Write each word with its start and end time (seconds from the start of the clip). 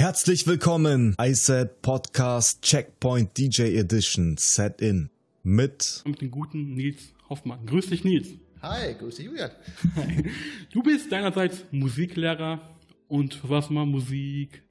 Herzlich 0.00 0.46
willkommen, 0.46 1.14
iSet 1.20 1.82
Podcast 1.82 2.62
Checkpoint 2.62 3.36
DJ 3.36 3.76
Edition 3.76 4.38
Set 4.38 4.80
In 4.80 5.10
mit 5.42 6.02
mit 6.06 6.22
dem 6.22 6.30
guten 6.30 6.72
Nils 6.72 7.12
Hoffmann. 7.28 7.66
Grüß 7.66 7.90
dich, 7.90 8.02
Nils. 8.02 8.28
Hi, 8.62 8.94
grüß 8.94 9.16
dich, 9.16 9.26
Julian. 9.26 9.50
Du 10.72 10.82
bist 10.82 11.12
deinerseits 11.12 11.66
Musiklehrer 11.70 12.62
und 13.08 13.40
was 13.46 13.68
mal 13.68 13.84
Musik. 13.84 14.62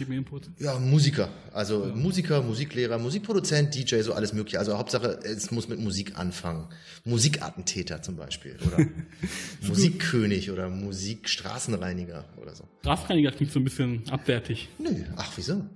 Gib 0.00 0.08
mir 0.08 0.16
Input. 0.16 0.48
Ja, 0.58 0.78
Musiker. 0.78 1.28
Also 1.52 1.86
ja. 1.86 1.94
Musiker, 1.94 2.40
Musiklehrer, 2.40 2.96
Musikproduzent, 2.96 3.74
DJ, 3.74 4.00
so 4.00 4.14
alles 4.14 4.32
mögliche. 4.32 4.58
Also 4.58 4.78
Hauptsache, 4.78 5.20
es 5.24 5.50
muss 5.50 5.68
mit 5.68 5.78
Musik 5.78 6.18
anfangen. 6.18 6.68
Musikattentäter 7.04 8.00
zum 8.00 8.16
Beispiel. 8.16 8.56
Oder 8.66 8.86
Musikkönig 9.60 10.50
oder 10.50 10.70
Musikstraßenreiniger 10.70 12.24
oder 12.40 12.54
so. 12.54 12.64
Straßenreiniger 12.80 13.32
klingt 13.32 13.52
so 13.52 13.60
ein 13.60 13.64
bisschen 13.64 14.08
abwertig. 14.08 14.70
Nö, 14.78 15.04
ach 15.16 15.32
wieso? 15.36 15.66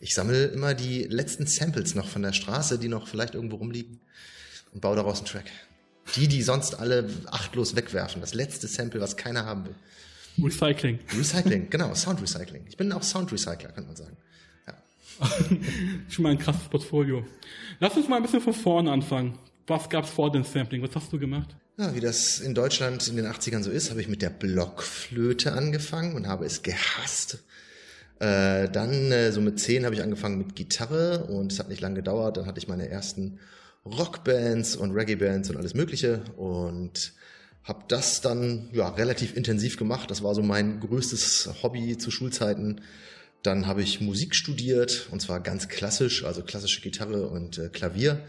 Ich 0.00 0.16
sammle 0.16 0.46
immer 0.46 0.74
die 0.74 1.04
letzten 1.04 1.46
Samples 1.46 1.94
noch 1.94 2.08
von 2.08 2.22
der 2.22 2.32
Straße, 2.32 2.76
die 2.76 2.88
noch 2.88 3.06
vielleicht 3.06 3.36
irgendwo 3.36 3.54
rumliegen 3.54 4.00
und 4.72 4.80
baue 4.80 4.96
daraus 4.96 5.18
einen 5.18 5.26
Track. 5.26 5.48
Die, 6.16 6.26
die 6.26 6.42
sonst 6.42 6.74
alle 6.74 7.08
achtlos 7.26 7.76
wegwerfen. 7.76 8.20
Das 8.20 8.34
letzte 8.34 8.66
Sample, 8.66 9.00
was 9.00 9.16
keiner 9.16 9.44
haben 9.44 9.66
will. 9.66 9.76
Recycling. 10.44 10.98
Recycling, 11.16 11.70
genau, 11.70 11.94
Sound 11.94 12.20
Recycling. 12.20 12.64
Ich 12.68 12.76
bin 12.76 12.92
auch 12.92 13.02
Sound 13.02 13.30
Recycler, 13.32 13.70
kann 13.70 13.86
man 13.86 13.96
sagen. 13.96 14.16
Ja. 14.66 14.74
Schon 16.08 16.22
mal 16.22 16.30
ein 16.30 16.38
krasses 16.38 16.68
Portfolio. 16.68 17.24
Lass 17.78 17.96
uns 17.96 18.08
mal 18.08 18.16
ein 18.16 18.22
bisschen 18.22 18.40
von 18.40 18.54
vorne 18.54 18.90
anfangen. 18.90 19.38
Was 19.66 19.88
gab 19.88 20.04
es 20.04 20.10
vor 20.10 20.32
dem 20.32 20.44
Sampling? 20.44 20.82
Was 20.82 20.94
hast 20.96 21.12
du 21.12 21.18
gemacht? 21.18 21.54
Ja, 21.78 21.94
wie 21.94 22.00
das 22.00 22.40
in 22.40 22.54
Deutschland 22.54 23.06
in 23.08 23.16
den 23.16 23.26
80ern 23.26 23.62
so 23.62 23.70
ist, 23.70 23.90
habe 23.90 24.00
ich 24.00 24.08
mit 24.08 24.20
der 24.20 24.30
Blockflöte 24.30 25.52
angefangen 25.52 26.14
und 26.14 26.26
habe 26.26 26.44
es 26.44 26.62
gehasst. 26.62 27.38
Äh, 28.18 28.68
dann, 28.68 29.10
äh, 29.12 29.32
so 29.32 29.40
mit 29.40 29.58
zehn, 29.58 29.86
habe 29.86 29.94
ich 29.94 30.02
angefangen 30.02 30.36
mit 30.36 30.54
Gitarre 30.56 31.24
und 31.24 31.52
es 31.52 31.58
hat 31.58 31.70
nicht 31.70 31.80
lange 31.80 31.94
gedauert. 31.94 32.36
Dann 32.36 32.46
hatte 32.46 32.58
ich 32.58 32.68
meine 32.68 32.88
ersten 32.88 33.38
Rockbands 33.86 34.76
und 34.76 34.90
Reggae-Bands 34.90 35.48
und 35.50 35.56
alles 35.56 35.74
Mögliche 35.74 36.22
und 36.36 37.14
habe 37.64 37.84
das 37.88 38.20
dann 38.20 38.68
ja, 38.72 38.88
relativ 38.88 39.36
intensiv 39.36 39.76
gemacht. 39.76 40.10
Das 40.10 40.22
war 40.22 40.34
so 40.34 40.42
mein 40.42 40.80
größtes 40.80 41.50
Hobby 41.62 41.98
zu 41.98 42.10
Schulzeiten. 42.10 42.80
Dann 43.42 43.66
habe 43.66 43.82
ich 43.82 44.00
Musik 44.00 44.34
studiert 44.34 45.08
und 45.10 45.20
zwar 45.20 45.40
ganz 45.40 45.68
klassisch, 45.68 46.24
also 46.24 46.42
klassische 46.42 46.80
Gitarre 46.80 47.28
und 47.28 47.58
äh, 47.58 47.68
Klavier. 47.68 48.20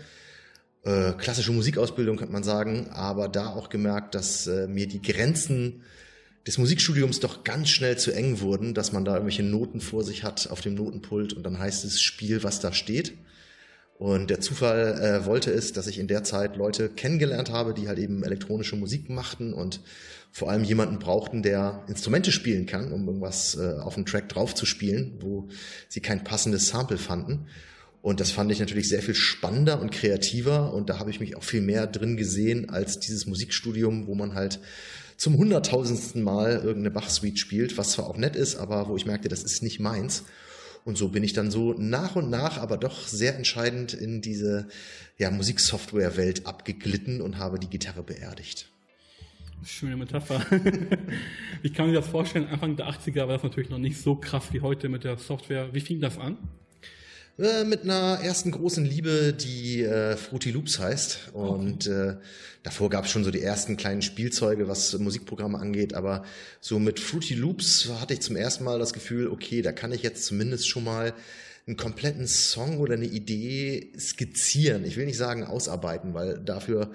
Äh, 0.83 1.13
klassische 1.13 1.51
Musikausbildung 1.51 2.17
könnte 2.17 2.33
man 2.33 2.43
sagen, 2.43 2.89
aber 2.91 3.27
da 3.27 3.47
auch 3.47 3.69
gemerkt, 3.69 4.15
dass 4.15 4.47
äh, 4.47 4.67
mir 4.67 4.87
die 4.87 5.01
Grenzen 5.01 5.83
des 6.47 6.57
Musikstudiums 6.57 7.19
doch 7.19 7.43
ganz 7.43 7.69
schnell 7.69 7.97
zu 7.97 8.11
eng 8.11 8.39
wurden, 8.39 8.73
dass 8.73 8.91
man 8.91 9.05
da 9.05 9.13
irgendwelche 9.13 9.43
Noten 9.43 9.79
vor 9.79 10.03
sich 10.03 10.23
hat 10.23 10.49
auf 10.49 10.61
dem 10.61 10.73
Notenpult 10.73 11.33
und 11.33 11.43
dann 11.43 11.59
heißt 11.59 11.85
es 11.85 12.01
Spiel, 12.01 12.43
was 12.43 12.59
da 12.59 12.73
steht. 12.73 13.13
Und 14.01 14.31
der 14.31 14.41
Zufall 14.41 14.99
äh, 14.99 15.25
wollte 15.27 15.51
es, 15.51 15.73
dass 15.73 15.85
ich 15.85 15.99
in 15.99 16.07
der 16.07 16.23
Zeit 16.23 16.55
Leute 16.57 16.89
kennengelernt 16.89 17.51
habe, 17.51 17.75
die 17.75 17.87
halt 17.87 17.99
eben 17.99 18.23
elektronische 18.23 18.75
Musik 18.75 19.11
machten 19.11 19.53
und 19.53 19.79
vor 20.31 20.49
allem 20.49 20.63
jemanden 20.63 20.97
brauchten, 20.97 21.43
der 21.43 21.83
Instrumente 21.87 22.31
spielen 22.31 22.65
kann, 22.65 22.91
um 22.91 23.05
irgendwas 23.05 23.55
äh, 23.61 23.75
auf 23.79 23.93
dem 23.93 24.07
Track 24.07 24.27
drauf 24.27 24.55
zu 24.55 24.65
spielen, 24.65 25.19
wo 25.19 25.49
sie 25.87 25.99
kein 25.99 26.23
passendes 26.23 26.69
Sample 26.69 26.97
fanden. 26.97 27.45
Und 28.01 28.19
das 28.19 28.31
fand 28.31 28.51
ich 28.51 28.59
natürlich 28.59 28.89
sehr 28.89 29.03
viel 29.03 29.13
spannender 29.13 29.79
und 29.79 29.91
kreativer 29.91 30.73
und 30.73 30.89
da 30.89 30.97
habe 30.97 31.11
ich 31.11 31.19
mich 31.19 31.37
auch 31.37 31.43
viel 31.43 31.61
mehr 31.61 31.85
drin 31.85 32.17
gesehen 32.17 32.71
als 32.71 32.99
dieses 32.99 33.27
Musikstudium, 33.27 34.07
wo 34.07 34.15
man 34.15 34.33
halt 34.33 34.61
zum 35.15 35.37
hunderttausendsten 35.37 36.23
Mal 36.23 36.53
irgendeine 36.53 36.89
Bach-Suite 36.89 37.37
spielt, 37.37 37.77
was 37.77 37.91
zwar 37.91 38.07
auch 38.07 38.17
nett 38.17 38.35
ist, 38.35 38.55
aber 38.55 38.87
wo 38.87 38.95
ich 38.95 39.05
merkte, 39.05 39.29
das 39.29 39.43
ist 39.43 39.61
nicht 39.61 39.79
meins. 39.79 40.23
Und 40.83 40.97
so 40.97 41.09
bin 41.09 41.23
ich 41.23 41.33
dann 41.33 41.51
so 41.51 41.73
nach 41.73 42.15
und 42.15 42.29
nach, 42.29 42.57
aber 42.57 42.77
doch 42.77 43.07
sehr 43.07 43.35
entscheidend 43.35 43.93
in 43.93 44.21
diese 44.21 44.67
ja, 45.17 45.29
Musiksoftware-Welt 45.29 46.47
abgeglitten 46.47 47.21
und 47.21 47.37
habe 47.37 47.59
die 47.59 47.69
Gitarre 47.69 48.03
beerdigt. 48.03 48.69
Schöne 49.63 49.95
Metapher. 49.95 50.43
ich 51.63 51.73
kann 51.73 51.87
mir 51.87 51.93
das 51.93 52.07
vorstellen, 52.07 52.47
Anfang 52.47 52.75
der 52.75 52.89
80er 52.89 53.19
war 53.19 53.27
das 53.27 53.43
natürlich 53.43 53.69
noch 53.69 53.77
nicht 53.77 54.01
so 54.01 54.15
krass 54.15 54.51
wie 54.51 54.61
heute 54.61 54.89
mit 54.89 55.03
der 55.03 55.17
Software. 55.17 55.71
Wie 55.73 55.81
fing 55.81 56.01
das 56.01 56.17
an? 56.17 56.37
Äh, 57.39 57.63
mit 57.63 57.83
einer 57.83 58.19
ersten 58.21 58.51
großen 58.51 58.85
Liebe, 58.85 59.33
die 59.33 59.83
äh, 59.83 60.17
Fruity 60.17 60.51
Loops 60.51 60.79
heißt. 60.79 61.31
Und 61.33 61.87
äh, 61.87 62.17
davor 62.63 62.89
gab 62.89 63.05
es 63.05 63.11
schon 63.11 63.23
so 63.23 63.31
die 63.31 63.41
ersten 63.41 63.77
kleinen 63.77 64.01
Spielzeuge, 64.01 64.67
was 64.67 64.97
Musikprogramme 64.97 65.57
angeht. 65.57 65.93
Aber 65.93 66.23
so 66.59 66.77
mit 66.77 66.99
Fruity 66.99 67.35
Loops 67.35 67.89
hatte 67.99 68.13
ich 68.13 68.21
zum 68.21 68.35
ersten 68.35 68.63
Mal 68.63 68.79
das 68.79 68.93
Gefühl, 68.93 69.27
okay, 69.27 69.61
da 69.61 69.71
kann 69.71 69.91
ich 69.91 70.03
jetzt 70.03 70.25
zumindest 70.25 70.67
schon 70.67 70.83
mal 70.83 71.13
einen 71.71 71.77
kompletten 71.77 72.27
Song 72.27 72.79
oder 72.79 72.95
eine 72.95 73.05
Idee 73.05 73.93
skizzieren. 73.97 74.83
Ich 74.83 74.97
will 74.97 75.05
nicht 75.05 75.17
sagen 75.17 75.45
ausarbeiten, 75.45 76.13
weil 76.13 76.37
dafür 76.37 76.91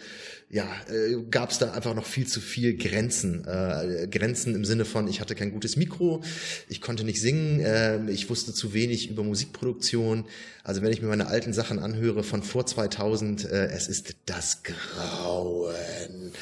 ja, 0.48 0.64
äh, 0.88 1.22
gab 1.28 1.50
es 1.50 1.58
da 1.58 1.72
einfach 1.72 1.94
noch 1.94 2.04
viel 2.04 2.26
zu 2.26 2.40
viel 2.40 2.76
Grenzen. 2.76 3.44
Äh, 3.46 4.06
Grenzen 4.08 4.54
im 4.54 4.64
Sinne 4.64 4.84
von, 4.84 5.08
ich 5.08 5.20
hatte 5.20 5.34
kein 5.34 5.50
gutes 5.50 5.76
Mikro, 5.76 6.22
ich 6.68 6.80
konnte 6.80 7.02
nicht 7.02 7.20
singen, 7.20 7.60
äh, 7.60 8.08
ich 8.10 8.30
wusste 8.30 8.54
zu 8.54 8.72
wenig 8.72 9.10
über 9.10 9.24
Musikproduktion. 9.24 10.26
Also 10.62 10.82
wenn 10.82 10.92
ich 10.92 11.02
mir 11.02 11.08
meine 11.08 11.26
alten 11.26 11.52
Sachen 11.52 11.78
anhöre 11.78 12.22
von 12.22 12.42
vor 12.42 12.64
2000, 12.64 13.44
äh, 13.44 13.66
es 13.68 13.88
ist 13.88 14.14
das 14.26 14.62
Grauen. 14.62 16.32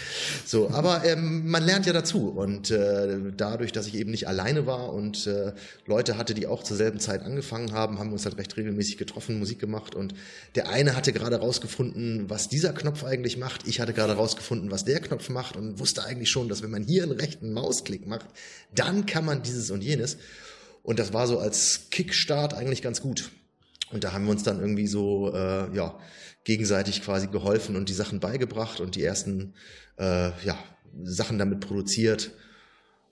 So, 0.45 0.71
aber 0.71 1.05
ähm, 1.05 1.49
man 1.49 1.65
lernt 1.65 1.87
ja 1.87 1.93
dazu 1.93 2.29
und 2.29 2.71
äh, 2.71 3.19
dadurch, 3.37 3.73
dass 3.73 3.87
ich 3.87 3.95
eben 3.95 4.11
nicht 4.11 4.29
alleine 4.29 4.67
war 4.67 4.93
und 4.93 5.27
äh, 5.27 5.53
Leute 5.87 6.19
hatte, 6.19 6.35
die 6.35 6.47
auch 6.47 6.63
zur 6.63 6.77
selben 6.77 7.01
Zeit 7.01 7.23
angefangen 7.23 7.73
haben, 7.73 7.99
haben 7.99 8.11
wir 8.11 8.19
uns 8.27 8.39
recht 8.39 8.57
regelmäßig 8.57 8.99
getroffen, 8.99 9.39
Musik 9.39 9.59
gemacht 9.59 9.95
und 9.95 10.15
der 10.55 10.69
eine 10.69 10.97
hatte 10.97 11.13
gerade 11.13 11.37
rausgefunden, 11.37 12.31
was 12.31 12.49
dieser 12.49 12.73
Knopf 12.73 13.05
eigentlich 13.05 13.37
macht. 13.37 13.67
Ich 13.67 13.81
hatte 13.81 13.93
gerade 13.93 14.15
rausgefunden, 14.15 14.71
was 14.71 14.85
der 14.85 15.01
Knopf 15.01 15.29
macht 15.29 15.57
und 15.57 15.79
wusste 15.79 16.05
eigentlich 16.05 16.31
schon, 16.31 16.49
dass 16.49 16.63
wenn 16.63 16.71
man 16.71 16.85
hier 16.85 17.03
einen 17.03 17.13
rechten 17.13 17.53
Mausklick 17.53 18.07
macht, 18.07 18.27
dann 18.75 19.07
kann 19.07 19.25
man 19.25 19.43
dieses 19.43 19.71
und 19.71 19.83
jenes. 19.83 20.19
Und 20.83 20.99
das 20.99 21.13
war 21.13 21.27
so 21.27 21.39
als 21.39 21.89
Kickstart 21.91 22.55
eigentlich 22.55 22.83
ganz 22.83 23.01
gut. 23.01 23.31
Und 23.91 24.05
da 24.05 24.13
haben 24.13 24.25
wir 24.25 24.33
uns 24.33 24.43
dann 24.43 24.61
irgendwie 24.61 24.87
so 24.87 25.33
äh, 25.33 25.75
ja 25.75 25.99
gegenseitig 26.45 27.03
quasi 27.03 27.27
geholfen 27.29 27.77
und 27.77 27.89
die 27.89 27.95
Sachen 27.95 28.21
beigebracht 28.21 28.81
und 28.81 28.97
die 28.97 29.03
ersten 29.03 29.55
äh, 29.99 30.31
ja, 30.45 30.59
Sachen 31.03 31.39
damit 31.39 31.61
produziert. 31.61 32.33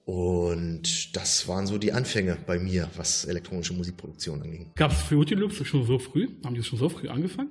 Und 0.04 1.14
das 1.14 1.46
waren 1.46 1.66
so 1.66 1.78
die 1.78 1.92
Anfänge 1.92 2.36
bei 2.46 2.58
mir, 2.58 2.88
was 2.96 3.24
elektronische 3.24 3.72
Musikproduktion 3.72 4.42
anging. 4.42 4.72
Gab 4.74 4.90
es 4.90 4.98
Fruity 4.98 5.34
Loops 5.34 5.64
schon 5.64 5.86
so 5.86 5.98
früh? 5.98 6.28
Haben 6.44 6.54
die 6.54 6.62
schon 6.62 6.78
so 6.78 6.88
früh 6.88 7.08
angefangen? 7.08 7.50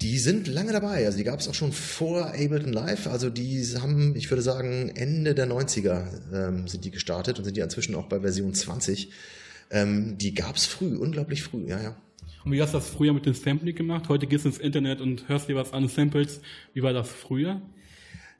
Die 0.00 0.18
sind 0.18 0.48
lange 0.48 0.72
dabei. 0.72 1.04
Also 1.04 1.18
die 1.18 1.24
gab 1.24 1.40
es 1.40 1.48
auch 1.48 1.54
schon 1.54 1.72
vor 1.72 2.28
Ableton 2.28 2.72
Live. 2.72 3.06
Also 3.06 3.30
die 3.30 3.62
haben, 3.80 4.16
ich 4.16 4.30
würde 4.30 4.42
sagen, 4.42 4.90
Ende 4.94 5.34
der 5.34 5.46
90er 5.46 6.06
ähm, 6.32 6.66
sind 6.66 6.84
die 6.84 6.90
gestartet 6.90 7.38
und 7.38 7.44
sind 7.44 7.56
die 7.56 7.60
inzwischen 7.60 7.94
auch 7.94 8.06
bei 8.06 8.20
Version 8.20 8.54
20. 8.54 9.10
Ähm, 9.70 10.16
die 10.18 10.34
gab 10.34 10.56
es 10.56 10.66
früh, 10.66 10.96
unglaublich 10.96 11.42
früh, 11.42 11.68
ja, 11.68 11.80
ja. 11.80 11.96
Und 12.44 12.52
wie 12.52 12.60
hast 12.60 12.74
du 12.74 12.78
das 12.78 12.88
früher 12.88 13.12
mit 13.12 13.26
dem 13.26 13.34
Sampling 13.34 13.74
gemacht? 13.74 14.08
Heute 14.08 14.26
gehst 14.26 14.44
du 14.44 14.48
ins 14.48 14.58
Internet 14.58 15.00
und 15.00 15.28
hörst 15.28 15.48
dir 15.48 15.56
was 15.56 15.72
an 15.72 15.88
Samples. 15.88 16.40
Wie 16.74 16.82
war 16.82 16.92
das 16.92 17.08
früher? 17.08 17.62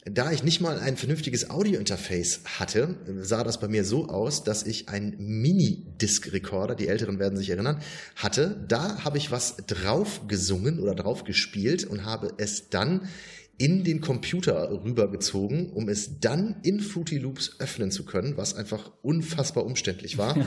Da 0.04 0.32
ich 0.32 0.42
nicht 0.42 0.60
mal 0.60 0.80
ein 0.80 0.96
vernünftiges 0.96 1.48
Audio-Interface 1.48 2.40
hatte, 2.58 2.96
sah 3.20 3.44
das 3.44 3.60
bei 3.60 3.68
mir 3.68 3.84
so 3.84 4.08
aus, 4.08 4.42
dass 4.42 4.64
ich 4.64 4.88
einen 4.88 5.16
Mini-Disc-Recorder, 5.16 6.74
die 6.74 6.88
Älteren 6.88 7.20
werden 7.20 7.38
sich 7.38 7.50
erinnern, 7.50 7.80
hatte. 8.16 8.64
Da 8.66 9.04
habe 9.04 9.18
ich 9.18 9.30
was 9.30 9.58
drauf 9.68 10.26
gesungen 10.26 10.80
oder 10.80 10.96
drauf 10.96 11.22
gespielt 11.22 11.84
und 11.84 12.04
habe 12.04 12.34
es 12.38 12.68
dann 12.68 13.08
in 13.58 13.84
den 13.84 14.00
Computer 14.00 14.72
rübergezogen, 14.84 15.70
um 15.70 15.88
es 15.88 16.18
dann 16.18 16.56
in 16.64 16.80
Fruity 16.80 17.18
Loops 17.18 17.60
öffnen 17.60 17.92
zu 17.92 18.04
können, 18.04 18.36
was 18.36 18.56
einfach 18.56 18.90
unfassbar 19.02 19.64
umständlich 19.64 20.18
war. 20.18 20.36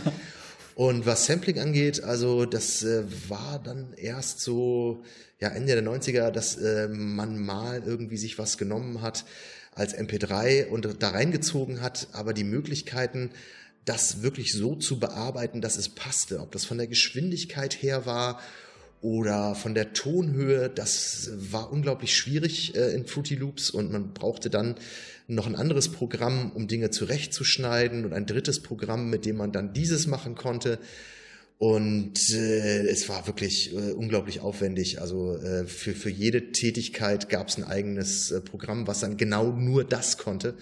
Und 0.75 1.05
was 1.05 1.25
Sampling 1.25 1.57
angeht, 1.59 2.03
also 2.03 2.45
das 2.45 2.83
äh, 2.83 3.05
war 3.29 3.61
dann 3.63 3.93
erst 3.95 4.41
so 4.41 5.03
ja 5.39 5.47
Ende 5.47 5.73
der 5.73 5.83
90er, 5.85 6.31
dass 6.31 6.57
äh, 6.57 6.89
man 6.89 7.39
mal 7.39 7.81
irgendwie 7.85 8.17
sich 8.17 8.37
was 8.37 8.57
genommen 8.57 9.01
hat 9.01 9.23
als 9.75 9.95
MP3 9.95 10.67
und 10.67 11.01
da 11.03 11.09
reingezogen 11.09 11.81
hat, 11.81 12.07
aber 12.13 12.33
die 12.33 12.45
Möglichkeiten 12.45 13.29
das 13.83 14.23
wirklich 14.23 14.53
so 14.53 14.75
zu 14.75 14.99
bearbeiten, 14.99 15.61
dass 15.61 15.77
es 15.77 15.89
passte, 15.89 16.39
ob 16.39 16.51
das 16.51 16.65
von 16.65 16.77
der 16.77 16.87
Geschwindigkeit 16.87 17.81
her 17.83 18.05
war 18.05 18.41
oder 19.01 19.53
von 19.53 19.75
der 19.75 19.93
Tonhöhe, 19.93 20.69
das 20.69 21.29
war 21.35 21.71
unglaublich 21.71 22.15
schwierig 22.15 22.75
äh, 22.75 22.93
in 22.93 23.05
Fruity 23.05 23.35
Loops 23.35 23.69
und 23.69 23.91
man 23.91 24.13
brauchte 24.13 24.49
dann 24.49 24.75
noch 25.27 25.45
ein 25.45 25.55
anderes 25.55 25.89
Programm, 25.89 26.51
um 26.53 26.67
Dinge 26.67 26.89
zurechtzuschneiden 26.89 28.05
und 28.05 28.13
ein 28.13 28.25
drittes 28.25 28.61
Programm, 28.63 29.09
mit 29.09 29.25
dem 29.25 29.37
man 29.37 29.51
dann 29.51 29.73
dieses 29.73 30.07
machen 30.07 30.35
konnte. 30.35 30.79
Und 31.57 32.19
äh, 32.31 32.87
es 32.87 33.07
war 33.07 33.27
wirklich 33.27 33.73
äh, 33.73 33.91
unglaublich 33.91 34.41
aufwendig. 34.41 34.99
Also 34.99 35.37
äh, 35.37 35.65
für, 35.65 35.93
für 35.93 36.09
jede 36.09 36.51
Tätigkeit 36.51 37.29
gab 37.29 37.47
es 37.47 37.57
ein 37.57 37.63
eigenes 37.63 38.31
äh, 38.31 38.41
Programm, 38.41 38.87
was 38.87 38.99
dann 38.99 39.15
genau 39.15 39.51
nur 39.51 39.85
das 39.85 40.17
konnte. 40.17 40.55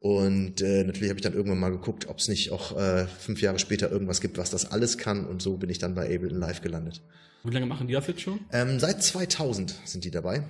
Und 0.00 0.60
äh, 0.60 0.84
natürlich 0.84 1.08
habe 1.08 1.18
ich 1.18 1.24
dann 1.24 1.32
irgendwann 1.32 1.58
mal 1.58 1.70
geguckt, 1.70 2.08
ob 2.08 2.18
es 2.18 2.28
nicht 2.28 2.52
auch 2.52 2.76
äh, 2.76 3.06
fünf 3.06 3.40
Jahre 3.40 3.58
später 3.58 3.90
irgendwas 3.90 4.20
gibt, 4.20 4.38
was 4.38 4.50
das 4.50 4.70
alles 4.70 4.98
kann. 4.98 5.26
Und 5.26 5.42
so 5.42 5.56
bin 5.56 5.70
ich 5.70 5.78
dann 5.78 5.94
bei 5.94 6.04
Ableton 6.04 6.38
Live 6.38 6.60
gelandet. 6.60 7.02
Wie 7.42 7.52
lange 7.52 7.66
machen 7.66 7.86
die 7.86 7.94
das 7.94 8.06
jetzt 8.06 8.20
schon? 8.20 8.40
Ähm, 8.52 8.78
seit 8.78 9.02
2000 9.02 9.74
sind 9.84 10.04
die 10.04 10.10
dabei. 10.10 10.42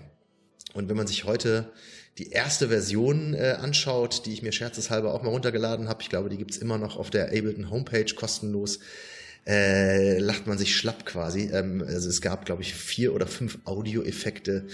Und 0.75 0.89
wenn 0.89 0.97
man 0.97 1.07
sich 1.07 1.25
heute 1.25 1.73
die 2.19 2.31
erste 2.31 2.69
Version 2.69 3.33
äh, 3.35 3.57
anschaut, 3.61 4.27
die 4.27 4.33
ich 4.33 4.43
mir 4.43 4.53
scherzeshalber 4.53 5.15
auch 5.15 5.23
mal 5.23 5.31
runtergeladen 5.31 5.89
habe, 5.89 6.03
ich 6.03 6.09
glaube, 6.09 6.29
die 6.29 6.37
gibt's 6.37 6.59
immer 6.59 6.77
noch 6.77 6.97
auf 6.97 7.11
der 7.11 7.27
Ableton 7.29 7.71
Homepage 7.71 8.13
kostenlos, 8.15 8.81
äh, 9.49 10.19
lacht 10.19 10.47
man 10.47 10.59
sich 10.59 10.77
schlapp 10.77 11.07
quasi. 11.07 11.51
Ähm, 11.53 11.83
also 11.87 12.09
es 12.09 12.21
gab, 12.21 12.45
glaube 12.45 12.63
ich, 12.63 12.75
vier 12.75 13.15
oder 13.15 13.27
fünf 13.27 13.59
Audioeffekte. 13.65 14.67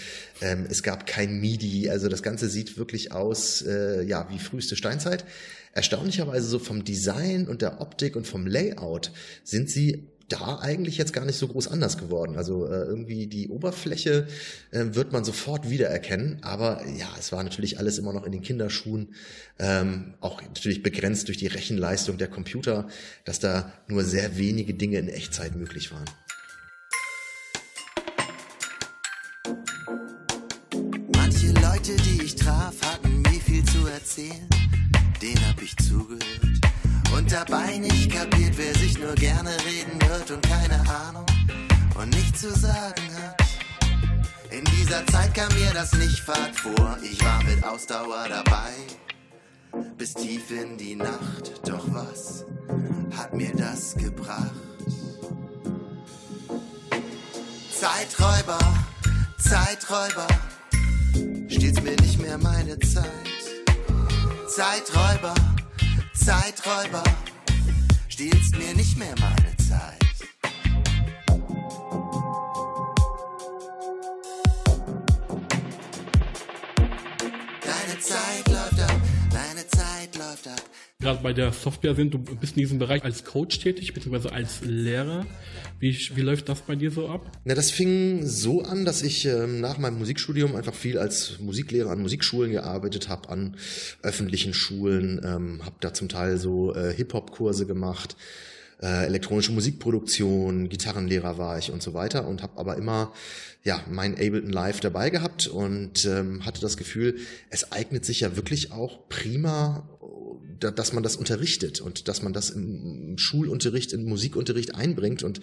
Ähm, 0.42 0.66
es 0.68 0.82
gab 0.82 1.06
kein 1.06 1.40
MIDI. 1.40 1.88
Also 1.90 2.08
das 2.08 2.22
Ganze 2.22 2.48
sieht 2.48 2.76
wirklich 2.76 3.12
aus, 3.12 3.62
äh, 3.62 4.02
ja, 4.02 4.28
wie 4.30 4.40
früheste 4.40 4.74
Steinzeit. 4.74 5.24
Erstaunlicherweise 5.72 6.46
so 6.46 6.58
vom 6.58 6.84
Design 6.84 7.46
und 7.46 7.62
der 7.62 7.80
Optik 7.80 8.16
und 8.16 8.26
vom 8.26 8.46
Layout 8.46 9.12
sind 9.44 9.70
sie 9.70 10.08
da 10.28 10.58
eigentlich 10.60 10.96
jetzt 10.96 11.12
gar 11.12 11.24
nicht 11.24 11.38
so 11.38 11.48
groß 11.48 11.68
anders 11.68 11.98
geworden. 11.98 12.36
Also 12.36 12.66
äh, 12.66 12.84
irgendwie 12.84 13.26
die 13.26 13.48
Oberfläche 13.48 14.26
äh, 14.70 14.84
wird 14.92 15.12
man 15.12 15.24
sofort 15.24 15.70
wiedererkennen, 15.70 16.38
aber 16.42 16.84
ja, 16.86 17.08
es 17.18 17.32
war 17.32 17.42
natürlich 17.42 17.78
alles 17.78 17.98
immer 17.98 18.12
noch 18.12 18.24
in 18.24 18.32
den 18.32 18.42
Kinderschuhen, 18.42 19.14
ähm, 19.58 20.14
auch 20.20 20.40
natürlich 20.42 20.82
begrenzt 20.82 21.28
durch 21.28 21.38
die 21.38 21.46
Rechenleistung 21.46 22.18
der 22.18 22.28
Computer, 22.28 22.88
dass 23.24 23.40
da 23.40 23.72
nur 23.86 24.04
sehr 24.04 24.36
wenige 24.36 24.74
Dinge 24.74 24.98
in 24.98 25.08
Echtzeit 25.08 25.56
möglich 25.56 25.92
waren. 25.92 26.04
Manche 31.14 31.48
Leute, 31.48 31.96
die 31.96 32.24
ich 32.24 32.34
traf, 32.36 32.74
hatten 32.82 33.22
mir 33.22 33.40
viel 33.40 33.64
zu 33.64 33.86
erzählen, 33.86 34.48
denen 35.20 35.48
hab 35.48 35.62
ich 35.62 35.76
zugehört 35.76 36.43
und 37.24 37.32
dabei 37.32 37.78
nicht 37.78 38.12
kapiert, 38.12 38.52
wer 38.56 38.74
sich 38.74 38.98
nur 38.98 39.14
gerne 39.14 39.50
reden 39.64 39.98
hört 40.08 40.30
und 40.30 40.42
keine 40.46 40.78
Ahnung 40.90 41.24
und 41.94 42.10
nichts 42.10 42.42
zu 42.42 42.50
sagen 42.50 43.08
hat. 43.22 43.42
In 44.50 44.64
dieser 44.76 45.06
Zeit 45.06 45.32
kam 45.34 45.48
mir 45.54 45.72
das 45.72 45.92
nicht 45.94 46.20
fad 46.20 46.54
vor, 46.54 46.98
ich 47.02 47.24
war 47.24 47.42
mit 47.44 47.64
Ausdauer 47.64 48.26
dabei, 48.28 48.74
bis 49.96 50.12
tief 50.12 50.50
in 50.50 50.76
die 50.76 50.96
Nacht. 50.96 51.66
Doch 51.66 51.86
was 51.88 52.44
hat 53.16 53.32
mir 53.32 53.52
das 53.56 53.94
gebracht? 53.96 54.52
Zeiträuber, 57.72 58.58
Zeiträuber, 59.38 60.26
steht's 61.48 61.80
mir 61.82 61.96
nicht 62.02 62.20
mehr 62.20 62.36
meine 62.38 62.78
Zeit. 62.80 63.08
Zeiträuber, 64.46 65.34
Zeiträuber, 66.24 67.02
stiehlst 68.08 68.56
mir 68.56 68.72
nicht 68.74 68.96
mehr 68.96 69.14
meine 69.20 69.54
Zeit. 69.58 70.03
Gerade 81.04 81.22
bei 81.22 81.34
der 81.34 81.52
Software 81.52 81.94
sind, 81.94 82.14
du 82.14 82.18
bist 82.18 82.56
in 82.56 82.60
diesem 82.60 82.78
Bereich 82.78 83.04
als 83.04 83.24
Coach 83.24 83.58
tätig, 83.58 83.92
beziehungsweise 83.92 84.32
als 84.32 84.62
Lehrer. 84.64 85.26
Wie, 85.78 85.94
wie 86.14 86.22
läuft 86.22 86.48
das 86.48 86.62
bei 86.62 86.76
dir 86.76 86.90
so 86.90 87.10
ab? 87.10 87.30
Na, 87.44 87.54
das 87.54 87.70
fing 87.70 88.24
so 88.24 88.62
an, 88.62 88.86
dass 88.86 89.02
ich 89.02 89.26
ähm, 89.26 89.60
nach 89.60 89.76
meinem 89.76 89.98
Musikstudium 89.98 90.56
einfach 90.56 90.72
viel 90.72 90.96
als 90.96 91.40
Musiklehrer 91.40 91.90
an 91.90 92.00
Musikschulen 92.00 92.52
gearbeitet 92.52 93.10
habe, 93.10 93.28
an 93.28 93.58
öffentlichen 94.02 94.54
Schulen, 94.54 95.20
ähm, 95.22 95.60
habe 95.62 95.76
da 95.80 95.92
zum 95.92 96.08
Teil 96.08 96.38
so 96.38 96.74
äh, 96.74 96.94
Hip-Hop-Kurse 96.94 97.66
gemacht, 97.66 98.16
äh, 98.80 99.04
elektronische 99.04 99.52
Musikproduktion, 99.52 100.70
Gitarrenlehrer 100.70 101.36
war 101.36 101.58
ich 101.58 101.70
und 101.70 101.82
so 101.82 101.92
weiter 101.92 102.26
und 102.26 102.42
habe 102.42 102.56
aber 102.56 102.78
immer 102.78 103.12
ja 103.62 103.80
mein 103.90 104.14
Ableton 104.14 104.50
Live 104.50 104.80
dabei 104.80 105.10
gehabt 105.10 105.48
und 105.48 106.06
ähm, 106.06 106.46
hatte 106.46 106.62
das 106.62 106.78
Gefühl, 106.78 107.18
es 107.50 107.72
eignet 107.72 108.04
sich 108.04 108.20
ja 108.20 108.36
wirklich 108.36 108.72
auch 108.72 109.08
prima 109.08 109.88
dass 110.60 110.92
man 110.92 111.02
das 111.02 111.16
unterrichtet 111.16 111.80
und 111.80 112.08
dass 112.08 112.22
man 112.22 112.32
das 112.32 112.50
im 112.50 113.18
Schulunterricht, 113.18 113.92
im 113.92 114.04
Musikunterricht 114.04 114.74
einbringt. 114.74 115.22
Und 115.22 115.40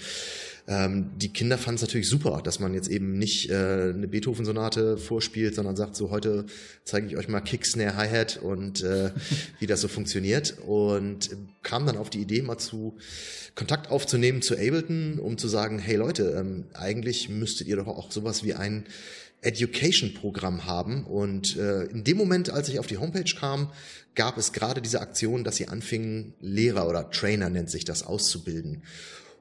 ähm, 0.68 1.12
die 1.18 1.30
Kinder 1.30 1.58
fanden 1.58 1.76
es 1.76 1.82
natürlich 1.82 2.08
super, 2.08 2.42
dass 2.44 2.60
man 2.60 2.74
jetzt 2.74 2.90
eben 2.90 3.18
nicht 3.18 3.50
äh, 3.50 3.92
eine 3.94 4.08
Beethoven-Sonate 4.08 4.98
vorspielt, 4.98 5.56
sondern 5.56 5.76
sagt, 5.76 5.96
so 5.96 6.12
heute 6.12 6.46
zeige 6.84 7.08
ich 7.08 7.18
euch 7.18 7.28
mal 7.28 7.42
Kick, 7.42 7.66
Snare, 7.66 7.96
Hi-Hat 7.98 8.38
und 8.38 8.84
äh, 8.84 9.12
wie 9.60 9.68
das 9.68 9.82
so 9.82 9.88
funktioniert. 9.88 10.56
Und 10.66 11.30
kam 11.64 11.86
dann 11.86 11.98
auf 11.98 12.10
die 12.10 12.22
Idee, 12.22 12.42
mal 12.42 12.58
zu 12.58 12.98
Kontakt 13.56 13.92
aufzunehmen 13.92 14.42
zu 14.42 14.56
Ableton, 14.56 15.20
um 15.20 15.38
zu 15.38 15.48
sagen, 15.48 15.80
hey 15.80 15.96
Leute, 15.96 16.36
ähm, 16.38 16.66
eigentlich 16.74 17.30
müsstet 17.30 17.68
ihr 17.68 17.76
doch 17.76 17.88
auch 17.88 18.12
sowas 18.12 18.44
wie 18.44 18.54
ein 18.54 18.86
Education-Programm 19.42 20.66
haben. 20.66 21.06
Und 21.06 21.58
äh, 21.58 21.84
in 21.86 22.04
dem 22.04 22.18
Moment, 22.18 22.50
als 22.50 22.70
ich 22.70 22.80
auf 22.80 22.88
die 22.88 22.98
Homepage 22.98 23.36
kam, 23.38 23.72
gab 24.16 24.38
es 24.38 24.54
gerade 24.54 24.82
diese 24.82 25.02
Aktion, 25.02 25.44
dass 25.44 25.56
sie 25.56 25.68
anfingen, 25.68 26.34
Lehrer 26.40 26.88
oder 26.88 27.10
Trainer 27.10 27.50
nennt 27.50 27.70
sich 27.70 27.86
das, 27.86 28.04
auszubilden. 28.04 28.84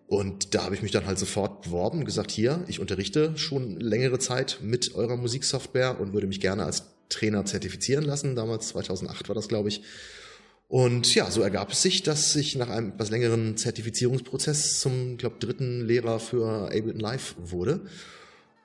Und 0.06 0.55
da 0.55 0.64
habe 0.64 0.75
ich 0.75 0.82
mich 0.82 0.91
dann 0.91 1.06
halt 1.06 1.19
sofort 1.19 1.62
beworben 1.62 2.05
gesagt, 2.05 2.32
hier, 2.32 2.64
ich 2.67 2.81
unterrichte 2.81 3.37
schon 3.37 3.79
längere 3.79 4.19
Zeit 4.19 4.58
mit 4.61 4.94
eurer 4.94 5.17
Musiksoftware 5.17 6.00
und 6.00 6.12
würde 6.12 6.26
mich 6.26 6.41
gerne 6.41 6.64
als 6.64 6.85
Trainer 7.08 7.44
zertifizieren 7.44 8.05
lassen. 8.05 8.35
Damals, 8.35 8.69
2008 8.69 9.29
war 9.29 9.35
das, 9.35 9.49
glaube 9.49 9.69
ich. 9.69 9.82
Und 10.67 11.14
ja, 11.14 11.31
so 11.31 11.43
ergab 11.43 11.73
es 11.73 11.82
sich, 11.82 12.03
dass 12.05 12.35
ich 12.37 12.56
nach 12.56 12.70
einem 12.70 12.91
etwas 12.91 13.11
längeren 13.11 13.56
Zertifizierungsprozess 13.56 14.81
zum, 14.81 15.17
glaube 15.17 15.37
dritten 15.41 15.85
Lehrer 15.85 16.20
für 16.20 16.67
Ableton 16.67 17.00
Live 17.00 17.35
wurde. 17.38 17.81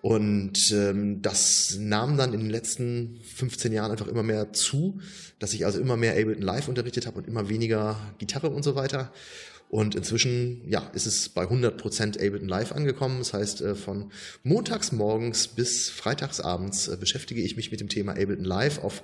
Und 0.06 0.72
ähm, 0.72 1.24
das 1.24 1.78
nahm 1.80 2.16
dann 2.16 2.32
in 2.32 2.42
den 2.42 2.52
letzten 2.52 3.20
15 3.24 3.74
Jahren 3.74 3.90
einfach 3.90 4.06
immer 4.06 4.22
mehr 4.22 4.54
zu, 4.54 5.00
dass 5.40 5.56
ich 5.56 5.66
also 5.66 5.80
immer 5.80 5.98
mehr 5.98 6.12
Ableton 6.12 6.44
Live 6.44 6.68
unterrichtet 6.68 7.08
habe 7.08 7.18
und 7.18 7.28
immer 7.28 7.50
weniger 7.50 7.98
Gitarre 8.20 8.52
und 8.52 8.62
so 8.62 8.76
weiter. 8.76 9.12
Und 9.68 9.96
inzwischen 9.96 10.62
ja, 10.70 10.92
ist 10.94 11.08
es 11.08 11.30
bei 11.30 11.46
100% 11.46 12.24
Ableton 12.24 12.48
Live 12.48 12.72
angekommen. 12.72 13.18
Das 13.18 13.34
heißt, 13.34 13.62
äh, 13.62 13.74
von 13.74 14.12
montags 14.44 14.92
morgens 14.92 15.48
bis 15.48 15.90
freitags 15.90 16.40
abends 16.40 16.88
äh, 16.88 16.98
beschäftige 16.98 17.42
ich 17.42 17.56
mich 17.56 17.72
mit 17.72 17.80
dem 17.80 17.90
Thema 17.90 18.12
Ableton 18.12 18.46
Live 18.46 18.84
auf 18.84 19.02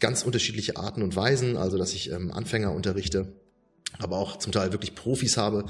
ganz 0.00 0.24
unterschiedliche 0.24 0.76
Arten 0.76 1.04
und 1.04 1.14
Weisen. 1.14 1.56
Also, 1.56 1.78
dass 1.78 1.94
ich 1.94 2.10
ähm, 2.10 2.32
Anfänger 2.32 2.72
unterrichte, 2.72 3.28
aber 3.98 4.18
auch 4.18 4.36
zum 4.36 4.52
Teil 4.52 4.72
wirklich 4.72 4.94
Profis 4.94 5.36
habe, 5.36 5.66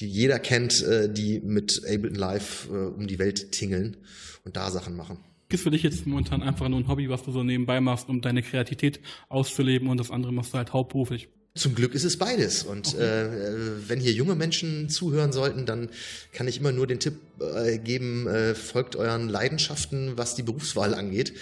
die 0.00 0.08
jeder 0.08 0.38
kennt, 0.38 0.82
äh, 0.82 1.12
die 1.12 1.40
mit 1.40 1.82
Ableton 1.84 2.14
Live 2.14 2.68
äh, 2.70 2.76
um 2.76 3.06
die 3.06 3.18
Welt 3.18 3.52
tingeln 3.52 3.96
und 4.44 4.56
da 4.56 4.70
Sachen 4.70 4.96
machen. 4.96 5.18
Ist 5.48 5.62
für 5.62 5.70
dich 5.70 5.84
jetzt 5.84 6.06
momentan 6.06 6.42
einfach 6.42 6.68
nur 6.68 6.80
ein 6.80 6.88
Hobby, 6.88 7.08
was 7.08 7.22
du 7.22 7.30
so 7.30 7.44
nebenbei 7.44 7.80
machst, 7.80 8.08
um 8.08 8.20
deine 8.20 8.42
Kreativität 8.42 9.00
auszuleben 9.28 9.88
und 9.88 9.98
das 9.98 10.10
andere 10.10 10.32
machst 10.32 10.52
du 10.52 10.58
halt 10.58 10.72
hauptberuflich? 10.72 11.28
Zum 11.54 11.74
Glück 11.74 11.94
ist 11.94 12.04
es 12.04 12.18
beides. 12.18 12.64
Und 12.64 12.94
okay. 12.94 13.02
äh, 13.02 13.88
wenn 13.88 13.98
hier 13.98 14.12
junge 14.12 14.34
Menschen 14.34 14.90
zuhören 14.90 15.32
sollten, 15.32 15.64
dann 15.64 15.88
kann 16.32 16.48
ich 16.48 16.58
immer 16.58 16.72
nur 16.72 16.86
den 16.86 17.00
Tipp 17.00 17.14
äh, 17.40 17.78
geben, 17.78 18.26
äh, 18.26 18.54
folgt 18.54 18.94
euren 18.94 19.28
Leidenschaften, 19.28 20.18
was 20.18 20.34
die 20.34 20.42
Berufswahl 20.42 20.94
angeht. 20.94 21.32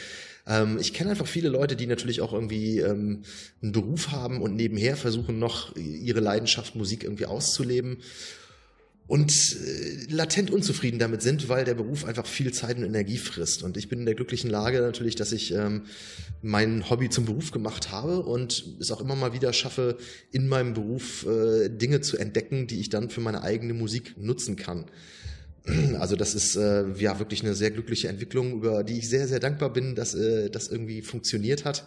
Ähm, 0.47 0.79
ich 0.81 0.93
kenne 0.93 1.11
einfach 1.11 1.27
viele 1.27 1.49
Leute, 1.49 1.77
die 1.77 1.87
natürlich 1.87 2.21
auch 2.21 2.33
irgendwie 2.33 2.79
ähm, 2.81 3.23
einen 3.63 3.73
Beruf 3.73 4.11
haben 4.11 4.43
und 4.43 4.55
nebenher 4.57 4.97
versuchen 4.97 5.39
noch 5.39 5.75
ihre 5.77 6.21
Leidenschaft 6.21 6.75
Musik 6.77 7.05
irgendwie 7.05 7.27
auszuleben 7.27 7.99
und 9.07 9.33
äh, 9.33 10.07
latent 10.09 10.51
unzufrieden 10.51 10.99
damit 10.99 11.21
sind, 11.21 11.49
weil 11.49 11.65
der 11.65 11.75
Beruf 11.75 12.05
einfach 12.05 12.27
viel 12.27 12.53
Zeit 12.53 12.79
und 12.79 12.85
Energie 12.85 13.19
frisst. 13.19 13.63
Und 13.63 13.77
ich 13.77 13.89
bin 13.89 14.01
in 14.01 14.07
der 14.07 14.15
glücklichen 14.15 14.49
Lage 14.49 14.81
natürlich, 14.81 15.15
dass 15.15 15.33
ich 15.33 15.53
ähm, 15.53 15.83
mein 16.41 16.89
Hobby 16.89 17.11
zum 17.11 17.27
Beruf 17.27 17.51
gemacht 17.51 17.91
habe 17.91 18.21
und 18.21 18.65
es 18.81 18.91
auch 18.91 19.01
immer 19.01 19.15
mal 19.15 19.35
wieder 19.35 19.53
schaffe, 19.53 19.99
in 20.31 20.49
meinem 20.49 20.73
Beruf 20.73 21.27
äh, 21.27 21.69
Dinge 21.69 22.01
zu 22.01 22.17
entdecken, 22.17 22.67
die 22.67 22.81
ich 22.81 22.89
dann 22.89 23.11
für 23.11 23.21
meine 23.21 23.43
eigene 23.43 23.75
Musik 23.75 24.15
nutzen 24.17 24.57
kann. 24.57 24.87
Also 25.99 26.17
das 26.17 26.35
ist 26.35 26.57
äh, 26.57 26.87
ja 26.99 27.19
wirklich 27.19 27.43
eine 27.43 27.55
sehr 27.55 27.71
glückliche 27.71 28.09
Entwicklung, 28.09 28.53
über 28.53 28.85
die 28.85 28.99
ich 28.99 29.09
sehr, 29.09 29.27
sehr 29.27 29.41
dankbar 29.41 29.73
bin, 29.73 29.95
dass 29.95 30.15
äh, 30.15 30.51
das 30.51 30.69
irgendwie 30.69 31.01
funktioniert 31.01 31.65
hat. 31.65 31.87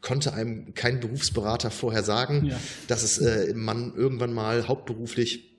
Konnte 0.00 0.32
einem 0.32 0.72
kein 0.74 1.00
Berufsberater 1.00 1.70
vorher 1.70 2.02
sagen, 2.02 2.46
ja. 2.46 2.58
dass 2.88 3.02
es 3.02 3.18
äh, 3.18 3.52
man 3.54 3.94
irgendwann 3.94 4.32
mal 4.32 4.68
hauptberuflich 4.68 5.50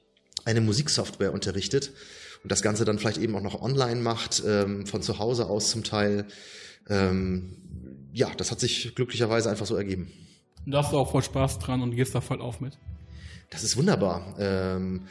eine 0.46 0.62
Musiksoftware 0.62 1.34
unterrichtet 1.34 1.92
und 2.44 2.52
das 2.52 2.64
Ganze 2.64 2.86
dann 2.86 2.98
vielleicht 2.98 3.20
eben 3.20 3.36
auch 3.36 3.42
noch 3.42 3.62
online 3.62 4.02
macht, 4.02 4.42
ähm, 4.46 4.88
von 4.88 5.04
zu 5.04 5.20
Hause 5.20 5.46
aus 5.46 5.70
zum 5.70 5.84
Teil. 5.84 6.26
Ähm, 6.90 8.10
ja, 8.14 8.32
das 8.36 8.50
hat 8.50 8.60
sich 8.60 8.96
glücklicherweise 8.96 9.52
einfach 9.52 9.68
so 9.68 9.76
ergeben. 9.76 10.12
Da 10.66 10.84
hast 10.84 10.92
du 10.92 10.98
auch 10.98 11.12
voll 11.12 11.24
Spaß 11.24 11.60
dran 11.60 11.82
und 11.82 11.96
gehst 11.96 12.16
da 12.16 12.22
voll 12.22 12.42
auf 12.42 12.60
mit. 12.60 12.78
Das 13.52 13.64
ist 13.64 13.78
wunderbar. 13.78 14.36
Ähm, 14.40 15.08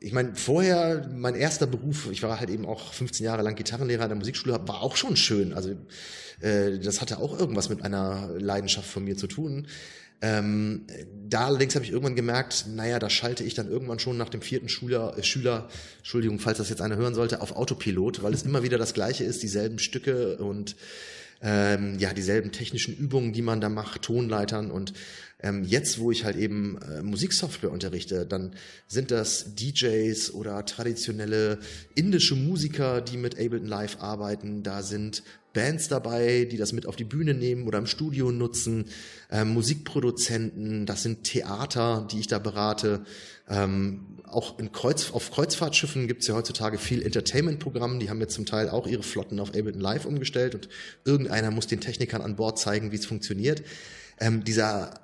ich 0.00 0.12
meine, 0.12 0.34
vorher, 0.34 1.08
mein 1.14 1.34
erster 1.34 1.66
Beruf, 1.66 2.08
ich 2.10 2.22
war 2.22 2.40
halt 2.40 2.48
eben 2.48 2.64
auch 2.64 2.94
15 2.94 3.24
Jahre 3.24 3.42
lang 3.42 3.54
Gitarrenlehrer 3.54 4.04
in 4.04 4.08
der 4.08 4.18
Musikschule, 4.18 4.58
war 4.66 4.82
auch 4.82 4.96
schon 4.96 5.14
schön. 5.14 5.52
Also 5.52 5.76
äh, 6.40 6.78
das 6.78 7.02
hatte 7.02 7.18
auch 7.18 7.38
irgendwas 7.38 7.68
mit 7.68 7.82
einer 7.82 8.30
Leidenschaft 8.38 8.88
von 8.88 9.04
mir 9.04 9.16
zu 9.18 9.26
tun. 9.26 9.66
Ähm, 10.22 10.86
da 11.28 11.46
allerdings 11.46 11.74
habe 11.74 11.84
ich 11.84 11.92
irgendwann 11.92 12.16
gemerkt, 12.16 12.66
naja, 12.74 12.98
da 12.98 13.08
schalte 13.08 13.44
ich 13.44 13.54
dann 13.54 13.70
irgendwann 13.70 13.98
schon 13.98 14.16
nach 14.16 14.28
dem 14.28 14.42
vierten 14.42 14.68
Schüler, 14.68 15.16
äh, 15.18 15.22
Schüler, 15.22 15.68
Entschuldigung, 15.98 16.38
falls 16.38 16.58
das 16.58 16.70
jetzt 16.70 16.82
einer 16.82 16.96
hören 16.96 17.14
sollte, 17.14 17.42
auf 17.42 17.52
Autopilot, 17.52 18.22
weil 18.22 18.32
es 18.32 18.42
immer 18.42 18.62
wieder 18.62 18.78
das 18.78 18.94
Gleiche 18.94 19.24
ist, 19.24 19.42
dieselben 19.42 19.78
Stücke 19.78 20.36
und 20.38 20.76
ähm, 21.42 21.98
ja, 21.98 22.12
dieselben 22.12 22.52
technischen 22.52 22.94
Übungen, 22.94 23.32
die 23.32 23.40
man 23.40 23.62
da 23.62 23.70
macht, 23.70 24.02
Tonleitern 24.02 24.70
und 24.70 24.92
ähm, 25.42 25.64
jetzt, 25.64 25.98
wo 25.98 26.10
ich 26.10 26.24
halt 26.24 26.36
eben 26.36 26.78
äh, 26.82 27.02
Musiksoftware 27.02 27.70
unterrichte, 27.70 28.26
dann 28.26 28.54
sind 28.86 29.10
das 29.10 29.54
DJs 29.54 30.32
oder 30.34 30.64
traditionelle 30.64 31.58
indische 31.94 32.36
Musiker, 32.36 33.00
die 33.00 33.16
mit 33.16 33.34
Ableton 33.34 33.66
Live 33.66 34.00
arbeiten. 34.00 34.62
Da 34.62 34.82
sind 34.82 35.22
Bands 35.52 35.88
dabei, 35.88 36.46
die 36.50 36.56
das 36.56 36.72
mit 36.72 36.86
auf 36.86 36.96
die 36.96 37.04
Bühne 37.04 37.34
nehmen 37.34 37.66
oder 37.66 37.78
im 37.78 37.86
Studio 37.86 38.30
nutzen, 38.30 38.86
ähm, 39.30 39.48
Musikproduzenten, 39.52 40.86
das 40.86 41.02
sind 41.02 41.24
Theater, 41.24 42.06
die 42.10 42.20
ich 42.20 42.28
da 42.28 42.38
berate. 42.38 43.04
Ähm, 43.48 44.18
auch 44.24 44.60
in 44.60 44.70
Kreuz, 44.70 45.10
auf 45.10 45.32
Kreuzfahrtschiffen 45.32 46.06
gibt 46.06 46.22
es 46.22 46.28
ja 46.28 46.34
heutzutage 46.34 46.78
viel 46.78 47.02
Entertainment-Programm, 47.02 47.98
die 47.98 48.10
haben 48.10 48.20
jetzt 48.20 48.34
zum 48.34 48.46
Teil 48.46 48.68
auch 48.68 48.86
ihre 48.86 49.02
Flotten 49.02 49.40
auf 49.40 49.48
Ableton 49.48 49.80
Live 49.80 50.04
umgestellt 50.04 50.54
und 50.54 50.68
irgendeiner 51.04 51.50
muss 51.50 51.66
den 51.66 51.80
Technikern 51.80 52.22
an 52.22 52.36
Bord 52.36 52.58
zeigen, 52.58 52.92
wie 52.92 52.96
es 52.96 53.06
funktioniert. 53.06 53.62
Ähm, 54.20 54.44
dieser 54.44 55.00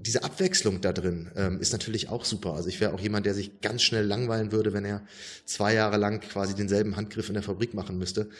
diese 0.00 0.24
Abwechslung 0.24 0.80
da 0.80 0.92
drin 0.92 1.30
ähm, 1.36 1.60
ist 1.60 1.72
natürlich 1.72 2.08
auch 2.08 2.24
super. 2.24 2.54
Also 2.54 2.68
ich 2.68 2.80
wäre 2.80 2.94
auch 2.94 3.00
jemand, 3.00 3.26
der 3.26 3.34
sich 3.34 3.60
ganz 3.60 3.82
schnell 3.82 4.04
langweilen 4.04 4.52
würde, 4.52 4.72
wenn 4.72 4.84
er 4.84 5.04
zwei 5.44 5.74
Jahre 5.74 5.96
lang 5.96 6.20
quasi 6.20 6.54
denselben 6.54 6.96
Handgriff 6.96 7.28
in 7.28 7.34
der 7.34 7.42
Fabrik 7.42 7.74
machen 7.74 7.98
müsste. 7.98 8.30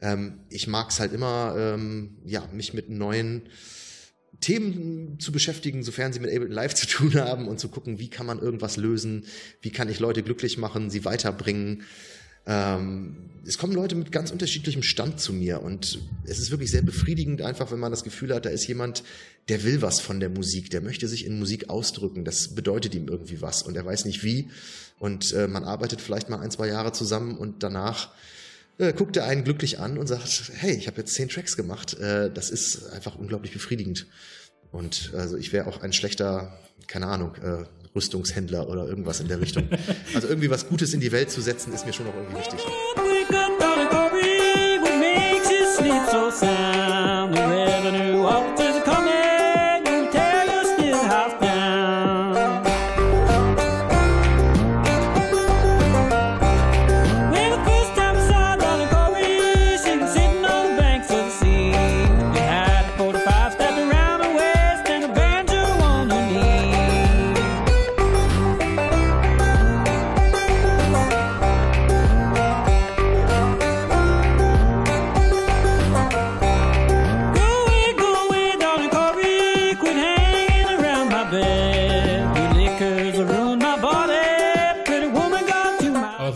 Ähm, 0.00 0.40
ich 0.48 0.66
mag 0.66 0.90
es 0.90 1.00
halt 1.00 1.12
immer, 1.12 1.54
ähm, 1.58 2.16
ja, 2.24 2.48
mich 2.52 2.72
mit 2.74 2.88
neuen 2.88 3.42
Themen 4.40 5.18
zu 5.20 5.32
beschäftigen, 5.32 5.82
sofern 5.82 6.12
sie 6.12 6.20
mit 6.20 6.30
Ableton 6.30 6.52
Live 6.52 6.74
zu 6.74 6.86
tun 6.86 7.14
haben 7.14 7.48
und 7.48 7.60
zu 7.60 7.68
gucken, 7.68 7.98
wie 7.98 8.08
kann 8.08 8.26
man 8.26 8.38
irgendwas 8.38 8.76
lösen, 8.76 9.26
wie 9.60 9.70
kann 9.70 9.88
ich 9.88 10.00
Leute 10.00 10.22
glücklich 10.22 10.58
machen, 10.58 10.90
sie 10.90 11.04
weiterbringen. 11.04 11.82
Ähm, 12.46 13.16
es 13.46 13.58
kommen 13.58 13.72
Leute 13.72 13.94
mit 13.94 14.12
ganz 14.12 14.30
unterschiedlichem 14.30 14.82
Stand 14.82 15.20
zu 15.20 15.32
mir 15.32 15.62
und 15.62 15.98
es 16.24 16.38
ist 16.38 16.50
wirklich 16.50 16.70
sehr 16.70 16.82
befriedigend 16.82 17.42
einfach, 17.42 17.70
wenn 17.72 17.78
man 17.78 17.90
das 17.90 18.04
Gefühl 18.04 18.34
hat, 18.34 18.44
da 18.44 18.50
ist 18.50 18.66
jemand, 18.66 19.02
der 19.48 19.64
will 19.64 19.82
was 19.82 20.00
von 20.00 20.20
der 20.20 20.28
Musik, 20.28 20.70
der 20.70 20.82
möchte 20.82 21.08
sich 21.08 21.24
in 21.24 21.38
Musik 21.38 21.70
ausdrücken, 21.70 22.24
das 22.24 22.54
bedeutet 22.54 22.94
ihm 22.94 23.08
irgendwie 23.08 23.40
was 23.40 23.62
und 23.62 23.76
er 23.76 23.84
weiß 23.84 24.04
nicht 24.04 24.22
wie 24.22 24.50
und 24.98 25.32
äh, 25.32 25.48
man 25.48 25.64
arbeitet 25.64 26.00
vielleicht 26.00 26.28
mal 26.28 26.40
ein, 26.40 26.50
zwei 26.50 26.68
Jahre 26.68 26.92
zusammen 26.92 27.38
und 27.38 27.62
danach 27.62 28.10
äh, 28.80 28.92
guckt 28.94 29.16
er 29.16 29.26
einen 29.26 29.44
glücklich 29.44 29.78
an 29.78 29.98
und 29.98 30.06
sagt, 30.06 30.52
hey, 30.56 30.74
ich 30.74 30.86
habe 30.86 30.98
jetzt 30.98 31.14
zehn 31.14 31.28
Tracks 31.28 31.56
gemacht. 31.56 31.98
Äh, 31.98 32.30
das 32.32 32.50
ist 32.50 32.86
einfach 32.90 33.16
unglaublich 33.16 33.52
befriedigend. 33.52 34.06
Und 34.72 35.12
also 35.14 35.36
ich 35.36 35.52
wäre 35.52 35.66
auch 35.66 35.82
ein 35.82 35.92
schlechter, 35.92 36.58
keine 36.86 37.06
Ahnung, 37.06 37.34
äh, 37.36 37.64
Rüstungshändler 37.94 38.68
oder 38.68 38.86
irgendwas 38.86 39.20
in 39.20 39.28
der 39.28 39.40
Richtung. 39.40 39.68
Also 40.14 40.28
irgendwie 40.28 40.50
was 40.50 40.68
Gutes 40.68 40.92
in 40.92 41.00
die 41.00 41.12
Welt 41.12 41.30
zu 41.30 41.40
setzen, 41.40 41.72
ist 41.72 41.86
mir 41.86 41.92
schon 41.92 42.06
auch 42.06 42.14
irgendwie 42.14 42.38
wichtig. 42.38 42.60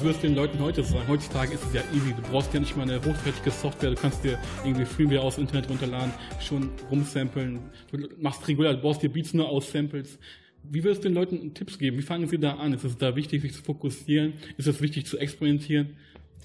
Den 0.05 0.35
Leuten 0.35 0.59
heute 0.59 0.85
sagen. 0.85 1.09
Heutzutage 1.09 1.55
ist 1.55 1.65
es 1.65 1.73
ja 1.73 1.83
easy. 1.95 2.13
Du 2.15 2.21
brauchst 2.31 2.53
ja 2.53 2.61
nicht 2.61 2.77
mal 2.77 2.83
eine 2.83 2.99
hochwertige 2.99 3.51
Software. 3.51 3.91
Du 3.91 3.97
kannst 3.97 4.23
dir 4.23 4.39
irgendwie 4.63 4.85
Freeware 4.85 5.23
aus 5.23 5.37
dem 5.37 5.45
Internet 5.45 5.71
runterladen, 5.71 6.13
schon 6.41 6.71
rumsamplen. 6.91 7.59
Du 7.91 8.09
machst 8.19 8.47
regulär, 8.47 8.75
du 8.75 8.83
baust 8.83 9.03
dir 9.03 9.09
Beats 9.09 9.33
nur 9.33 9.49
aus 9.49 9.73
Samples. 9.73 10.19
Wie 10.63 10.85
würdest 10.85 11.05
du 11.05 11.09
den 11.09 11.15
Leuten 11.15 11.55
Tipps 11.55 11.79
geben? 11.79 11.97
Wie 11.97 12.03
fangen 12.03 12.29
sie 12.29 12.39
da 12.39 12.57
an? 12.57 12.75
Ist 12.75 12.85
es 12.85 12.99
da 12.99 13.17
wichtig, 13.17 13.41
sich 13.41 13.55
zu 13.55 13.63
fokussieren? 13.63 14.35
Ist 14.59 14.69
es 14.69 14.83
wichtig 14.83 15.07
zu 15.07 15.17
experimentieren? 15.17 15.97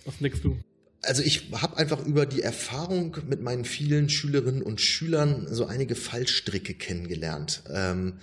Was 0.05 0.17
denkst 0.19 0.41
du? 0.41 0.57
Also 1.01 1.21
ich 1.21 1.51
habe 1.51 1.77
einfach 1.77 2.05
über 2.05 2.25
die 2.25 2.41
Erfahrung 2.41 3.17
mit 3.27 3.41
meinen 3.41 3.65
vielen 3.65 4.09
Schülerinnen 4.09 4.61
und 4.61 4.79
Schülern 4.79 5.47
so 5.49 5.65
einige 5.65 5.95
Fallstricke 5.95 6.75
kennengelernt. 6.75 7.63
Ähm, 7.73 8.19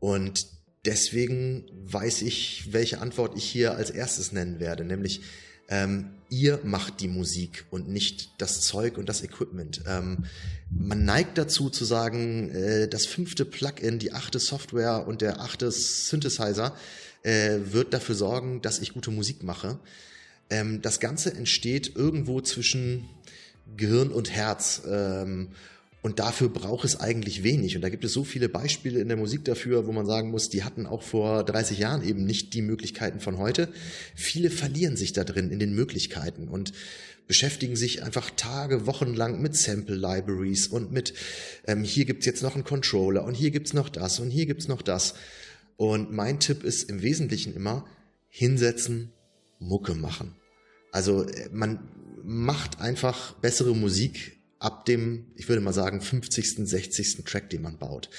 und 0.00 0.46
deswegen 0.84 1.64
weiß 1.84 2.22
ich, 2.22 2.72
welche 2.72 3.00
Antwort 3.00 3.36
ich 3.36 3.44
hier 3.44 3.76
als 3.76 3.90
erstes 3.90 4.32
nennen 4.32 4.60
werde, 4.60 4.84
nämlich 4.84 5.22
ähm, 5.68 6.10
ihr 6.28 6.60
macht 6.64 7.00
die 7.00 7.08
Musik 7.08 7.64
und 7.70 7.88
nicht 7.88 8.30
das 8.38 8.60
Zeug 8.60 8.98
und 8.98 9.08
das 9.08 9.22
Equipment. 9.22 9.82
Ähm, 9.86 10.24
man 10.70 11.04
neigt 11.04 11.38
dazu 11.38 11.70
zu 11.70 11.84
sagen, 11.84 12.50
äh, 12.50 12.88
das 12.88 13.06
fünfte 13.06 13.44
Plugin, 13.44 13.98
die 13.98 14.12
achte 14.12 14.38
Software 14.38 15.06
und 15.06 15.20
der 15.20 15.40
achte 15.40 15.70
Synthesizer 15.70 16.74
äh, 17.22 17.58
wird 17.70 17.94
dafür 17.94 18.14
sorgen, 18.14 18.60
dass 18.60 18.80
ich 18.80 18.92
gute 18.92 19.10
Musik 19.10 19.42
mache. 19.42 19.78
Ähm, 20.50 20.82
das 20.82 21.00
Ganze 21.00 21.32
entsteht 21.32 21.94
irgendwo 21.94 22.40
zwischen 22.40 23.08
Gehirn 23.76 24.10
und 24.10 24.30
Herz. 24.30 24.82
Ähm, 24.86 25.48
und 26.02 26.18
dafür 26.18 26.48
braucht 26.48 26.84
es 26.84 26.98
eigentlich 26.98 27.44
wenig. 27.44 27.76
Und 27.76 27.82
da 27.82 27.88
gibt 27.88 28.04
es 28.04 28.12
so 28.12 28.24
viele 28.24 28.48
Beispiele 28.48 29.00
in 29.00 29.06
der 29.06 29.16
Musik 29.16 29.44
dafür, 29.44 29.86
wo 29.86 29.92
man 29.92 30.04
sagen 30.04 30.32
muss, 30.32 30.48
die 30.48 30.64
hatten 30.64 30.84
auch 30.84 31.02
vor 31.02 31.44
30 31.44 31.78
Jahren 31.78 32.02
eben 32.02 32.24
nicht 32.24 32.54
die 32.54 32.62
Möglichkeiten 32.62 33.20
von 33.20 33.38
heute. 33.38 33.68
Viele 34.16 34.50
verlieren 34.50 34.96
sich 34.96 35.12
da 35.12 35.22
drin 35.22 35.50
in 35.50 35.60
den 35.60 35.74
Möglichkeiten 35.74 36.48
und 36.48 36.72
beschäftigen 37.28 37.76
sich 37.76 38.02
einfach 38.02 38.30
Tage, 38.30 38.86
Wochen 38.86 39.14
lang 39.14 39.40
mit 39.40 39.54
Sample 39.54 39.94
Libraries 39.94 40.66
und 40.66 40.90
mit, 40.90 41.14
ähm, 41.68 41.84
hier 41.84 42.04
gibt's 42.04 42.26
jetzt 42.26 42.42
noch 42.42 42.56
einen 42.56 42.64
Controller 42.64 43.24
und 43.24 43.34
hier 43.34 43.52
gibt's 43.52 43.72
noch 43.72 43.88
das 43.88 44.18
und 44.18 44.30
hier 44.30 44.46
gibt's 44.46 44.66
noch 44.66 44.82
das. 44.82 45.14
Und 45.76 46.12
mein 46.12 46.40
Tipp 46.40 46.64
ist 46.64 46.90
im 46.90 47.00
Wesentlichen 47.02 47.54
immer, 47.54 47.86
hinsetzen, 48.28 49.12
Mucke 49.60 49.94
machen. 49.94 50.34
Also 50.90 51.22
äh, 51.22 51.48
man 51.52 51.88
macht 52.24 52.80
einfach 52.80 53.34
bessere 53.34 53.74
Musik 53.74 54.41
ab 54.62 54.84
dem, 54.84 55.26
ich 55.36 55.48
würde 55.48 55.60
mal 55.60 55.72
sagen, 55.72 56.00
50., 56.00 56.66
60. 56.66 57.24
Track, 57.24 57.50
den 57.50 57.62
man 57.62 57.78
baut. 57.78 58.10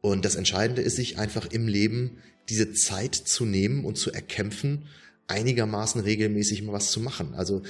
Und 0.00 0.24
das 0.24 0.34
Entscheidende 0.34 0.82
ist, 0.82 0.96
sich 0.96 1.18
einfach 1.18 1.46
im 1.50 1.68
Leben 1.68 2.18
diese 2.48 2.72
Zeit 2.72 3.14
zu 3.14 3.44
nehmen 3.44 3.84
und 3.84 3.96
zu 3.96 4.12
erkämpfen, 4.12 4.86
einigermaßen 5.26 6.00
regelmäßig 6.00 6.62
mal 6.62 6.72
was 6.72 6.90
zu 6.90 7.00
machen. 7.00 7.34
Also 7.34 7.62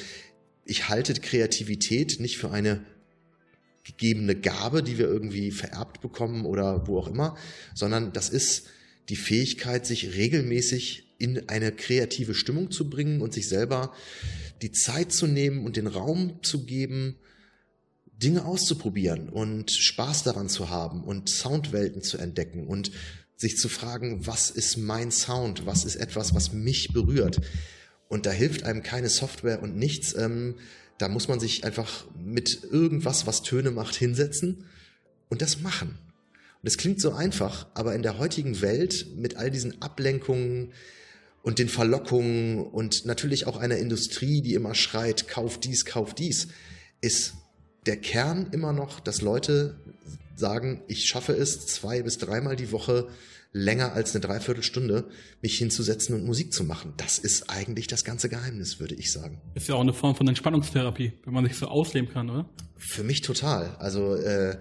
ich 0.64 0.88
halte 0.88 1.14
Kreativität 1.14 2.21
nicht 2.21 2.38
für 2.38 2.50
eine 2.50 2.85
gegebene 3.85 4.35
Gabe, 4.35 4.83
die 4.83 4.99
wir 4.99 5.07
irgendwie 5.07 5.50
vererbt 5.50 6.00
bekommen 6.00 6.47
oder 6.47 6.87
wo 6.87 6.99
auch 6.99 7.09
immer, 7.09 7.37
sondern 7.75 8.12
das 8.12 8.29
ist 8.29 8.69
die 9.09 9.17
Fähigkeit, 9.17 9.87
sich 9.87 10.14
regelmäßig 10.14 11.09
in 11.19 11.49
eine 11.49 11.73
kreative 11.73 12.35
Stimmung 12.35 12.71
zu 12.71 12.88
bringen 12.88 13.21
und 13.21 13.35
sich 13.35 13.49
selber 13.49 13.93
die 14.62 14.73
Zeit 14.73 15.12
zu 15.12 15.26
nehmen 15.26 15.64
und 15.67 15.76
den 15.76 15.87
Raum 15.87 16.43
zu 16.43 16.64
geben, 16.64 17.17
Dinge 18.23 18.45
auszuprobieren 18.45 19.29
und 19.29 19.71
Spaß 19.71 20.23
daran 20.23 20.49
zu 20.49 20.71
haben 20.71 21.03
und 21.05 21.29
Soundwelten 21.29 22.03
zu 22.03 22.19
entdecken 22.19 22.67
und 22.67 22.93
sich 23.37 23.57
zu 23.57 23.69
fragen, 23.69 24.27
was 24.27 24.50
ist 24.50 24.77
mein 24.77 25.11
Sound, 25.11 25.65
was 25.65 25.85
ist 25.85 25.97
etwas, 25.97 26.35
was 26.35 26.53
mich 26.53 26.93
berührt. 26.93 27.41
Und 28.09 28.27
da 28.27 28.31
hilft 28.31 28.65
einem 28.65 28.83
keine 28.83 29.09
Software 29.09 29.62
und 29.62 29.77
nichts. 29.77 30.15
Ähm, 30.15 30.57
da 30.99 31.09
muss 31.09 31.29
man 31.29 31.41
sich 31.41 31.65
einfach 31.65 32.05
mit 32.19 32.62
irgendwas, 32.65 33.27
was 33.27 33.43
Töne 33.43 33.71
macht, 33.71 33.95
hinsetzen 33.95 34.67
und 35.31 35.41
das 35.41 35.61
machen. 35.61 35.99
Und 36.62 36.65
das 36.65 36.77
klingt 36.77 37.00
so 37.00 37.12
einfach, 37.12 37.69
aber 37.73 37.95
in 37.95 38.03
der 38.03 38.19
heutigen 38.19 38.61
Welt 38.61 39.07
mit 39.17 39.37
all 39.37 39.50
diesen 39.50 39.81
Ablenkungen 39.81 40.75
und 41.43 41.59
den 41.59 41.71
Verlockungen 41.71 42.59
und 42.59 43.07
natürlich 43.07 43.47
auch 43.47 43.57
einer 43.57 43.79
Industrie, 43.79 44.43
die 44.43 44.53
immer 44.53 44.75
schreit, 44.75 45.27
kauf 45.27 45.59
dies, 45.59 45.87
kauf 45.87 46.12
dies, 46.12 46.49
ist 47.00 47.33
der 47.87 47.97
Kern 47.97 48.49
immer 48.53 48.73
noch, 48.73 49.01
dass 49.01 49.23
Leute 49.23 49.77
sagen, 50.37 50.83
ich 50.89 51.07
schaffe 51.07 51.33
es 51.33 51.67
zwei 51.67 52.03
bis 52.03 52.19
dreimal 52.19 52.57
die 52.57 52.73
Woche 52.73 53.09
länger 53.53 53.93
als 53.93 54.15
eine 54.15 54.21
Dreiviertelstunde 54.21 55.09
mich 55.43 55.59
hinzusetzen 55.59 56.15
und 56.15 56.25
Musik 56.25 56.53
zu 56.53 56.65
machen. 56.65 56.95
Das 56.97 57.19
ist 57.19 57.51
eigentlich 57.51 57.89
das 57.89 58.05
ganze 58.05 58.29
Geheimnis, 58.29 58.79
würde 58.79 58.95
ich 58.95 59.11
sagen. 59.11 59.41
Ist 59.55 59.69
ja 59.69 59.75
auch 59.75 59.81
eine 59.81 59.93
Form 59.93 60.15
von 60.15 60.29
Entspannungstherapie, 60.29 61.13
wenn 61.25 61.35
man 61.35 61.45
sich 61.45 61.57
so 61.57 61.67
ausleben 61.67 62.11
kann, 62.11 62.31
oder? 62.31 62.49
Für 62.77 63.03
mich 63.03 63.23
total. 63.23 63.77
Also 63.79 64.15
äh, 64.15 64.57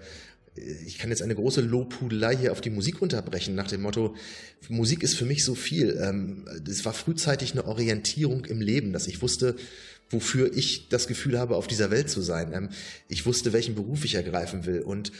ich 0.84 0.98
kann 0.98 1.10
jetzt 1.10 1.22
eine 1.22 1.36
große 1.36 1.60
Lobhudelei 1.60 2.36
hier 2.36 2.52
auf 2.52 2.60
die 2.60 2.70
Musik 2.70 3.00
unterbrechen, 3.00 3.54
nach 3.54 3.68
dem 3.68 3.82
Motto, 3.82 4.16
Musik 4.68 5.02
ist 5.04 5.14
für 5.14 5.24
mich 5.24 5.44
so 5.44 5.54
viel. 5.54 5.98
Ähm, 6.02 6.46
es 6.68 6.84
war 6.84 6.92
frühzeitig 6.92 7.52
eine 7.52 7.66
Orientierung 7.66 8.44
im 8.44 8.60
Leben, 8.60 8.92
dass 8.92 9.06
ich 9.06 9.22
wusste, 9.22 9.54
wofür 10.10 10.52
ich 10.54 10.88
das 10.88 11.06
Gefühl 11.06 11.38
habe, 11.38 11.56
auf 11.56 11.66
dieser 11.66 11.90
Welt 11.90 12.10
zu 12.10 12.20
sein. 12.20 12.52
Ähm, 12.52 12.68
ich 13.08 13.26
wusste, 13.26 13.52
welchen 13.52 13.74
Beruf 13.74 14.04
ich 14.04 14.14
ergreifen 14.14 14.66
will. 14.66 14.80
Und 14.80 15.12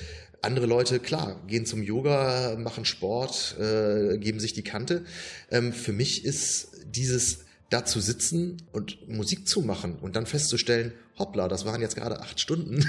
andere 0.42 0.66
Leute, 0.66 0.99
klar, 0.99 1.40
gehen 1.47 1.66
zum 1.66 1.82
Yoga, 1.82 2.56
machen 2.59 2.85
Sport, 2.85 3.56
äh, 3.59 4.18
geben 4.18 4.40
sich 4.40 4.52
die 4.52 4.62
Kante. 4.62 5.04
Ähm, 5.50 5.73
für 5.73 5.92
mich 5.92 6.25
ist 6.25 6.70
dieses 6.87 7.40
da 7.70 7.85
zu 7.85 8.00
sitzen 8.00 8.56
und 8.73 9.09
Musik 9.09 9.47
zu 9.47 9.62
machen 9.62 9.97
und 10.00 10.16
dann 10.16 10.26
festzustellen, 10.26 10.92
hoppla, 11.18 11.47
das 11.47 11.64
waren 11.64 11.80
jetzt 11.80 11.94
gerade 11.94 12.20
acht 12.20 12.40
Stunden, 12.40 12.85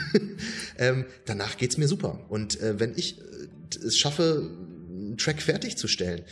ähm, 0.79 1.05
danach 1.25 1.57
geht's 1.57 1.77
mir 1.77 1.87
super. 1.87 2.25
Und 2.29 2.59
äh, 2.61 2.79
wenn 2.79 2.93
ich 2.95 3.19
äh, 3.19 3.85
es 3.85 3.97
schaffe, 3.97 4.49
einen 4.89 5.17
Track 5.17 5.41
fertigzustellen, 5.41 6.23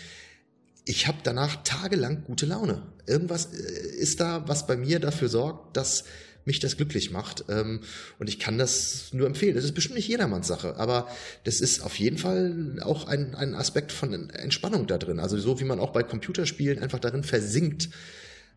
ich 0.89 1.07
habe 1.07 1.19
danach 1.21 1.63
tagelang 1.63 2.23
gute 2.23 2.47
Laune. 2.47 2.81
Irgendwas 3.05 3.49
äh, 3.53 3.95
ist 3.99 4.19
da, 4.19 4.47
was 4.47 4.65
bei 4.65 4.75
mir 4.75 4.99
dafür 4.99 5.29
sorgt, 5.29 5.77
dass 5.77 6.03
mich 6.45 6.59
das 6.59 6.77
glücklich 6.77 7.11
macht. 7.11 7.45
Ähm, 7.47 7.81
und 8.17 8.27
ich 8.27 8.39
kann 8.39 8.57
das 8.57 9.13
nur 9.13 9.27
empfehlen. 9.27 9.53
Das 9.53 9.65
ist 9.65 9.75
bestimmt 9.75 9.97
nicht 9.97 10.07
jedermanns 10.07 10.47
Sache, 10.47 10.77
aber 10.77 11.07
das 11.43 11.61
ist 11.61 11.81
auf 11.81 11.99
jeden 11.99 12.17
Fall 12.17 12.77
auch 12.81 13.07
ein, 13.07 13.35
ein 13.35 13.53
Aspekt 13.53 13.91
von 13.91 14.31
Entspannung 14.31 14.87
da 14.87 14.97
drin. 14.97 15.19
Also 15.19 15.37
so 15.37 15.59
wie 15.59 15.63
man 15.63 15.79
auch 15.79 15.91
bei 15.91 16.01
Computerspielen 16.01 16.79
einfach 16.79 16.99
darin 16.99 17.23
versinkt, 17.23 17.89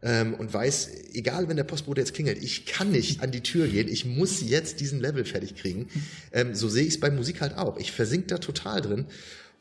ähm, 0.05 0.35
und 0.35 0.53
weiß, 0.53 0.89
egal 1.13 1.49
wenn 1.49 1.57
der 1.57 1.65
Postbote 1.65 2.01
jetzt 2.01 2.15
klingelt, 2.15 2.43
ich 2.43 2.67
kann 2.67 2.91
nicht 2.91 3.23
an 3.23 3.31
die 3.31 3.43
Tür 3.43 3.69
gehen, 3.69 3.89
ich 3.89 4.05
muss 4.05 4.41
jetzt 4.41 4.81
diesen 4.81 5.01
Level 5.01 5.25
fertig 5.25 5.55
kriegen. 5.55 5.89
Ähm, 6.35 6.55
so 6.55 6.71
sehe 6.71 6.85
ich 6.85 6.95
es 6.95 7.01
bei 7.01 7.11
Musik 7.11 7.43
halt 7.43 7.59
auch. 7.59 7.77
Ich 7.77 7.93
versink 7.93 8.29
da 8.29 8.39
total 8.39 8.81
drin 8.81 9.05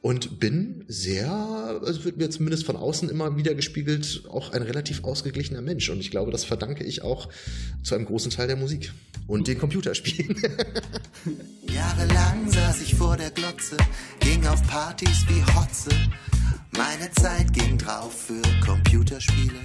und 0.01 0.39
bin 0.39 0.83
sehr, 0.87 1.31
also 1.31 2.03
wird 2.05 2.17
mir 2.17 2.29
zumindest 2.29 2.65
von 2.65 2.75
außen 2.75 3.09
immer 3.09 3.37
wieder 3.37 3.53
gespiegelt, 3.53 4.23
auch 4.29 4.51
ein 4.51 4.63
relativ 4.63 5.03
ausgeglichener 5.03 5.61
Mensch. 5.61 5.89
Und 5.89 5.99
ich 5.99 6.11
glaube, 6.11 6.31
das 6.31 6.43
verdanke 6.43 6.83
ich 6.83 7.03
auch 7.03 7.29
zu 7.83 7.95
einem 7.95 8.05
großen 8.05 8.31
Teil 8.31 8.47
der 8.47 8.57
Musik 8.57 8.91
und 9.27 9.47
den 9.47 9.59
Computerspielen. 9.59 10.35
Jahrelang 11.71 12.51
saß 12.51 12.81
ich 12.81 12.95
vor 12.95 13.15
der 13.15 13.31
Glotze, 13.31 13.77
ging 14.19 14.45
auf 14.47 14.65
Partys 14.67 15.25
wie 15.27 15.43
Hotze. 15.53 15.91
Meine 16.71 17.11
Zeit 17.11 17.53
ging 17.53 17.77
drauf 17.77 18.27
für 18.27 18.41
Computerspiele 18.65 19.59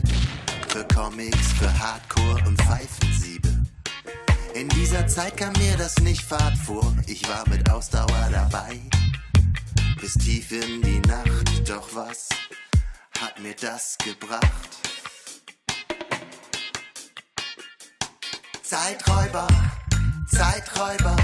für 0.76 0.84
Comics, 0.94 1.52
für 1.58 1.72
Hardcore 1.78 2.46
und 2.46 2.60
Pfeifensiebe. 2.60 3.48
In 4.54 4.68
dieser 4.68 5.06
Zeit 5.06 5.34
kam 5.38 5.54
mir 5.54 5.74
das 5.78 5.98
nicht 6.00 6.20
fad 6.20 6.54
vor, 6.58 6.94
ich 7.06 7.26
war 7.28 7.48
mit 7.48 7.70
Ausdauer 7.70 8.28
dabei. 8.30 8.78
Bis 10.00 10.12
tief 10.14 10.52
in 10.52 10.82
die 10.82 11.00
Nacht, 11.08 11.68
doch 11.68 11.94
was 11.94 12.28
hat 13.18 13.40
mir 13.42 13.54
das 13.58 13.96
gebracht? 13.98 14.44
Zeiträuber, 18.62 19.48
Zeiträuber, 20.28 21.16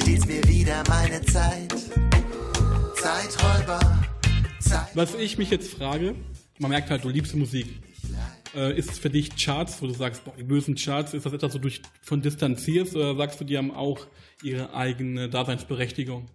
stieß 0.00 0.26
mir 0.26 0.42
wieder 0.44 0.82
meine 0.88 1.20
Zeit. 1.26 1.74
Zeiträuber, 2.96 3.80
Zeiträuber. 4.58 4.90
Was 4.94 5.14
ich 5.14 5.36
mich 5.36 5.50
jetzt 5.50 5.74
frage, 5.74 6.14
man 6.58 6.70
merkt 6.70 6.90
halt, 6.90 7.04
du 7.04 7.10
liebst 7.10 7.34
Musik. 7.34 7.66
Äh, 8.54 8.78
ist 8.78 8.98
für 8.98 9.08
dich 9.08 9.34
Charts, 9.36 9.80
wo 9.80 9.86
du 9.86 9.94
sagst, 9.94 10.24
boah, 10.24 10.34
die 10.36 10.42
bösen 10.42 10.74
Charts, 10.74 11.14
ist 11.14 11.24
das 11.24 11.32
etwas, 11.32 11.54
wo 11.54 11.58
du 11.58 11.68
dich 11.68 11.80
von 12.02 12.20
distanzierst 12.20 12.94
oder 12.94 13.16
sagst 13.16 13.40
du, 13.40 13.44
die 13.44 13.56
haben 13.56 13.70
auch 13.70 14.06
ihre 14.42 14.74
eigene 14.74 15.30
Daseinsberechtigung? 15.30 16.28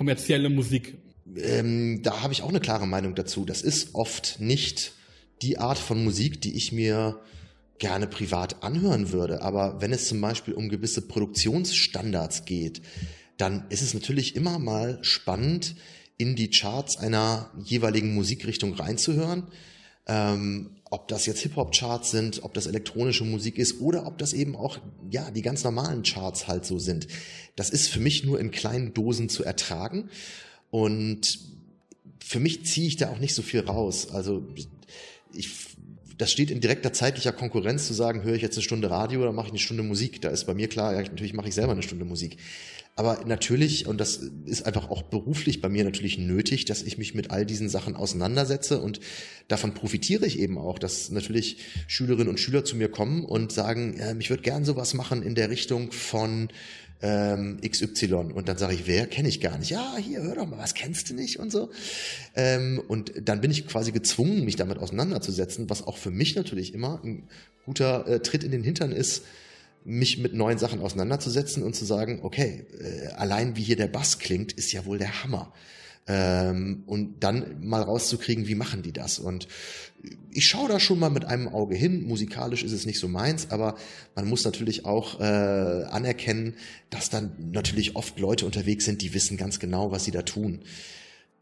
Kommerzielle 0.00 0.48
Musik. 0.48 0.96
Ähm, 1.36 2.00
da 2.02 2.22
habe 2.22 2.32
ich 2.32 2.40
auch 2.40 2.48
eine 2.48 2.60
klare 2.60 2.86
Meinung 2.86 3.14
dazu. 3.14 3.44
Das 3.44 3.60
ist 3.60 3.94
oft 3.94 4.40
nicht 4.40 4.94
die 5.42 5.58
Art 5.58 5.76
von 5.76 6.02
Musik, 6.02 6.40
die 6.40 6.56
ich 6.56 6.72
mir 6.72 7.20
gerne 7.78 8.06
privat 8.06 8.62
anhören 8.62 9.12
würde. 9.12 9.42
Aber 9.42 9.82
wenn 9.82 9.92
es 9.92 10.08
zum 10.08 10.18
Beispiel 10.22 10.54
um 10.54 10.70
gewisse 10.70 11.06
Produktionsstandards 11.06 12.46
geht, 12.46 12.80
dann 13.36 13.66
ist 13.68 13.82
es 13.82 13.92
natürlich 13.92 14.36
immer 14.36 14.58
mal 14.58 14.96
spannend, 15.02 15.74
in 16.16 16.34
die 16.34 16.48
Charts 16.48 16.96
einer 16.96 17.50
jeweiligen 17.62 18.14
Musikrichtung 18.14 18.72
reinzuhören 18.72 19.48
ähm, 20.06 20.79
ob 20.90 21.06
das 21.06 21.26
jetzt 21.26 21.40
Hip-Hop-Charts 21.40 22.10
sind, 22.10 22.42
ob 22.42 22.52
das 22.52 22.66
elektronische 22.66 23.24
Musik 23.24 23.58
ist 23.58 23.80
oder 23.80 24.06
ob 24.06 24.18
das 24.18 24.32
eben 24.32 24.56
auch, 24.56 24.78
ja, 25.08 25.30
die 25.30 25.42
ganz 25.42 25.62
normalen 25.62 26.02
Charts 26.02 26.48
halt 26.48 26.66
so 26.66 26.80
sind. 26.80 27.06
Das 27.54 27.70
ist 27.70 27.88
für 27.88 28.00
mich 28.00 28.24
nur 28.24 28.40
in 28.40 28.50
kleinen 28.50 28.92
Dosen 28.92 29.28
zu 29.28 29.44
ertragen 29.44 30.10
und 30.70 31.38
für 32.18 32.40
mich 32.40 32.66
ziehe 32.66 32.88
ich 32.88 32.96
da 32.96 33.10
auch 33.10 33.18
nicht 33.18 33.34
so 33.34 33.42
viel 33.42 33.60
raus. 33.60 34.10
Also 34.10 34.46
ich, 35.32 35.50
das 36.18 36.32
steht 36.32 36.50
in 36.50 36.60
direkter 36.60 36.92
zeitlicher 36.92 37.32
Konkurrenz 37.32 37.86
zu 37.86 37.94
sagen, 37.94 38.24
höre 38.24 38.34
ich 38.34 38.42
jetzt 38.42 38.56
eine 38.56 38.64
Stunde 38.64 38.90
Radio 38.90 39.22
oder 39.22 39.32
mache 39.32 39.46
ich 39.46 39.52
eine 39.52 39.58
Stunde 39.60 39.84
Musik. 39.84 40.20
Da 40.20 40.28
ist 40.28 40.44
bei 40.44 40.54
mir 40.54 40.68
klar, 40.68 40.92
natürlich 40.92 41.34
mache 41.34 41.48
ich 41.48 41.54
selber 41.54 41.72
eine 41.72 41.82
Stunde 41.82 42.04
Musik. 42.04 42.36
Aber 42.96 43.24
natürlich, 43.24 43.86
und 43.86 43.98
das 43.98 44.20
ist 44.44 44.66
einfach 44.66 44.90
auch 44.90 45.02
beruflich 45.02 45.60
bei 45.60 45.68
mir 45.68 45.84
natürlich 45.84 46.18
nötig, 46.18 46.66
dass 46.66 46.82
ich 46.82 46.98
mich 46.98 47.14
mit 47.14 47.30
all 47.30 47.46
diesen 47.46 47.68
Sachen 47.68 47.96
auseinandersetze 47.96 48.80
und 48.80 49.00
davon 49.48 49.72
profitiere 49.72 50.26
ich 50.26 50.38
eben 50.38 50.58
auch, 50.58 50.78
dass 50.78 51.10
natürlich 51.10 51.58
Schülerinnen 51.86 52.28
und 52.28 52.38
Schüler 52.38 52.64
zu 52.64 52.76
mir 52.76 52.90
kommen 52.90 53.24
und 53.24 53.52
sagen, 53.52 53.98
äh, 53.98 54.14
ich 54.18 54.28
würde 54.28 54.42
gern 54.42 54.64
sowas 54.64 54.92
machen 54.94 55.22
in 55.22 55.34
der 55.34 55.50
Richtung 55.50 55.92
von 55.92 56.48
ähm, 57.02 57.60
XY. 57.66 58.14
Und 58.34 58.48
dann 58.48 58.58
sage 58.58 58.74
ich, 58.74 58.86
wer 58.86 59.06
kenne 59.06 59.28
ich 59.28 59.40
gar 59.40 59.58
nicht? 59.58 59.70
Ja, 59.70 59.96
hier, 59.96 60.22
hör 60.22 60.34
doch 60.34 60.46
mal, 60.46 60.58
was 60.58 60.74
kennst 60.74 61.10
du 61.10 61.14
nicht 61.14 61.38
und 61.38 61.50
so. 61.50 61.70
Ähm, 62.34 62.82
und 62.88 63.12
dann 63.22 63.40
bin 63.40 63.50
ich 63.50 63.66
quasi 63.66 63.92
gezwungen, 63.92 64.44
mich 64.44 64.56
damit 64.56 64.78
auseinanderzusetzen, 64.78 65.70
was 65.70 65.86
auch 65.86 65.96
für 65.96 66.10
mich 66.10 66.36
natürlich 66.36 66.74
immer 66.74 67.00
ein 67.02 67.28
guter 67.64 68.06
äh, 68.06 68.20
Tritt 68.20 68.44
in 68.44 68.50
den 68.50 68.62
Hintern 68.62 68.92
ist, 68.92 69.24
mich 69.84 70.18
mit 70.18 70.34
neuen 70.34 70.58
Sachen 70.58 70.80
auseinanderzusetzen 70.80 71.62
und 71.62 71.74
zu 71.74 71.84
sagen, 71.84 72.20
okay, 72.22 72.66
äh, 72.78 73.08
allein 73.14 73.56
wie 73.56 73.62
hier 73.62 73.76
der 73.76 73.88
Bass 73.88 74.18
klingt, 74.18 74.52
ist 74.52 74.72
ja 74.72 74.84
wohl 74.84 74.98
der 74.98 75.22
Hammer. 75.22 75.52
Ähm, 76.06 76.82
und 76.86 77.22
dann 77.22 77.60
mal 77.60 77.82
rauszukriegen, 77.82 78.48
wie 78.48 78.54
machen 78.54 78.82
die 78.82 78.92
das? 78.92 79.18
Und 79.18 79.48
ich 80.32 80.46
schaue 80.46 80.68
da 80.68 80.80
schon 80.80 80.98
mal 80.98 81.10
mit 81.10 81.24
einem 81.24 81.48
Auge 81.48 81.76
hin. 81.76 82.02
Musikalisch 82.06 82.64
ist 82.64 82.72
es 82.72 82.86
nicht 82.86 82.98
so 82.98 83.06
meins, 83.06 83.50
aber 83.50 83.76
man 84.14 84.26
muss 84.26 84.44
natürlich 84.44 84.86
auch 84.86 85.20
äh, 85.20 85.24
anerkennen, 85.24 86.54
dass 86.88 87.10
dann 87.10 87.32
natürlich 87.52 87.96
oft 87.96 88.18
Leute 88.18 88.46
unterwegs 88.46 88.86
sind, 88.86 89.02
die 89.02 89.14
wissen 89.14 89.36
ganz 89.36 89.60
genau, 89.60 89.92
was 89.92 90.04
sie 90.04 90.10
da 90.10 90.22
tun 90.22 90.62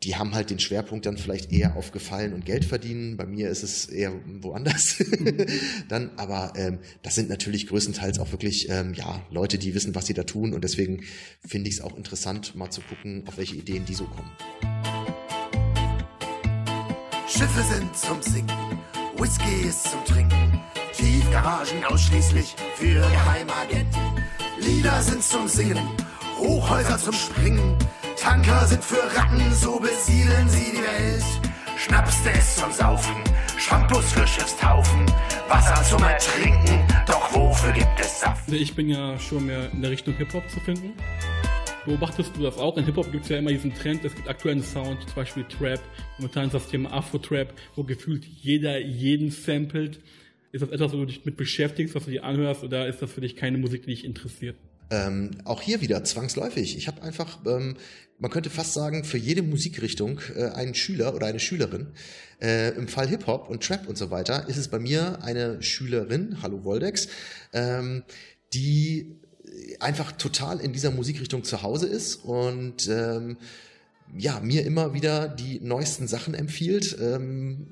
die 0.04 0.14
haben 0.14 0.34
halt 0.34 0.50
den 0.50 0.60
Schwerpunkt 0.60 1.06
dann 1.06 1.18
vielleicht 1.18 1.52
eher 1.52 1.76
auf 1.76 1.90
Gefallen 1.90 2.32
und 2.32 2.44
Geld 2.44 2.64
verdienen. 2.64 3.16
Bei 3.16 3.26
mir 3.26 3.50
ist 3.50 3.64
es 3.64 3.86
eher 3.86 4.12
woanders. 4.40 5.02
dann, 5.88 6.10
aber 6.16 6.52
ähm, 6.56 6.78
das 7.02 7.16
sind 7.16 7.28
natürlich 7.28 7.66
größtenteils 7.66 8.20
auch 8.20 8.30
wirklich 8.30 8.68
ähm, 8.70 8.94
ja 8.94 9.26
Leute, 9.30 9.58
die 9.58 9.74
wissen, 9.74 9.94
was 9.94 10.06
sie 10.06 10.14
da 10.14 10.22
tun. 10.22 10.54
Und 10.54 10.62
deswegen 10.62 11.02
finde 11.44 11.68
ich 11.68 11.76
es 11.76 11.80
auch 11.80 11.96
interessant, 11.96 12.54
mal 12.54 12.70
zu 12.70 12.80
gucken, 12.82 13.24
auf 13.26 13.38
welche 13.38 13.56
Ideen 13.56 13.84
die 13.86 13.94
so 13.94 14.04
kommen. 14.04 14.30
Schiffe 17.26 17.62
sind 17.62 17.96
zum 17.96 18.22
Sinken, 18.22 18.78
Whisky 19.16 19.68
ist 19.68 19.82
zum 19.84 20.04
Trinken, 20.04 20.60
Tiefgaragen 20.96 21.84
ausschließlich 21.84 22.54
für 22.76 23.00
Geheimagenten. 23.00 24.00
Lieder 24.60 25.02
sind 25.02 25.22
zum 25.22 25.48
Singen, 25.48 25.78
Hochhäuser 26.38 26.98
zum 26.98 27.12
Springen. 27.12 27.76
Tanker 28.20 28.66
sind 28.66 28.82
für 28.82 28.96
Ratten, 29.16 29.54
so 29.54 29.78
besiedeln 29.78 30.48
sie 30.48 30.72
die 30.72 30.82
Welt. 30.82 31.24
Schnaps, 31.76 32.20
der 32.24 32.34
ist 32.34 32.56
zum 32.56 32.72
Saufen, 32.72 33.14
Shampoos 33.56 34.12
für 34.12 34.26
Schiffstaufen, 34.26 35.06
Wasser 35.48 35.80
zum 35.84 36.02
Ertrinken, 36.02 36.84
doch 37.06 37.32
wofür 37.32 37.72
gibt 37.72 38.00
es 38.00 38.20
Saft? 38.20 38.52
Ich 38.52 38.74
bin 38.74 38.88
ja 38.88 39.16
schon 39.20 39.46
mehr 39.46 39.70
in 39.72 39.82
der 39.82 39.92
Richtung 39.92 40.14
Hip-Hop 40.14 40.42
zu 40.50 40.58
finden. 40.58 40.94
Beobachtest 41.86 42.36
du 42.36 42.42
das 42.42 42.58
auch? 42.58 42.76
In 42.76 42.84
Hip-Hop 42.86 43.12
gibt 43.12 43.22
es 43.22 43.30
ja 43.30 43.38
immer 43.38 43.50
diesen 43.50 43.72
Trend, 43.72 44.04
es 44.04 44.16
gibt 44.16 44.28
aktuellen 44.28 44.64
Sound, 44.64 45.00
zum 45.04 45.14
Beispiel 45.14 45.44
Trap, 45.44 45.80
momentan 46.18 46.46
ist 46.46 46.54
das 46.54 46.68
Thema 46.68 46.92
Afro-Trap, 46.92 47.54
wo 47.76 47.84
gefühlt 47.84 48.24
jeder 48.24 48.80
jeden 48.80 49.30
samplet. 49.30 50.00
Ist 50.50 50.62
das 50.62 50.70
etwas, 50.70 50.92
wo 50.92 50.96
du 50.96 51.06
dich 51.06 51.24
mit 51.24 51.36
beschäftigst, 51.36 51.94
was 51.94 52.06
du 52.06 52.10
dir 52.10 52.24
anhörst, 52.24 52.64
oder 52.64 52.88
ist 52.88 53.00
das 53.00 53.12
für 53.12 53.20
dich 53.20 53.36
keine 53.36 53.58
Musik, 53.58 53.82
die 53.82 53.90
dich 53.90 54.04
interessiert? 54.04 54.56
Ähm, 54.90 55.32
auch 55.44 55.62
hier 55.62 55.80
wieder 55.80 56.02
zwangsläufig. 56.04 56.76
Ich 56.76 56.88
habe 56.88 57.02
einfach, 57.02 57.38
ähm, 57.46 57.76
man 58.18 58.30
könnte 58.30 58.50
fast 58.50 58.72
sagen, 58.72 59.04
für 59.04 59.18
jede 59.18 59.42
Musikrichtung 59.42 60.20
äh, 60.34 60.44
einen 60.50 60.74
Schüler 60.74 61.14
oder 61.14 61.26
eine 61.26 61.40
Schülerin. 61.40 61.88
Äh, 62.40 62.70
Im 62.70 62.88
Fall 62.88 63.08
Hip-Hop 63.08 63.48
und 63.50 63.62
Trap 63.62 63.88
und 63.88 63.98
so 63.98 64.10
weiter 64.10 64.48
ist 64.48 64.56
es 64.56 64.68
bei 64.68 64.78
mir 64.78 65.22
eine 65.22 65.62
Schülerin, 65.62 66.38
hallo 66.42 66.64
Voldex, 66.64 67.08
ähm, 67.52 68.04
die 68.54 69.18
einfach 69.80 70.12
total 70.12 70.60
in 70.60 70.72
dieser 70.72 70.90
Musikrichtung 70.90 71.44
zu 71.44 71.62
Hause 71.62 71.86
ist 71.86 72.16
und 72.16 72.88
ähm, 72.88 73.36
ja, 74.16 74.40
mir 74.40 74.64
immer 74.64 74.94
wieder 74.94 75.28
die 75.28 75.60
neuesten 75.60 76.08
Sachen 76.08 76.34
empfiehlt. 76.34 76.96
Ähm, 77.00 77.68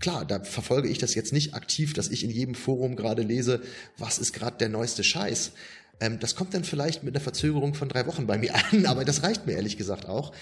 klar, 0.00 0.24
da 0.24 0.42
verfolge 0.42 0.88
ich 0.88 0.98
das 0.98 1.14
jetzt 1.14 1.32
nicht 1.32 1.54
aktiv, 1.54 1.92
dass 1.92 2.08
ich 2.08 2.24
in 2.24 2.30
jedem 2.30 2.54
Forum 2.54 2.96
gerade 2.96 3.22
lese, 3.22 3.60
was 3.98 4.18
ist 4.18 4.32
gerade 4.32 4.58
der 4.58 4.68
neueste 4.68 5.04
Scheiß. 5.04 5.52
Ähm, 6.00 6.18
das 6.20 6.34
kommt 6.36 6.54
dann 6.54 6.64
vielleicht 6.64 7.02
mit 7.02 7.14
einer 7.14 7.22
Verzögerung 7.22 7.74
von 7.74 7.88
drei 7.88 8.06
Wochen 8.06 8.26
bei 8.26 8.38
mir 8.38 8.54
an, 8.54 8.86
aber 8.86 9.04
das 9.04 9.22
reicht 9.22 9.46
mir 9.46 9.54
ehrlich 9.54 9.76
gesagt 9.76 10.06
auch. 10.06 10.32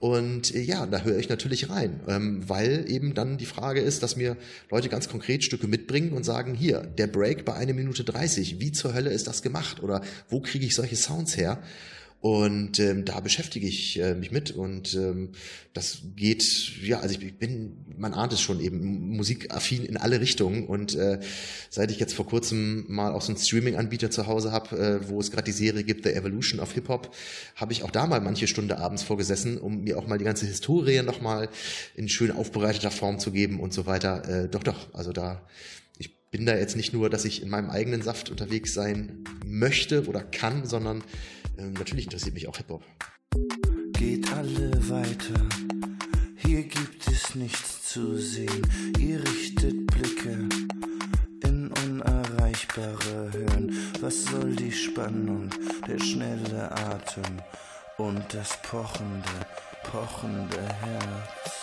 Und 0.00 0.54
äh, 0.54 0.60
ja, 0.60 0.86
da 0.86 1.02
höre 1.02 1.18
ich 1.18 1.28
natürlich 1.28 1.70
rein, 1.70 2.00
ähm, 2.06 2.48
weil 2.48 2.84
eben 2.88 3.14
dann 3.14 3.36
die 3.36 3.46
Frage 3.46 3.80
ist, 3.80 4.02
dass 4.02 4.16
mir 4.16 4.36
Leute 4.70 4.88
ganz 4.88 5.08
konkret 5.08 5.42
Stücke 5.42 5.66
mitbringen 5.66 6.12
und 6.12 6.24
sagen, 6.24 6.54
hier, 6.54 6.82
der 6.82 7.08
Break 7.08 7.44
bei 7.44 7.54
einer 7.54 7.74
Minute 7.74 8.04
30, 8.04 8.60
wie 8.60 8.72
zur 8.72 8.94
Hölle 8.94 9.10
ist 9.10 9.26
das 9.26 9.42
gemacht? 9.42 9.82
Oder 9.82 10.02
wo 10.28 10.40
kriege 10.40 10.66
ich 10.66 10.74
solche 10.74 10.96
Sounds 10.96 11.36
her? 11.36 11.60
Und 12.20 12.80
ähm, 12.80 13.04
da 13.04 13.20
beschäftige 13.20 13.68
ich 13.68 14.00
äh, 14.00 14.14
mich 14.14 14.32
mit 14.32 14.50
und 14.50 14.92
ähm, 14.94 15.30
das 15.72 16.02
geht, 16.16 16.42
ja, 16.82 16.98
also 16.98 17.16
ich 17.20 17.38
bin, 17.38 17.84
man 17.96 18.12
ahnt 18.12 18.32
es 18.32 18.40
schon 18.40 18.58
eben, 18.58 19.16
musikaffin 19.16 19.84
in 19.84 19.96
alle 19.96 20.20
Richtungen. 20.20 20.66
Und 20.66 20.96
äh, 20.96 21.20
seit 21.70 21.92
ich 21.92 22.00
jetzt 22.00 22.14
vor 22.14 22.26
kurzem 22.26 22.86
mal 22.88 23.12
auch 23.12 23.22
so 23.22 23.32
einen 23.32 23.40
Streaming-Anbieter 23.40 24.10
zu 24.10 24.26
Hause 24.26 24.50
habe, 24.50 24.76
äh, 24.76 25.08
wo 25.08 25.20
es 25.20 25.30
gerade 25.30 25.44
die 25.44 25.52
Serie 25.52 25.84
gibt, 25.84 26.04
The 26.04 26.10
Evolution 26.10 26.58
of 26.58 26.72
Hip-Hop, 26.72 27.14
habe 27.54 27.72
ich 27.72 27.84
auch 27.84 27.92
da 27.92 28.08
mal 28.08 28.20
manche 28.20 28.48
Stunde 28.48 28.78
abends 28.78 29.04
vorgesessen, 29.04 29.56
um 29.56 29.84
mir 29.84 29.96
auch 29.96 30.08
mal 30.08 30.18
die 30.18 30.24
ganze 30.24 30.46
Historie 30.46 31.02
nochmal 31.02 31.48
in 31.94 32.08
schön 32.08 32.32
aufbereiteter 32.32 32.90
Form 32.90 33.20
zu 33.20 33.30
geben 33.30 33.60
und 33.60 33.72
so 33.72 33.86
weiter. 33.86 34.28
Äh, 34.28 34.48
doch, 34.48 34.64
doch, 34.64 34.92
also 34.92 35.12
da 35.12 35.46
bin 36.30 36.46
da 36.46 36.56
jetzt 36.56 36.76
nicht 36.76 36.92
nur, 36.92 37.08
dass 37.10 37.24
ich 37.24 37.42
in 37.42 37.48
meinem 37.48 37.70
eigenen 37.70 38.02
Saft 38.02 38.30
unterwegs 38.30 38.74
sein 38.74 39.24
möchte 39.44 40.06
oder 40.06 40.22
kann, 40.22 40.66
sondern 40.66 41.02
ähm, 41.58 41.72
natürlich 41.72 42.04
interessiert 42.04 42.34
mich 42.34 42.48
auch 42.48 42.56
Hip-Hop. 42.56 42.82
Geht 43.92 44.30
alle 44.32 44.70
weiter, 44.88 45.48
hier 46.36 46.62
gibt 46.62 47.08
es 47.08 47.34
nichts 47.34 47.88
zu 47.88 48.16
sehen. 48.16 48.62
Ihr 48.98 49.20
richtet 49.22 49.86
Blicke 49.86 50.48
in 51.44 51.72
unerreichbare 51.84 53.32
Höhen. 53.32 53.76
Was 54.00 54.24
soll 54.24 54.54
die 54.54 54.72
Spannung, 54.72 55.50
der 55.86 55.98
schnelle 55.98 56.70
Atem 56.70 57.42
und 57.96 58.22
das 58.32 58.60
pochende, 58.62 59.28
pochende 59.82 60.62
Herz? 60.80 61.57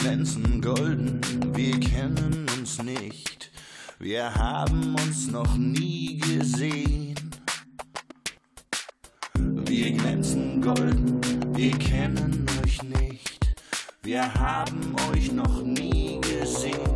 Glänzen 0.00 0.62
golden, 0.62 1.20
wir 1.54 1.78
kennen 1.78 2.46
uns 2.58 2.82
nicht. 2.82 3.50
Wir 3.98 4.34
haben 4.34 4.94
uns 4.94 5.30
noch 5.30 5.56
nie 5.56 6.16
gesehen. 6.16 7.14
Wir 9.34 9.90
glänzen 9.92 10.62
golden, 10.62 11.20
wir 11.54 11.72
kennen 11.72 12.46
euch 12.64 12.82
nicht. 12.82 13.54
Wir 14.02 14.32
haben 14.34 14.96
euch 15.12 15.32
noch 15.32 15.62
nie 15.62 16.18
gesehen. 16.22 16.89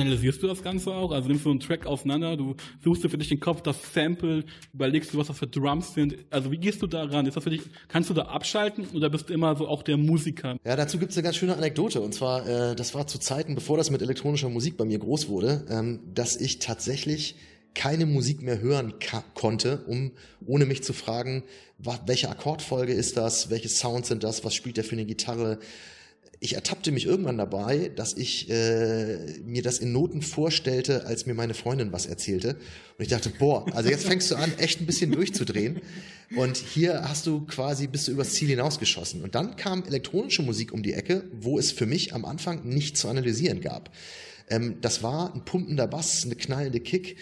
Analysierst 0.00 0.42
du 0.42 0.46
das 0.46 0.62
Ganze 0.62 0.90
auch? 0.92 1.10
Also 1.10 1.28
nimmst 1.28 1.46
du 1.46 1.50
einen 1.50 1.60
Track 1.60 1.86
auseinander, 1.86 2.36
du 2.36 2.54
suchst 2.84 3.02
dir 3.02 3.08
für 3.08 3.16
dich 3.16 3.30
den 3.30 3.40
Kopf, 3.40 3.62
das 3.62 3.76
Sample, 3.94 4.44
überlegst 4.74 5.14
du, 5.14 5.16
was 5.16 5.28
das 5.28 5.38
für 5.38 5.46
Drums 5.46 5.94
sind. 5.94 6.16
Also 6.28 6.52
wie 6.52 6.58
gehst 6.58 6.82
du 6.82 6.86
da 6.86 7.04
ran? 7.04 7.24
Ist 7.24 7.34
das 7.34 7.44
für 7.44 7.50
dich, 7.50 7.62
kannst 7.88 8.10
du 8.10 8.14
da 8.14 8.26
abschalten 8.26 8.86
oder 8.92 9.08
bist 9.08 9.30
du 9.30 9.32
immer 9.32 9.56
so 9.56 9.66
auch 9.66 9.82
der 9.82 9.96
Musiker? 9.96 10.58
Ja, 10.66 10.76
dazu 10.76 10.98
gibt 10.98 11.12
es 11.12 11.16
eine 11.16 11.24
ganz 11.24 11.36
schöne 11.36 11.56
Anekdote. 11.56 12.02
Und 12.02 12.12
zwar, 12.12 12.46
äh, 12.46 12.76
das 12.76 12.94
war 12.94 13.06
zu 13.06 13.18
Zeiten, 13.18 13.54
bevor 13.54 13.78
das 13.78 13.90
mit 13.90 14.02
elektronischer 14.02 14.50
Musik 14.50 14.76
bei 14.76 14.84
mir 14.84 14.98
groß 14.98 15.28
wurde, 15.28 15.64
ähm, 15.70 16.00
dass 16.12 16.36
ich 16.36 16.58
tatsächlich 16.58 17.36
keine 17.74 18.04
Musik 18.04 18.42
mehr 18.42 18.60
hören 18.60 18.94
konnte, 19.34 19.84
um 19.86 20.12
ohne 20.44 20.66
mich 20.66 20.82
zu 20.82 20.92
fragen, 20.92 21.42
welche 21.78 22.28
Akkordfolge 22.28 22.92
ist 22.92 23.16
das, 23.16 23.48
welche 23.48 23.68
Sounds 23.70 24.08
sind 24.08 24.24
das, 24.24 24.44
was 24.44 24.54
spielt 24.54 24.76
der 24.76 24.84
für 24.84 24.92
eine 24.92 25.04
Gitarre, 25.06 25.58
ich 26.40 26.54
ertappte 26.54 26.92
mich 26.92 27.06
irgendwann 27.06 27.38
dabei, 27.38 27.90
dass 27.94 28.14
ich 28.14 28.50
äh, 28.50 29.38
mir 29.44 29.62
das 29.62 29.78
in 29.78 29.92
Noten 29.92 30.22
vorstellte, 30.22 31.06
als 31.06 31.26
mir 31.26 31.34
meine 31.34 31.54
Freundin 31.54 31.92
was 31.92 32.06
erzählte. 32.06 32.56
Und 32.98 33.02
ich 33.02 33.08
dachte, 33.08 33.30
boah, 33.30 33.66
also 33.74 33.88
jetzt 33.88 34.06
fängst 34.06 34.30
du 34.30 34.36
an, 34.36 34.52
echt 34.58 34.80
ein 34.80 34.86
bisschen 34.86 35.12
durchzudrehen. 35.12 35.80
Und 36.36 36.56
hier 36.56 37.08
hast 37.08 37.26
du 37.26 37.46
quasi, 37.46 37.86
bist 37.86 38.08
du 38.08 38.12
übers 38.12 38.32
Ziel 38.34 38.48
hinausgeschossen. 38.48 39.22
Und 39.22 39.34
dann 39.34 39.56
kam 39.56 39.84
elektronische 39.84 40.42
Musik 40.42 40.72
um 40.72 40.82
die 40.82 40.92
Ecke, 40.92 41.24
wo 41.40 41.58
es 41.58 41.72
für 41.72 41.86
mich 41.86 42.14
am 42.14 42.24
Anfang 42.24 42.68
nicht 42.68 42.96
zu 42.96 43.08
analysieren 43.08 43.60
gab. 43.60 43.90
Ähm, 44.48 44.78
das 44.80 45.02
war 45.02 45.34
ein 45.34 45.44
pumpender 45.44 45.86
Bass, 45.86 46.24
eine 46.24 46.36
knallende 46.36 46.80
Kick, 46.80 47.16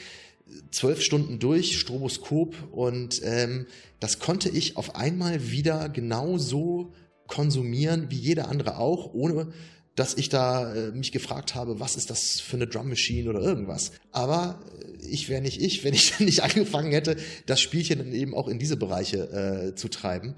zwölf 0.71 1.03
Stunden 1.03 1.39
durch, 1.39 1.79
Stroboskop 1.79 2.55
und 2.73 3.21
ähm, 3.25 3.67
das 4.01 4.19
konnte 4.19 4.51
ich 4.51 4.77
auf 4.77 4.95
einmal 4.95 5.51
wieder 5.51 5.89
genau 5.89 6.37
so 6.39 6.93
konsumieren, 7.27 8.07
wie 8.11 8.19
jeder 8.19 8.49
andere 8.49 8.79
auch, 8.79 9.13
ohne 9.15 9.53
dass 9.95 10.15
ich 10.15 10.29
da 10.29 10.75
äh, 10.75 10.91
mich 10.91 11.13
gefragt 11.13 11.55
habe, 11.55 11.79
was 11.79 11.97
ist 11.97 12.11
das 12.11 12.41
für 12.41 12.57
eine 12.57 12.67
Drum 12.67 12.89
Machine 12.89 13.31
oder 13.31 13.41
irgendwas. 13.41 13.93
Aber 14.11 14.61
äh, 14.81 15.07
ich 15.07 15.29
wäre 15.29 15.41
nicht 15.41 15.61
ich, 15.61 15.85
wenn 15.85 15.95
ich 15.95 16.19
nicht 16.21 16.43
angefangen 16.43 16.93
hätte, 16.93 17.17
das 17.47 17.61
Spielchen 17.61 17.99
dann 17.99 18.13
eben 18.13 18.35
auch 18.35 18.49
in 18.49 18.59
diese 18.59 18.77
Bereiche 18.77 19.73
äh, 19.73 19.75
zu 19.75 19.89
treiben. 19.89 20.35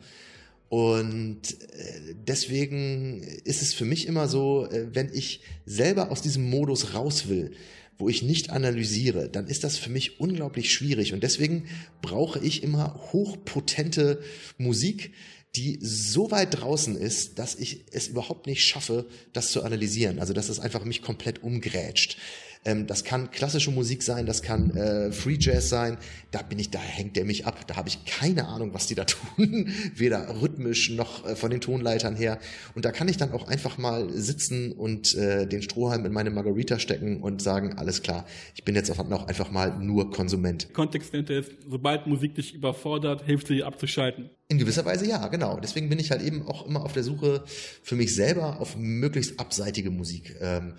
Und 0.68 1.53
äh, 1.53 2.14
deswegen 2.27 3.22
ist 3.44 3.62
es 3.62 3.72
für 3.72 3.85
mich 3.85 4.07
immer 4.07 4.29
so, 4.29 4.66
äh, 4.66 4.88
wenn 4.92 5.11
ich 5.12 5.40
selber 5.64 6.11
aus 6.11 6.22
diesem 6.22 6.51
Modus 6.51 6.92
raus 6.92 7.29
will, 7.29 7.53
wo 7.99 8.09
ich 8.09 8.22
nicht 8.22 8.51
analysiere, 8.51 9.31
dann 9.31 9.46
ist 9.46 9.64
das 9.64 9.79
für 9.79 9.90
mich 9.90 10.20
unglaublich 10.20 10.72
schwierig. 10.72 11.14
Und 11.14 11.22
deswegen 11.22 11.66
brauche 12.03 12.40
ich 12.40 12.62
immer 12.62 12.94
hochpotente 13.12 14.20
Musik, 14.59 15.12
die 15.57 15.79
so 15.81 16.31
weit 16.31 16.61
draußen 16.61 16.97
ist, 16.97 17.38
dass 17.38 17.55
ich 17.55 17.85
es 17.90 18.09
überhaupt 18.09 18.47
nicht 18.47 18.64
schaffe, 18.64 19.07
das 19.33 19.51
zu 19.51 19.62
analysieren. 19.62 20.19
Also 20.19 20.35
dass 20.35 20.49
es 20.49 20.61
einfach 20.61 20.85
mich 20.85 21.03
komplett 21.03 21.42
umgrätscht. 21.42 22.19
Ähm, 22.66 22.87
das 22.87 23.05
kann 23.05 23.31
klassische 23.31 23.70
Musik 23.70 24.02
sein, 24.02 24.26
das 24.26 24.42
kann 24.42 24.70
äh, 24.72 25.12
Free 25.12 25.37
Jazz 25.38 25.68
sein. 25.68 25.96
Da 26.33 26.42
bin 26.42 26.59
ich, 26.59 26.70
da 26.70 26.81
hängt 26.81 27.16
der 27.16 27.24
mich 27.24 27.46
ab. 27.46 27.66
Da 27.68 27.76
habe 27.76 27.88
ich 27.88 28.05
keine 28.05 28.46
Ahnung, 28.48 28.74
was 28.74 28.88
die 28.88 28.94
da 28.94 29.05
tun, 29.05 29.72
weder 29.94 30.42
rhythmisch 30.42 30.90
noch 30.90 31.24
äh, 31.24 31.37
von 31.37 31.50
den 31.50 31.61
Tonleitern 31.61 32.16
her. 32.16 32.38
Und 32.74 32.85
da 32.85 32.90
kann 32.90 33.09
ich 33.09 33.16
dann 33.16 33.33
auch 33.33 33.46
einfach 33.46 33.79
mal 33.79 34.11
sitzen 34.11 34.72
und 34.72 35.14
äh, 35.14 35.46
den 35.46 35.62
Strohhalm 35.62 36.05
in 36.05 36.12
meine 36.12 36.31
Margarita 36.31 36.79
stecken 36.79 37.22
und 37.22 37.40
sagen, 37.40 37.79
alles 37.79 38.02
klar, 38.02 38.26
ich 38.55 38.64
bin 38.64 38.74
jetzt 38.74 38.90
auch 38.90 39.26
einfach 39.26 39.50
mal 39.52 39.79
nur 39.79 40.11
Konsument. 40.11 40.72
Kontext 40.74 41.14
ist, 41.14 41.52
sobald 41.68 42.07
Musik 42.07 42.35
dich 42.35 42.55
überfordert, 42.55 43.24
hilft 43.24 43.46
sie 43.46 43.62
abzuschalten. 43.62 44.31
In 44.48 44.59
gewisser 44.59 44.85
Weise 44.85 45.09
ja, 45.09 45.26
genau. 45.29 45.59
Deswegen 45.61 45.88
bin 45.88 45.98
ich 45.98 46.11
halt 46.11 46.22
eben 46.22 46.46
auch 46.46 46.66
immer 46.66 46.85
auf 46.85 46.92
der 46.92 47.02
Suche 47.02 47.44
für 47.83 47.96
mich 47.96 48.14
selber 48.14 48.61
auf 48.61 48.76
möglichst 48.76 49.40
abseitige 49.40 49.90
Musik. 49.90 50.37
Ähm, 50.40 50.74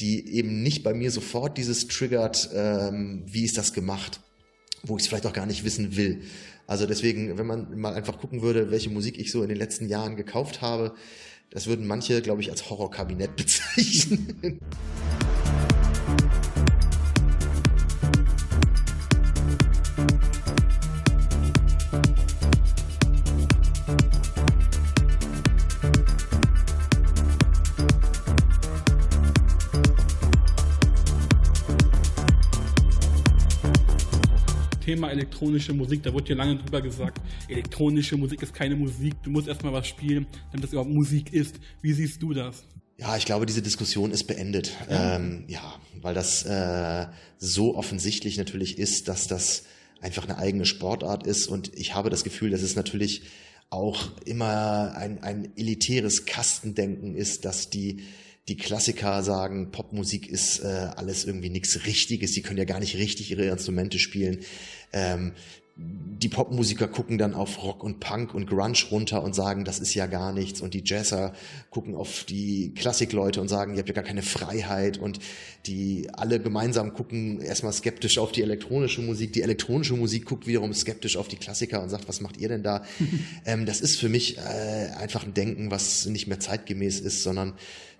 die 0.00 0.34
eben 0.34 0.62
nicht 0.62 0.82
bei 0.82 0.92
mir 0.94 1.10
sofort 1.10 1.56
dieses 1.56 1.86
triggert, 1.86 2.50
ähm, 2.54 3.22
wie 3.26 3.44
ist 3.44 3.56
das 3.56 3.72
gemacht, 3.72 4.20
wo 4.82 4.96
ich 4.96 5.02
es 5.02 5.08
vielleicht 5.08 5.26
auch 5.26 5.32
gar 5.32 5.46
nicht 5.46 5.64
wissen 5.64 5.96
will. 5.96 6.22
Also 6.66 6.86
deswegen, 6.86 7.38
wenn 7.38 7.46
man 7.46 7.78
mal 7.78 7.94
einfach 7.94 8.18
gucken 8.18 8.42
würde, 8.42 8.70
welche 8.70 8.90
Musik 8.90 9.18
ich 9.18 9.30
so 9.30 9.42
in 9.42 9.48
den 9.48 9.58
letzten 9.58 9.88
Jahren 9.88 10.16
gekauft 10.16 10.60
habe, 10.60 10.94
das 11.50 11.66
würden 11.66 11.86
manche, 11.86 12.20
glaube 12.22 12.42
ich, 12.42 12.50
als 12.50 12.68
Horrorkabinett 12.68 13.36
bezeichnen. 13.36 14.60
Elektronische 35.18 35.72
Musik, 35.72 36.02
da 36.02 36.12
wurde 36.12 36.30
ja 36.30 36.36
lange 36.36 36.56
drüber 36.56 36.80
gesagt, 36.80 37.20
elektronische 37.48 38.16
Musik 38.16 38.42
ist 38.42 38.54
keine 38.54 38.76
Musik, 38.76 39.14
du 39.22 39.30
musst 39.30 39.48
erstmal 39.48 39.72
was 39.72 39.86
spielen, 39.86 40.26
damit 40.50 40.64
das 40.64 40.72
überhaupt 40.72 40.90
Musik 40.90 41.32
ist. 41.32 41.56
Wie 41.82 41.92
siehst 41.92 42.22
du 42.22 42.32
das? 42.32 42.64
Ja, 42.98 43.16
ich 43.16 43.26
glaube, 43.26 43.44
diese 43.46 43.62
Diskussion 43.62 44.10
ist 44.10 44.24
beendet. 44.24 44.72
Ja, 44.88 45.16
ähm, 45.16 45.44
ja 45.48 45.74
weil 46.00 46.14
das 46.14 46.44
äh, 46.44 47.06
so 47.38 47.76
offensichtlich 47.76 48.38
natürlich 48.38 48.78
ist, 48.78 49.08
dass 49.08 49.26
das 49.26 49.64
einfach 50.00 50.24
eine 50.24 50.38
eigene 50.38 50.66
Sportart 50.66 51.26
ist 51.26 51.46
und 51.46 51.72
ich 51.74 51.94
habe 51.94 52.10
das 52.10 52.22
Gefühl, 52.22 52.50
dass 52.50 52.62
es 52.62 52.76
natürlich 52.76 53.22
auch 53.70 54.20
immer 54.24 54.94
ein, 54.96 55.22
ein 55.22 55.50
elitäres 55.56 56.24
Kastendenken 56.24 57.16
ist, 57.16 57.44
dass 57.44 57.70
die 57.70 58.04
die 58.48 58.56
Klassiker 58.56 59.24
sagen, 59.24 59.72
Popmusik 59.72 60.28
ist 60.28 60.60
äh, 60.60 60.90
alles 60.96 61.24
irgendwie 61.24 61.50
nichts 61.50 61.84
Richtiges, 61.84 62.32
sie 62.32 62.42
können 62.42 62.58
ja 62.58 62.64
gar 62.64 62.78
nicht 62.78 62.96
richtig 62.96 63.32
ihre 63.32 63.46
Instrumente 63.46 63.98
spielen. 63.98 64.38
Ähm, 64.92 65.32
die 65.78 66.30
Popmusiker 66.30 66.88
gucken 66.88 67.18
dann 67.18 67.34
auf 67.34 67.62
Rock 67.62 67.84
und 67.84 68.00
Punk 68.00 68.32
und 68.32 68.46
Grunge 68.46 68.78
runter 68.90 69.22
und 69.22 69.34
sagen, 69.34 69.66
das 69.66 69.78
ist 69.78 69.92
ja 69.92 70.06
gar 70.06 70.32
nichts. 70.32 70.62
Und 70.62 70.72
die 70.72 70.82
Jazzer 70.82 71.34
gucken 71.68 71.94
auf 71.94 72.24
die 72.24 72.72
Klassikleute 72.74 73.42
und 73.42 73.48
sagen, 73.48 73.74
ihr 73.74 73.80
habt 73.80 73.88
ja 73.88 73.94
gar 73.94 74.02
keine 74.02 74.22
Freiheit. 74.22 74.96
Und 74.96 75.18
die 75.66 76.08
alle 76.14 76.40
gemeinsam 76.40 76.94
gucken 76.94 77.42
erstmal 77.42 77.74
skeptisch 77.74 78.16
auf 78.16 78.32
die 78.32 78.40
elektronische 78.40 79.02
Musik. 79.02 79.34
Die 79.34 79.42
elektronische 79.42 79.94
Musik 79.94 80.24
guckt 80.24 80.46
wiederum 80.46 80.72
skeptisch 80.72 81.18
auf 81.18 81.28
die 81.28 81.36
Klassiker 81.36 81.82
und 81.82 81.90
sagt, 81.90 82.08
was 82.08 82.22
macht 82.22 82.38
ihr 82.38 82.48
denn 82.48 82.62
da? 82.62 82.82
ähm, 83.44 83.66
das 83.66 83.82
ist 83.82 84.00
für 84.00 84.08
mich 84.08 84.38
äh, 84.38 84.40
einfach 84.98 85.24
ein 85.24 85.34
Denken, 85.34 85.70
was 85.70 86.06
nicht 86.06 86.26
mehr 86.26 86.40
zeitgemäß 86.40 87.00
ist, 87.00 87.22
sondern 87.22 87.52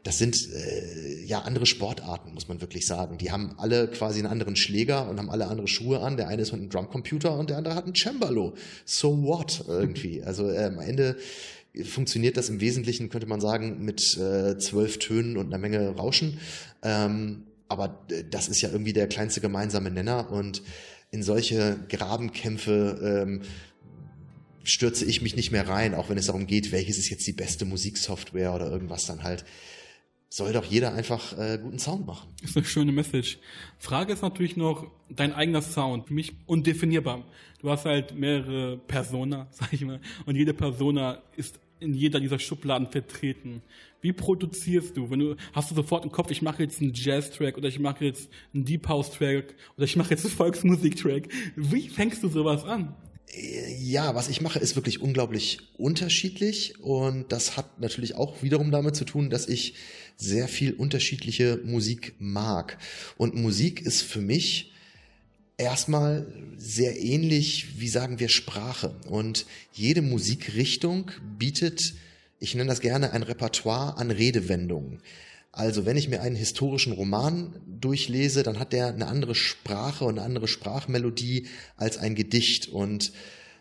das 0.06 0.18
sind 0.18 0.48
äh, 0.52 1.24
ja 1.24 1.40
andere 1.40 1.66
Sportarten, 1.66 2.32
muss 2.32 2.46
man 2.46 2.60
wirklich 2.60 2.86
sagen. 2.86 3.18
Die 3.18 3.32
haben 3.32 3.54
alle 3.58 3.88
quasi 3.88 4.20
einen 4.20 4.28
anderen 4.28 4.54
Schläger 4.54 5.10
und 5.10 5.18
haben 5.18 5.30
alle 5.30 5.48
andere 5.48 5.66
Schuhe 5.66 5.98
an. 6.00 6.16
Der 6.16 6.28
eine 6.28 6.42
ist 6.42 6.52
mit 6.52 6.60
einem 6.60 6.70
Drumcomputer 6.70 7.36
und 7.36 7.50
der 7.50 7.56
andere 7.56 7.74
hat 7.74 7.86
einen 7.86 7.96
Cembalo. 7.96 8.54
So 8.84 9.24
what 9.24 9.64
irgendwie? 9.66 10.22
Also 10.26 10.48
äh, 10.48 10.64
am 10.64 10.78
Ende 10.78 11.16
funktioniert 11.84 12.36
das 12.36 12.48
im 12.48 12.60
Wesentlichen, 12.60 13.08
könnte 13.08 13.26
man 13.26 13.40
sagen, 13.40 13.84
mit 13.84 14.16
äh, 14.16 14.58
zwölf 14.58 14.98
Tönen 14.98 15.36
und 15.36 15.46
einer 15.46 15.58
Menge 15.58 15.88
Rauschen. 15.88 16.38
Ähm, 16.82 17.44
aber 17.68 18.06
äh, 18.10 18.22
das 18.30 18.48
ist 18.48 18.60
ja 18.60 18.70
irgendwie 18.70 18.92
der 18.92 19.08
kleinste 19.08 19.40
gemeinsame 19.40 19.90
Nenner 19.90 20.30
und 20.30 20.62
in 21.10 21.24
solche 21.24 21.78
Grabenkämpfe 21.88 23.24
ähm, 23.26 23.42
stürze 24.62 25.04
ich 25.04 25.22
mich 25.22 25.34
nicht 25.34 25.50
mehr 25.50 25.68
rein, 25.68 25.94
auch 25.94 26.10
wenn 26.10 26.18
es 26.18 26.26
darum 26.26 26.46
geht, 26.46 26.70
welches 26.70 26.98
ist 26.98 27.08
jetzt 27.08 27.26
die 27.26 27.32
beste 27.32 27.64
Musiksoftware 27.64 28.54
oder 28.54 28.70
irgendwas 28.70 29.06
dann 29.06 29.24
halt 29.24 29.44
soll 30.28 30.52
doch 30.52 30.64
jeder 30.64 30.92
einfach 30.92 31.36
äh, 31.38 31.58
guten 31.62 31.78
Sound 31.78 32.06
machen. 32.06 32.28
Das 32.40 32.50
ist 32.50 32.56
eine 32.56 32.66
schöne 32.66 32.92
Message. 32.92 33.38
Frage 33.78 34.12
ist 34.12 34.22
natürlich 34.22 34.56
noch 34.56 34.86
dein 35.08 35.32
eigener 35.32 35.62
Sound, 35.62 36.08
für 36.08 36.14
mich 36.14 36.32
undefinierbar. 36.46 37.24
Du 37.60 37.70
hast 37.70 37.84
halt 37.84 38.14
mehrere 38.14 38.76
Persona, 38.76 39.46
sag 39.50 39.72
ich 39.72 39.82
mal, 39.82 40.00
und 40.26 40.36
jede 40.36 40.54
Persona 40.54 41.22
ist 41.36 41.60
in 41.78 41.94
jeder 41.94 42.20
dieser 42.20 42.38
Schubladen 42.38 42.88
vertreten. 42.88 43.62
Wie 44.00 44.12
produzierst 44.12 44.96
du? 44.96 45.10
Wenn 45.10 45.18
du 45.18 45.36
hast 45.52 45.70
du 45.70 45.74
sofort 45.74 46.04
im 46.04 46.12
Kopf, 46.12 46.30
ich 46.30 46.42
mache 46.42 46.62
jetzt 46.62 46.80
einen 46.80 46.92
Jazz-Track 46.94 47.58
oder 47.58 47.68
ich 47.68 47.78
mache 47.78 48.04
jetzt 48.04 48.30
einen 48.54 48.64
Deep 48.64 48.88
House-Track 48.88 49.54
oder 49.76 49.84
ich 49.84 49.96
mache 49.96 50.10
jetzt 50.10 50.24
einen 50.24 50.34
Volksmusik-Track. 50.34 51.28
Wie 51.56 51.88
fängst 51.88 52.22
du 52.22 52.28
sowas 52.28 52.64
an? 52.64 52.94
Ja, 53.38 54.14
was 54.14 54.28
ich 54.28 54.40
mache, 54.40 54.58
ist 54.58 54.76
wirklich 54.76 55.02
unglaublich 55.02 55.58
unterschiedlich 55.76 56.80
und 56.80 57.30
das 57.32 57.58
hat 57.58 57.80
natürlich 57.80 58.14
auch 58.14 58.42
wiederum 58.42 58.70
damit 58.70 58.96
zu 58.96 59.04
tun, 59.04 59.28
dass 59.28 59.46
ich 59.46 59.74
sehr 60.16 60.48
viel 60.48 60.72
unterschiedliche 60.72 61.60
Musik 61.62 62.14
mag. 62.18 62.78
Und 63.18 63.34
Musik 63.34 63.82
ist 63.82 64.00
für 64.00 64.22
mich 64.22 64.72
erstmal 65.58 66.26
sehr 66.56 66.98
ähnlich, 66.98 67.78
wie 67.78 67.88
sagen 67.88 68.20
wir, 68.20 68.30
Sprache. 68.30 68.94
Und 69.06 69.44
jede 69.72 70.00
Musikrichtung 70.00 71.10
bietet, 71.38 71.92
ich 72.38 72.54
nenne 72.54 72.70
das 72.70 72.80
gerne 72.80 73.12
ein 73.12 73.22
Repertoire 73.22 73.98
an 73.98 74.10
Redewendungen. 74.10 75.02
Also 75.56 75.86
wenn 75.86 75.96
ich 75.96 76.10
mir 76.10 76.20
einen 76.20 76.36
historischen 76.36 76.92
Roman 76.92 77.58
durchlese, 77.66 78.42
dann 78.42 78.58
hat 78.58 78.74
der 78.74 78.88
eine 78.88 79.06
andere 79.06 79.34
Sprache 79.34 80.04
und 80.04 80.18
eine 80.18 80.26
andere 80.26 80.48
Sprachmelodie 80.48 81.46
als 81.78 81.96
ein 81.96 82.14
Gedicht. 82.14 82.68
Und 82.68 83.12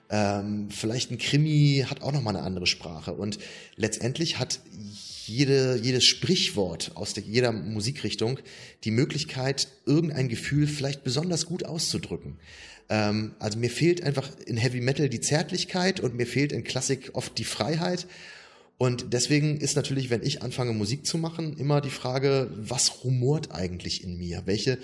ähm, 0.09 0.69
vielleicht 0.71 1.11
ein 1.11 1.17
Krimi 1.17 1.85
hat 1.89 2.01
auch 2.01 2.11
nochmal 2.11 2.35
eine 2.35 2.45
andere 2.45 2.67
Sprache. 2.67 3.13
Und 3.13 3.39
letztendlich 3.77 4.39
hat 4.39 4.59
jede, 5.25 5.79
jedes 5.81 6.03
Sprichwort 6.03 6.91
aus 6.95 7.13
der, 7.13 7.23
jeder 7.23 7.53
Musikrichtung 7.53 8.39
die 8.83 8.91
Möglichkeit, 8.91 9.69
irgendein 9.85 10.27
Gefühl 10.27 10.67
vielleicht 10.67 11.05
besonders 11.05 11.45
gut 11.45 11.63
auszudrücken. 11.63 12.35
Ähm, 12.89 13.35
also 13.39 13.57
mir 13.57 13.69
fehlt 13.69 14.03
einfach 14.03 14.29
in 14.45 14.57
Heavy 14.57 14.81
Metal 14.81 15.07
die 15.07 15.21
Zärtlichkeit 15.21 16.01
und 16.01 16.13
mir 16.13 16.27
fehlt 16.27 16.51
in 16.51 16.65
Klassik 16.65 17.11
oft 17.13 17.37
die 17.37 17.45
Freiheit. 17.45 18.05
Und 18.77 19.13
deswegen 19.13 19.57
ist 19.57 19.77
natürlich, 19.77 20.09
wenn 20.09 20.21
ich 20.21 20.41
anfange 20.41 20.73
Musik 20.73 21.05
zu 21.05 21.17
machen, 21.17 21.55
immer 21.55 21.79
die 21.79 21.89
Frage, 21.89 22.49
was 22.57 23.05
rumort 23.05 23.51
eigentlich 23.51 24.03
in 24.03 24.17
mir? 24.17 24.43
Welche 24.45 24.77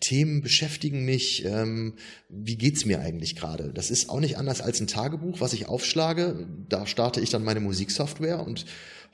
Themen 0.00 0.42
beschäftigen 0.42 1.06
mich? 1.06 1.46
Ähm, 1.46 1.94
wie 2.28 2.56
geht's 2.56 2.84
mir 2.84 3.00
eigentlich 3.00 3.36
gerade? 3.36 3.72
Das 3.72 3.90
ist 3.90 4.10
auch 4.10 4.20
nicht 4.20 4.36
anders 4.36 4.60
als 4.60 4.80
ein 4.80 4.86
Tagebuch, 4.86 5.40
was 5.40 5.54
ich 5.54 5.66
aufschlage. 5.66 6.46
Da 6.68 6.86
starte 6.86 7.22
ich 7.22 7.30
dann 7.30 7.42
meine 7.42 7.60
Musiksoftware 7.60 8.46
und 8.46 8.66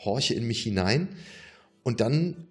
horche 0.05 0.35
in 0.35 0.49
mich 0.49 0.63
hinein 0.65 1.09
und 1.85 2.01
dann 2.01 2.49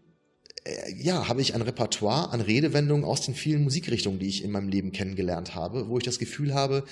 äh, 0.64 0.94
ja, 0.98 1.28
habe 1.28 1.42
ich 1.42 1.54
ein 1.54 1.62
Repertoire 1.62 2.32
an 2.32 2.40
Redewendungen 2.40 3.04
aus 3.04 3.22
den 3.22 3.36
vielen 3.36 3.64
Musikrichtungen, 3.64 4.20
die 4.20 4.28
ich 4.28 4.44
in 4.44 4.52
meinem 4.52 4.70
Leben 4.70 4.94
kennengelernt 4.94 5.54
habe, 5.56 5.90
wo 5.90 5.98
ich 5.98 6.06
das 6.06 6.20
Gefühl 6.20 6.54
habe, 6.54 6.86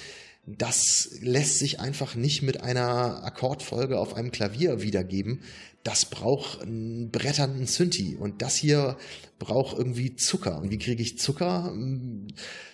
das 0.45 1.17
lässt 1.21 1.59
sich 1.59 1.79
einfach 1.79 2.15
nicht 2.15 2.41
mit 2.41 2.61
einer 2.61 3.23
Akkordfolge 3.23 3.99
auf 3.99 4.15
einem 4.15 4.31
Klavier 4.31 4.81
wiedergeben. 4.81 5.41
Das 5.83 6.05
braucht 6.05 6.61
einen 6.61 7.11
bretternden 7.11 7.67
Synthi 7.67 8.15
und 8.15 8.41
das 8.41 8.55
hier 8.55 8.97
braucht 9.39 9.77
irgendwie 9.77 10.15
Zucker. 10.15 10.59
Und 10.59 10.71
wie 10.71 10.79
kriege 10.79 11.01
ich 11.01 11.17
Zucker? 11.17 11.73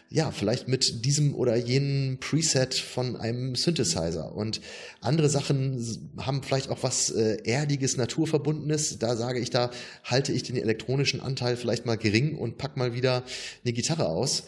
ja, 0.10 0.32
vielleicht 0.32 0.68
mit 0.68 1.06
diesem 1.06 1.36
oder 1.36 1.56
jenem 1.58 2.18
Preset 2.20 2.74
von 2.74 3.18
einem 3.18 3.56
Synthesizer. 3.56 4.34
Und 4.34 4.62
andere 5.02 5.30
Sachen 5.30 6.14
haben 6.18 6.44
vielleicht 6.44 6.70
auch 6.70 6.82
was 6.82 7.10
äh, 7.10 7.38
Erdiges, 7.44 7.98
Naturverbundenes. 7.98 9.00
Da 9.00 9.18
sage 9.18 9.40
ich, 9.40 9.50
da 9.50 9.70
halte 10.06 10.32
ich 10.32 10.44
den 10.44 10.56
elektronischen 10.56 11.20
Anteil 11.20 11.58
vielleicht 11.58 11.86
mal 11.86 11.98
gering 11.98 12.38
und 12.38 12.58
pack 12.58 12.78
mal 12.78 12.94
wieder 12.94 13.24
eine 13.66 13.74
Gitarre 13.74 14.08
aus. 14.08 14.44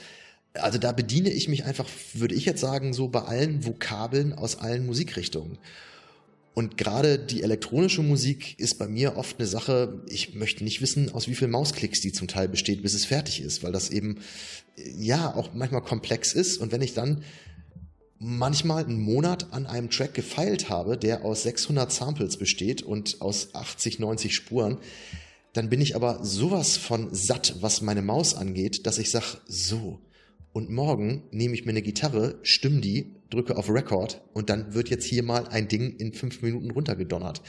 Also 0.53 0.77
da 0.79 0.91
bediene 0.91 1.29
ich 1.29 1.47
mich 1.47 1.65
einfach, 1.65 1.87
würde 2.13 2.35
ich 2.35 2.45
jetzt 2.45 2.61
sagen, 2.61 2.93
so 2.93 3.07
bei 3.07 3.21
allen 3.21 3.65
Vokabeln 3.65 4.33
aus 4.33 4.57
allen 4.57 4.85
Musikrichtungen. 4.85 5.57
Und 6.55 6.75
gerade 6.75 7.19
die 7.19 7.43
elektronische 7.43 8.01
Musik 8.01 8.59
ist 8.59 8.79
bei 8.79 8.87
mir 8.87 9.15
oft 9.15 9.39
eine 9.39 9.47
Sache, 9.47 10.03
ich 10.09 10.33
möchte 10.33 10.63
nicht 10.63 10.81
wissen, 10.81 11.09
aus 11.09 11.27
wie 11.27 11.35
vielen 11.35 11.51
Mausklicks 11.51 12.01
die 12.01 12.11
zum 12.11 12.27
Teil 12.27 12.49
besteht, 12.49 12.81
bis 12.81 12.93
es 12.93 13.05
fertig 13.05 13.41
ist, 13.41 13.63
weil 13.63 13.71
das 13.71 13.91
eben 13.91 14.17
ja 14.75 15.33
auch 15.33 15.53
manchmal 15.53 15.83
komplex 15.83 16.33
ist. 16.33 16.57
Und 16.57 16.71
wenn 16.71 16.81
ich 16.81 16.93
dann 16.93 17.23
manchmal 18.17 18.83
einen 18.83 18.99
Monat 18.99 19.53
an 19.53 19.65
einem 19.65 19.89
Track 19.89 20.13
gefeilt 20.13 20.69
habe, 20.69 20.97
der 20.97 21.23
aus 21.23 21.43
600 21.43 21.91
Samples 21.91 22.37
besteht 22.37 22.81
und 22.81 23.21
aus 23.21 23.55
80, 23.55 23.99
90 23.99 24.35
Spuren, 24.35 24.79
dann 25.53 25.69
bin 25.69 25.79
ich 25.79 25.95
aber 25.95 26.23
sowas 26.25 26.75
von 26.75 27.13
satt, 27.13 27.55
was 27.61 27.81
meine 27.81 28.01
Maus 28.01 28.35
angeht, 28.35 28.85
dass 28.85 28.97
ich 28.97 29.11
sage, 29.11 29.37
so, 29.47 29.99
und 30.51 30.69
morgen 30.69 31.23
nehme 31.31 31.53
ich 31.53 31.65
mir 31.65 31.71
eine 31.71 31.81
Gitarre, 31.81 32.39
stimme 32.41 32.81
die, 32.81 33.15
drücke 33.29 33.55
auf 33.55 33.69
Record 33.69 34.21
und 34.33 34.49
dann 34.49 34.73
wird 34.73 34.89
jetzt 34.89 35.05
hier 35.05 35.21
mal 35.21 35.47
ein 35.47 35.67
Ding 35.67 35.95
in 35.97 36.13
fünf 36.13 36.41
Minuten 36.41 36.71
runtergedonnert. 36.71 37.41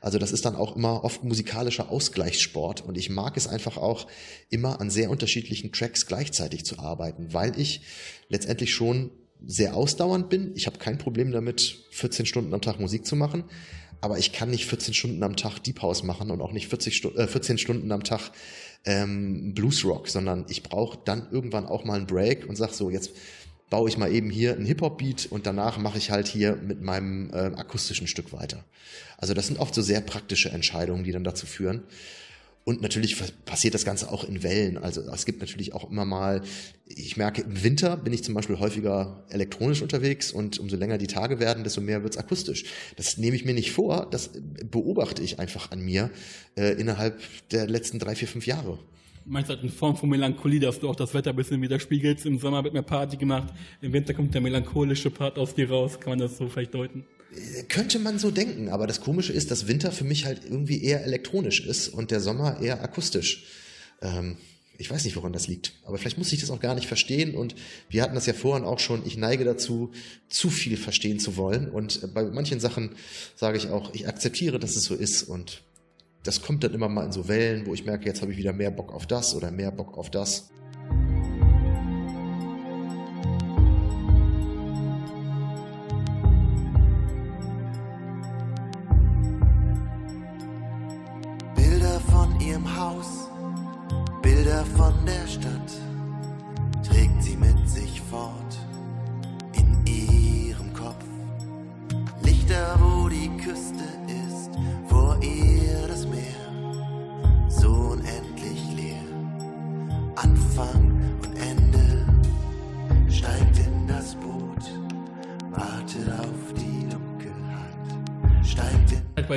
Also 0.00 0.18
das 0.18 0.30
ist 0.30 0.44
dann 0.44 0.54
auch 0.54 0.76
immer 0.76 1.02
oft 1.04 1.24
musikalischer 1.24 1.90
Ausgleichssport 1.90 2.82
und 2.82 2.96
ich 2.96 3.10
mag 3.10 3.36
es 3.36 3.48
einfach 3.48 3.76
auch 3.76 4.06
immer 4.50 4.80
an 4.80 4.90
sehr 4.90 5.10
unterschiedlichen 5.10 5.72
Tracks 5.72 6.06
gleichzeitig 6.06 6.64
zu 6.64 6.78
arbeiten, 6.78 7.32
weil 7.32 7.58
ich 7.58 7.82
letztendlich 8.28 8.72
schon 8.72 9.10
sehr 9.44 9.74
ausdauernd 9.74 10.30
bin. 10.30 10.52
Ich 10.54 10.66
habe 10.66 10.78
kein 10.78 10.98
Problem 10.98 11.32
damit, 11.32 11.84
14 11.90 12.24
Stunden 12.26 12.54
am 12.54 12.60
Tag 12.60 12.78
Musik 12.78 13.04
zu 13.04 13.16
machen, 13.16 13.44
aber 14.00 14.18
ich 14.18 14.32
kann 14.32 14.50
nicht 14.50 14.66
14 14.66 14.94
Stunden 14.94 15.22
am 15.22 15.34
Tag 15.34 15.58
Deep 15.60 15.82
House 15.82 16.02
machen 16.02 16.30
und 16.30 16.40
auch 16.40 16.52
nicht 16.52 16.68
40 16.68 16.96
Stu 16.96 17.08
äh, 17.10 17.26
14 17.26 17.58
Stunden 17.58 17.90
am 17.90 18.04
Tag 18.04 18.30
ähm, 18.84 19.54
Bluesrock, 19.54 20.08
sondern 20.08 20.46
ich 20.48 20.62
brauche 20.62 20.98
dann 21.04 21.28
irgendwann 21.30 21.66
auch 21.66 21.84
mal 21.84 21.94
einen 21.94 22.06
Break 22.06 22.46
und 22.48 22.56
sag 22.56 22.72
so, 22.72 22.90
jetzt 22.90 23.12
baue 23.70 23.88
ich 23.88 23.96
mal 23.96 24.12
eben 24.12 24.30
hier 24.30 24.54
einen 24.54 24.66
Hip-Hop-Beat 24.66 25.26
und 25.26 25.46
danach 25.46 25.78
mache 25.78 25.98
ich 25.98 26.10
halt 26.10 26.28
hier 26.28 26.56
mit 26.56 26.82
meinem 26.82 27.30
äh, 27.30 27.52
akustischen 27.56 28.06
Stück 28.06 28.32
weiter. 28.32 28.64
Also 29.16 29.34
das 29.34 29.46
sind 29.46 29.58
oft 29.58 29.74
so 29.74 29.82
sehr 29.82 30.00
praktische 30.00 30.50
Entscheidungen, 30.50 31.04
die 31.04 31.12
dann 31.12 31.24
dazu 31.24 31.46
führen. 31.46 31.82
Und 32.64 32.80
natürlich 32.80 33.16
passiert 33.44 33.74
das 33.74 33.84
Ganze 33.84 34.10
auch 34.10 34.24
in 34.24 34.42
Wellen. 34.42 34.78
Also 34.78 35.02
es 35.02 35.26
gibt 35.26 35.40
natürlich 35.40 35.74
auch 35.74 35.90
immer 35.90 36.06
mal, 36.06 36.40
ich 36.86 37.18
merke, 37.18 37.42
im 37.42 37.62
Winter 37.62 37.98
bin 37.98 38.14
ich 38.14 38.24
zum 38.24 38.32
Beispiel 38.32 38.58
häufiger 38.58 39.22
elektronisch 39.28 39.82
unterwegs 39.82 40.32
und 40.32 40.58
umso 40.58 40.76
länger 40.76 40.96
die 40.96 41.06
Tage 41.06 41.40
werden, 41.40 41.62
desto 41.62 41.82
mehr 41.82 42.02
wird's 42.02 42.16
akustisch. 42.16 42.64
Das 42.96 43.18
nehme 43.18 43.36
ich 43.36 43.44
mir 43.44 43.52
nicht 43.52 43.72
vor, 43.72 44.08
das 44.10 44.30
beobachte 44.70 45.22
ich 45.22 45.38
einfach 45.38 45.72
an 45.72 45.80
mir 45.80 46.10
äh, 46.56 46.72
innerhalb 46.80 47.20
der 47.50 47.66
letzten 47.66 47.98
drei, 47.98 48.14
vier, 48.14 48.28
fünf 48.28 48.46
Jahre. 48.46 48.78
Meinst 49.26 49.50
du, 49.50 49.54
in 49.54 49.68
Form 49.70 49.96
von 49.96 50.08
Melancholie, 50.08 50.60
dass 50.60 50.80
du 50.80 50.88
auch 50.88 50.96
das 50.96 51.12
Wetter 51.12 51.30
ein 51.30 51.36
bisschen 51.36 51.60
widerspiegelst? 51.60 52.24
Im 52.24 52.38
Sommer 52.38 52.64
wird 52.64 52.72
mehr 52.72 52.82
Party 52.82 53.18
gemacht, 53.18 53.52
im 53.82 53.92
Winter 53.92 54.14
kommt 54.14 54.32
der 54.32 54.40
melancholische 54.40 55.10
Part 55.10 55.38
aus 55.38 55.54
dir 55.54 55.68
raus. 55.68 56.00
Kann 56.00 56.12
man 56.12 56.18
das 56.18 56.38
so 56.38 56.48
vielleicht 56.48 56.74
deuten? 56.74 57.04
Könnte 57.68 57.98
man 57.98 58.18
so 58.18 58.30
denken, 58.30 58.68
aber 58.68 58.86
das 58.86 59.00
Komische 59.00 59.32
ist, 59.32 59.50
dass 59.50 59.66
Winter 59.66 59.92
für 59.92 60.04
mich 60.04 60.24
halt 60.24 60.42
irgendwie 60.44 60.82
eher 60.82 61.04
elektronisch 61.04 61.64
ist 61.64 61.88
und 61.88 62.10
der 62.10 62.20
Sommer 62.20 62.60
eher 62.60 62.82
akustisch. 62.82 63.44
Ähm, 64.02 64.36
ich 64.76 64.90
weiß 64.90 65.04
nicht, 65.04 65.16
woran 65.16 65.32
das 65.32 65.46
liegt, 65.46 65.72
aber 65.84 65.98
vielleicht 65.98 66.18
muss 66.18 66.32
ich 66.32 66.40
das 66.40 66.50
auch 66.50 66.58
gar 66.58 66.74
nicht 66.74 66.88
verstehen 66.88 67.34
und 67.34 67.54
wir 67.88 68.02
hatten 68.02 68.16
das 68.16 68.26
ja 68.26 68.32
vorhin 68.32 68.64
auch 68.64 68.80
schon, 68.80 69.06
ich 69.06 69.16
neige 69.16 69.44
dazu, 69.44 69.92
zu 70.28 70.50
viel 70.50 70.76
verstehen 70.76 71.20
zu 71.20 71.36
wollen 71.36 71.70
und 71.70 72.12
bei 72.12 72.24
manchen 72.24 72.58
Sachen 72.58 72.90
sage 73.36 73.56
ich 73.56 73.68
auch, 73.68 73.94
ich 73.94 74.08
akzeptiere, 74.08 74.58
dass 74.58 74.74
es 74.74 74.84
so 74.84 74.94
ist 74.94 75.22
und 75.22 75.62
das 76.24 76.42
kommt 76.42 76.64
dann 76.64 76.74
immer 76.74 76.88
mal 76.88 77.04
in 77.04 77.12
so 77.12 77.28
Wellen, 77.28 77.66
wo 77.66 77.74
ich 77.74 77.84
merke, 77.84 78.06
jetzt 78.06 78.22
habe 78.22 78.32
ich 78.32 78.38
wieder 78.38 78.52
mehr 78.52 78.70
Bock 78.70 78.92
auf 78.92 79.06
das 79.06 79.34
oder 79.34 79.50
mehr 79.50 79.70
Bock 79.70 79.96
auf 79.96 80.10
das. 80.10 80.50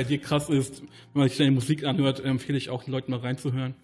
Dir 0.08 0.18
krass 0.18 0.48
ist, 0.48 0.82
wenn 1.12 1.20
man 1.20 1.28
sich 1.28 1.38
deine 1.38 1.50
Musik 1.50 1.84
anhört, 1.84 2.24
empfehle 2.24 2.58
ich 2.58 2.70
auch 2.70 2.84
den 2.84 2.92
Leuten 2.92 3.10
mal 3.10 3.20
reinzuhören. 3.20 3.74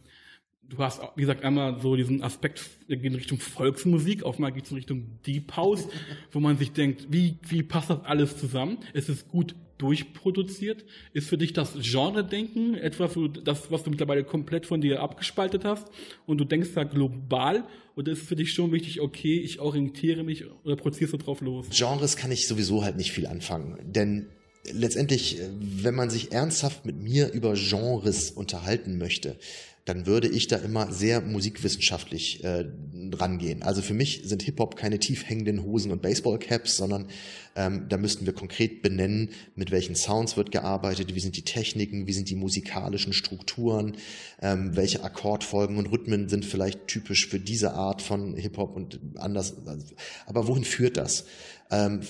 Du 0.68 0.78
hast, 0.78 1.00
wie 1.14 1.20
gesagt, 1.20 1.44
einmal 1.44 1.78
so 1.80 1.94
diesen 1.94 2.22
Aspekt, 2.22 2.62
der 2.88 2.96
geht 2.96 3.06
in 3.06 3.14
Richtung 3.14 3.38
Volksmusik, 3.38 4.22
auf 4.22 4.36
einmal 4.36 4.52
geht 4.52 4.64
es 4.64 4.70
in 4.70 4.76
Richtung 4.76 5.06
Deep 5.26 5.56
House, 5.56 5.88
wo 6.32 6.40
man 6.40 6.56
sich 6.56 6.72
denkt, 6.72 7.06
wie, 7.10 7.36
wie 7.42 7.62
passt 7.62 7.90
das 7.90 8.04
alles 8.04 8.38
zusammen? 8.38 8.78
Es 8.94 9.08
ist 9.08 9.28
gut 9.28 9.54
durchproduziert. 9.78 10.84
Ist 11.12 11.28
für 11.28 11.38
dich 11.38 11.52
das 11.52 11.74
Genre-Denken 11.80 12.74
etwas, 12.74 13.18
das, 13.44 13.70
was 13.70 13.82
du 13.82 13.90
mittlerweile 13.90 14.24
komplett 14.24 14.66
von 14.66 14.80
dir 14.80 15.02
abgespaltet 15.02 15.64
hast 15.64 15.88
und 16.26 16.38
du 16.38 16.44
denkst 16.44 16.70
da 16.74 16.84
global 16.84 17.64
oder 17.96 18.12
ist 18.12 18.22
es 18.22 18.28
für 18.28 18.36
dich 18.36 18.52
schon 18.52 18.72
wichtig, 18.72 19.00
okay, 19.00 19.38
ich 19.38 19.60
orientiere 19.60 20.22
mich 20.22 20.44
oder 20.64 20.76
produzierst 20.76 21.12
du 21.12 21.18
drauf 21.18 21.40
los? 21.40 21.68
Genres 21.70 22.16
kann 22.16 22.32
ich 22.32 22.46
sowieso 22.46 22.84
halt 22.84 22.96
nicht 22.96 23.12
viel 23.12 23.26
anfangen, 23.26 23.78
denn 23.84 24.26
letztendlich, 24.72 25.38
wenn 25.60 25.94
man 25.94 26.10
sich 26.10 26.32
ernsthaft 26.32 26.86
mit 26.86 26.96
mir 26.96 27.32
über 27.32 27.54
Genres 27.54 28.30
unterhalten 28.30 28.98
möchte, 28.98 29.36
dann 29.84 30.06
würde 30.06 30.28
ich 30.28 30.48
da 30.48 30.56
immer 30.56 30.90
sehr 30.92 31.20
musikwissenschaftlich 31.20 32.42
äh, 32.42 32.64
rangehen. 33.12 33.62
Also 33.62 33.82
für 33.82 33.92
mich 33.92 34.22
sind 34.24 34.42
Hip-Hop 34.42 34.76
keine 34.76 34.98
tief 34.98 35.28
hängenden 35.28 35.62
Hosen 35.62 35.92
und 35.92 36.00
Baseballcaps, 36.00 36.76
sondern 36.78 37.08
ähm, 37.54 37.86
da 37.90 37.98
müssten 37.98 38.24
wir 38.24 38.32
konkret 38.32 38.80
benennen, 38.80 39.30
mit 39.56 39.70
welchen 39.70 39.94
Sounds 39.94 40.38
wird 40.38 40.52
gearbeitet, 40.52 41.14
wie 41.14 41.20
sind 41.20 41.36
die 41.36 41.42
Techniken, 41.42 42.06
wie 42.06 42.14
sind 42.14 42.30
die 42.30 42.34
musikalischen 42.34 43.12
Strukturen, 43.12 43.98
ähm, 44.40 44.74
welche 44.74 45.04
Akkordfolgen 45.04 45.76
und 45.76 45.92
Rhythmen 45.92 46.30
sind 46.30 46.46
vielleicht 46.46 46.86
typisch 46.86 47.28
für 47.28 47.38
diese 47.38 47.74
Art 47.74 48.00
von 48.00 48.36
Hip-Hop 48.36 48.74
und 48.74 49.00
anders. 49.16 49.54
Aber 50.24 50.48
wohin 50.48 50.64
führt 50.64 50.96
das? 50.96 51.26
Ähm, 51.70 52.00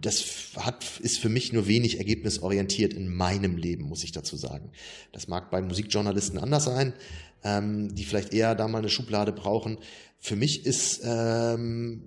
das 0.00 0.52
hat, 0.56 0.84
ist 1.00 1.18
für 1.18 1.28
mich 1.28 1.52
nur 1.52 1.66
wenig 1.66 1.98
ergebnisorientiert 1.98 2.94
in 2.94 3.14
meinem 3.14 3.56
Leben, 3.56 3.84
muss 3.84 4.04
ich 4.04 4.12
dazu 4.12 4.36
sagen. 4.36 4.70
Das 5.12 5.28
mag 5.28 5.50
bei 5.50 5.60
Musikjournalisten 5.60 6.38
anders 6.38 6.64
sein, 6.64 6.92
ähm, 7.44 7.94
die 7.94 8.04
vielleicht 8.04 8.32
eher 8.32 8.54
da 8.54 8.68
mal 8.68 8.78
eine 8.78 8.88
Schublade 8.88 9.32
brauchen. 9.32 9.78
Für 10.18 10.36
mich 10.36 10.66
ist 10.66 11.02
ähm, 11.04 12.02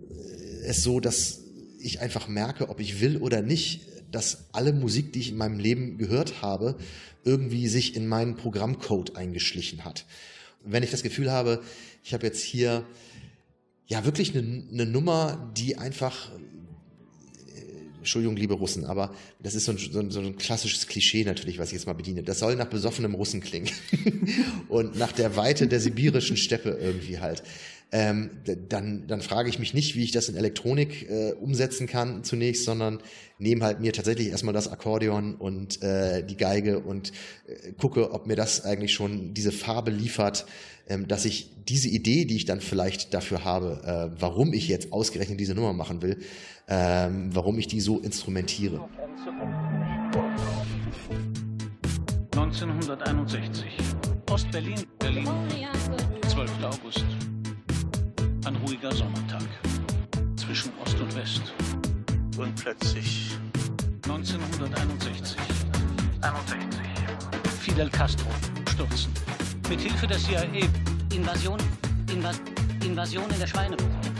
es 0.63 0.83
so, 0.83 0.99
dass 0.99 1.43
ich 1.79 1.99
einfach 1.99 2.27
merke, 2.27 2.69
ob 2.69 2.79
ich 2.79 3.01
will 3.01 3.17
oder 3.17 3.41
nicht, 3.41 3.81
dass 4.11 4.45
alle 4.53 4.73
Musik, 4.73 5.11
die 5.13 5.19
ich 5.19 5.29
in 5.29 5.37
meinem 5.37 5.59
Leben 5.59 5.97
gehört 5.97 6.41
habe, 6.41 6.77
irgendwie 7.23 7.67
sich 7.67 7.95
in 7.95 8.07
meinen 8.07 8.35
Programmcode 8.35 9.15
eingeschlichen 9.15 9.85
hat. 9.85 10.05
Wenn 10.63 10.83
ich 10.83 10.91
das 10.91 11.03
Gefühl 11.03 11.31
habe, 11.31 11.61
ich 12.03 12.13
habe 12.13 12.25
jetzt 12.25 12.43
hier 12.43 12.85
ja 13.87 14.05
wirklich 14.05 14.35
eine, 14.35 14.63
eine 14.71 14.85
Nummer, 14.85 15.51
die 15.57 15.77
einfach 15.77 16.31
Entschuldigung, 18.03 18.35
liebe 18.35 18.53
Russen, 18.53 18.85
aber 18.85 19.13
das 19.41 19.55
ist 19.55 19.65
so 19.65 19.71
ein, 19.71 19.77
so, 19.77 19.99
ein, 19.99 20.11
so 20.11 20.19
ein, 20.19 20.35
klassisches 20.35 20.87
Klischee 20.87 21.23
natürlich, 21.23 21.57
was 21.57 21.69
ich 21.69 21.73
jetzt 21.73 21.87
mal 21.87 21.93
bediene. 21.93 22.21
Das 22.21 22.39
soll 22.39 22.55
nach 22.55 22.67
besoffenem 22.67 23.15
Russen 23.15 23.41
klingen 23.41 23.69
und 24.67 24.97
nach 24.97 25.11
der 25.11 25.35
Weite 25.35 25.67
der 25.67 25.79
sibirischen 25.79 26.37
Steppe 26.37 26.77
irgendwie 26.81 27.19
halt. 27.19 27.43
Ähm, 27.93 28.31
dann, 28.69 29.05
dann 29.07 29.21
frage 29.21 29.49
ich 29.49 29.59
mich 29.59 29.75
nicht, 29.75 29.95
wie 29.95 30.03
ich 30.03 30.11
das 30.11 30.27
in 30.27 30.35
Elektronik 30.35 31.07
äh, 31.09 31.33
umsetzen 31.33 31.85
kann 31.85 32.23
zunächst, 32.23 32.65
sondern 32.65 32.99
nehme 33.37 33.63
halt 33.63 33.81
mir 33.81 33.93
tatsächlich 33.93 34.29
erstmal 34.29 34.53
das 34.53 34.67
Akkordeon 34.67 35.35
und 35.35 35.81
äh, 35.83 36.25
die 36.25 36.35
Geige 36.35 36.79
und 36.79 37.11
äh, 37.45 37.71
gucke, 37.73 38.11
ob 38.11 38.25
mir 38.25 38.35
das 38.35 38.65
eigentlich 38.65 38.93
schon 38.93 39.35
diese 39.35 39.51
Farbe 39.51 39.91
liefert, 39.91 40.47
ähm, 40.89 41.07
dass 41.07 41.23
ich 41.25 41.51
diese 41.67 41.87
Idee, 41.87 42.25
die 42.25 42.35
ich 42.35 42.45
dann 42.45 42.61
vielleicht 42.61 43.13
dafür 43.13 43.45
habe, 43.45 44.11
äh, 44.15 44.19
warum 44.19 44.53
ich 44.53 44.67
jetzt 44.67 44.91
ausgerechnet 44.91 45.39
diese 45.39 45.53
Nummer 45.53 45.73
machen 45.73 46.01
will, 46.01 46.17
ähm, 46.67 47.29
warum 47.33 47.59
ich 47.59 47.67
die 47.67 47.81
so 47.81 47.99
instrumentiere. 47.99 48.87
1961. 52.31 53.65
Ostberlin, 54.31 54.85
Berlin. 54.99 55.27
12. 56.27 56.51
August. 56.63 57.05
Ein 58.45 58.55
ruhiger 58.57 58.91
Sommertag. 58.91 59.43
Zwischen 60.35 60.71
Ost 60.83 60.99
und 60.99 61.15
West. 61.15 61.53
Und 62.37 62.55
plötzlich. 62.55 63.37
1961. 64.03 65.37
61. 66.21 66.69
Fidel 67.59 67.89
Castro 67.89 68.27
stürzen. 68.69 69.11
Mit 69.69 69.81
Hilfe 69.81 70.07
der 70.07 70.17
CIA. 70.17 70.43
Invasion. 71.13 71.59
Invas 72.11 72.41
Invasion 72.83 73.29
in 73.29 73.39
der 73.39 73.47
Schweinebucht. 73.47 74.11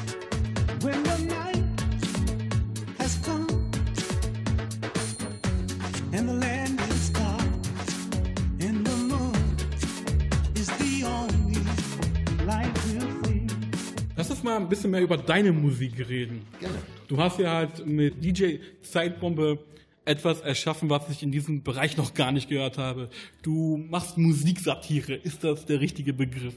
Uns 14.44 14.50
mal 14.50 14.58
ein 14.58 14.70
bisschen 14.70 14.92
mehr 14.92 15.02
über 15.02 15.18
deine 15.18 15.52
Musik 15.52 16.08
reden. 16.10 16.46
Gerne. 16.60 16.76
Du 17.08 17.18
hast 17.18 17.40
ja 17.40 17.54
halt 17.54 17.86
mit 17.86 18.24
DJ 18.24 18.58
Zeitbombe 18.82 19.60
etwas 20.06 20.42
erschaffen, 20.42 20.90
was 20.90 21.10
ich 21.10 21.24
in 21.24 21.32
diesem 21.32 21.64
Bereich 21.64 21.96
noch 21.96 22.14
gar 22.14 22.34
nicht 22.34 22.50
gehört 22.50 22.78
habe. 22.78 23.10
Du 23.42 23.78
machst 23.78 24.18
Musiksatire. 24.18 25.16
Ist 25.16 25.44
das 25.46 25.66
der 25.66 25.80
richtige 25.80 26.14
Begriff? 26.14 26.56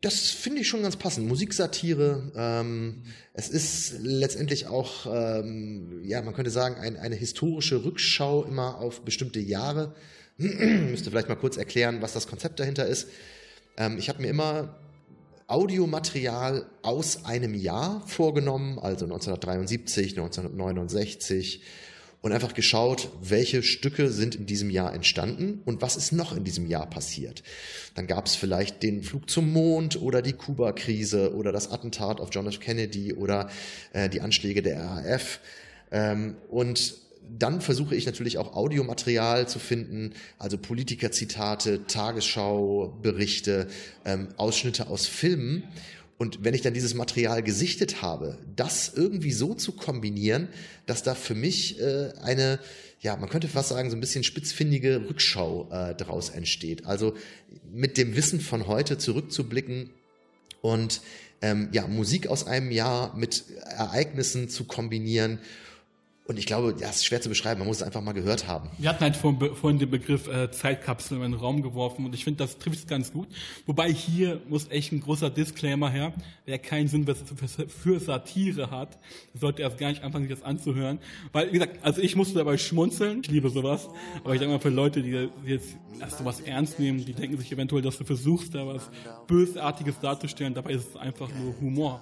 Das 0.00 0.30
finde 0.30 0.60
ich 0.60 0.68
schon 0.68 0.82
ganz 0.82 0.96
passend. 0.96 1.26
Musiksatire. 1.26 2.30
Ähm, 2.36 3.02
es 3.34 3.48
ist 3.48 3.96
letztendlich 4.00 4.66
auch, 4.68 5.06
ähm, 5.12 6.02
ja, 6.04 6.22
man 6.22 6.34
könnte 6.34 6.50
sagen, 6.50 6.76
ein, 6.76 6.96
eine 6.96 7.16
historische 7.16 7.84
Rückschau 7.84 8.44
immer 8.44 8.78
auf 8.78 9.04
bestimmte 9.04 9.40
Jahre. 9.40 9.94
Müsste 10.38 11.10
vielleicht 11.10 11.28
mal 11.28 11.34
kurz 11.34 11.56
erklären, 11.56 12.00
was 12.00 12.12
das 12.12 12.28
Konzept 12.28 12.60
dahinter 12.60 12.86
ist. 12.86 13.08
Ähm, 13.76 13.98
ich 13.98 14.08
habe 14.08 14.22
mir 14.22 14.28
immer 14.28 14.76
Audiomaterial 15.52 16.64
aus 16.80 17.26
einem 17.26 17.54
Jahr 17.54 18.02
vorgenommen, 18.06 18.78
also 18.78 19.04
1973, 19.04 20.12
1969 20.12 21.60
und 22.22 22.32
einfach 22.32 22.54
geschaut, 22.54 23.10
welche 23.20 23.62
Stücke 23.62 24.08
sind 24.10 24.34
in 24.34 24.46
diesem 24.46 24.70
Jahr 24.70 24.94
entstanden 24.94 25.60
und 25.66 25.82
was 25.82 25.96
ist 25.96 26.12
noch 26.12 26.34
in 26.34 26.44
diesem 26.44 26.66
Jahr 26.66 26.88
passiert. 26.88 27.42
Dann 27.94 28.06
gab 28.06 28.26
es 28.26 28.34
vielleicht 28.34 28.82
den 28.82 29.02
Flug 29.02 29.28
zum 29.28 29.52
Mond 29.52 30.00
oder 30.00 30.22
die 30.22 30.32
Kuba-Krise 30.32 31.34
oder 31.34 31.52
das 31.52 31.70
Attentat 31.70 32.18
auf 32.18 32.30
John 32.32 32.46
F. 32.46 32.58
Kennedy 32.58 33.12
oder 33.12 33.50
äh, 33.92 34.08
die 34.08 34.22
Anschläge 34.22 34.62
der 34.62 34.82
RAF. 34.82 35.40
Ähm, 35.90 36.36
und 36.48 36.94
dann 37.28 37.60
versuche 37.60 37.94
ich 37.96 38.06
natürlich 38.06 38.38
auch 38.38 38.54
Audiomaterial 38.54 39.48
zu 39.48 39.58
finden, 39.58 40.12
also 40.38 40.58
Politikerzitate, 40.58 41.86
Tagesschau-Berichte, 41.86 43.68
ähm, 44.04 44.28
Ausschnitte 44.36 44.88
aus 44.88 45.06
Filmen 45.06 45.64
und 46.22 46.44
wenn 46.44 46.54
ich 46.54 46.62
dann 46.62 46.72
dieses 46.72 46.94
Material 46.94 47.42
gesichtet 47.42 48.00
habe, 48.00 48.38
das 48.54 48.92
irgendwie 48.94 49.32
so 49.32 49.54
zu 49.54 49.72
kombinieren, 49.72 50.46
dass 50.86 51.02
da 51.02 51.16
für 51.16 51.34
mich 51.34 51.80
äh, 51.80 52.12
eine, 52.22 52.60
ja, 53.00 53.16
man 53.16 53.28
könnte 53.28 53.48
fast 53.48 53.70
sagen, 53.70 53.90
so 53.90 53.96
ein 53.96 54.00
bisschen 54.00 54.22
spitzfindige 54.22 55.08
Rückschau 55.08 55.68
äh, 55.72 55.96
daraus 55.96 56.30
entsteht. 56.30 56.86
Also 56.86 57.14
mit 57.72 57.98
dem 57.98 58.14
Wissen 58.14 58.40
von 58.40 58.68
heute 58.68 58.98
zurückzublicken 58.98 59.90
und 60.60 61.00
ähm, 61.40 61.70
ja, 61.72 61.88
Musik 61.88 62.28
aus 62.28 62.46
einem 62.46 62.70
Jahr 62.70 63.16
mit 63.16 63.42
Ereignissen 63.76 64.48
zu 64.48 64.62
kombinieren 64.62 65.40
und 66.32 66.38
ich 66.38 66.46
glaube, 66.46 66.74
ja, 66.80 66.88
es 66.88 66.96
ist 66.96 67.04
schwer 67.04 67.20
zu 67.20 67.28
beschreiben, 67.28 67.58
man 67.58 67.68
muss 67.68 67.78
es 67.78 67.82
einfach 67.82 68.00
mal 68.00 68.12
gehört 68.12 68.48
haben. 68.48 68.70
Wir 68.78 68.88
hatten 68.88 69.00
halt 69.00 69.16
vorhin, 69.16 69.54
vorhin 69.54 69.78
den 69.78 69.90
Begriff 69.90 70.28
äh, 70.28 70.50
Zeitkapsel 70.50 71.18
in 71.18 71.22
den 71.22 71.34
Raum 71.34 71.62
geworfen 71.62 72.06
und 72.06 72.14
ich 72.14 72.24
finde, 72.24 72.38
das 72.38 72.56
trifft 72.56 72.78
es 72.78 72.86
ganz 72.86 73.12
gut. 73.12 73.28
Wobei 73.66 73.92
hier 73.92 74.40
muss 74.48 74.70
echt 74.70 74.92
ein 74.92 75.00
großer 75.00 75.28
Disclaimer 75.28 75.90
her. 75.90 76.14
Wer 76.46 76.58
keinen 76.58 76.88
Sinn 76.88 77.06
für 77.06 78.00
Satire 78.00 78.70
hat, 78.70 78.98
sollte 79.34 79.60
erst 79.60 79.76
gar 79.76 79.90
nicht 79.90 80.02
anfangen, 80.02 80.26
sich 80.26 80.34
das 80.34 80.42
anzuhören. 80.42 81.00
Weil, 81.32 81.48
wie 81.48 81.58
gesagt, 81.58 81.80
also 81.82 82.00
ich 82.00 82.16
musste 82.16 82.38
dabei 82.38 82.56
schmunzeln, 82.56 83.20
ich 83.22 83.30
liebe 83.30 83.50
sowas, 83.50 83.90
aber 84.24 84.32
ich 84.32 84.40
denke 84.40 84.54
mal 84.54 84.60
für 84.60 84.70
Leute, 84.70 85.02
die 85.02 85.28
jetzt 85.44 85.76
erst 86.00 86.16
sowas 86.16 86.40
ernst 86.40 86.80
nehmen, 86.80 87.04
die 87.04 87.12
denken 87.12 87.36
sich 87.36 87.52
eventuell, 87.52 87.82
dass 87.82 87.98
du 87.98 88.04
versuchst, 88.04 88.54
da 88.54 88.66
was 88.66 88.90
Bösartiges 89.26 90.00
darzustellen, 90.00 90.54
dabei 90.54 90.72
ist 90.72 90.88
es 90.88 90.96
einfach 90.96 91.28
nur 91.28 91.54
Humor. 91.60 92.00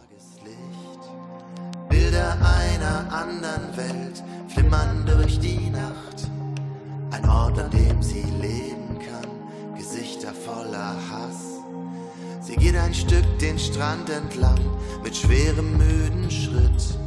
Bilder 2.11 2.37
einer 2.43 3.13
anderen 3.13 3.77
Welt 3.77 4.25
flimmern 4.49 5.07
durch 5.07 5.39
die 5.39 5.71
Nacht. 5.71 6.29
Ein 7.13 7.29
Ort, 7.29 7.57
an 7.57 7.71
dem 7.71 8.03
sie 8.03 8.25
leben 8.41 8.99
kann, 8.99 9.77
Gesichter 9.77 10.33
voller 10.35 10.97
Hass. 11.09 11.61
Sie 12.41 12.57
geht 12.57 12.75
ein 12.75 12.93
Stück 12.93 13.39
den 13.39 13.57
Strand 13.57 14.11
entlang 14.11 14.59
mit 15.05 15.15
schwerem, 15.15 15.79
müden 15.79 16.29
Schritt. 16.29 16.99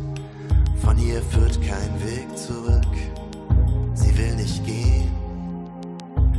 Von 0.81 0.95
hier 0.95 1.21
führt 1.21 1.59
kein 1.61 2.01
Weg 2.01 2.37
zurück. 2.37 2.95
Sie 3.95 4.17
will 4.17 4.35
nicht 4.35 4.65
gehen, 4.65 5.11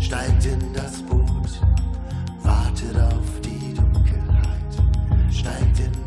steigt 0.01 0.47
in 0.47 0.73
das 0.73 1.03
Boot, 1.03 1.61
wartet 2.43 2.97
auf 2.97 3.41
die 3.43 3.75
Dunkelheit, 3.75 5.31
steigt 5.31 5.81
in 5.81 6.04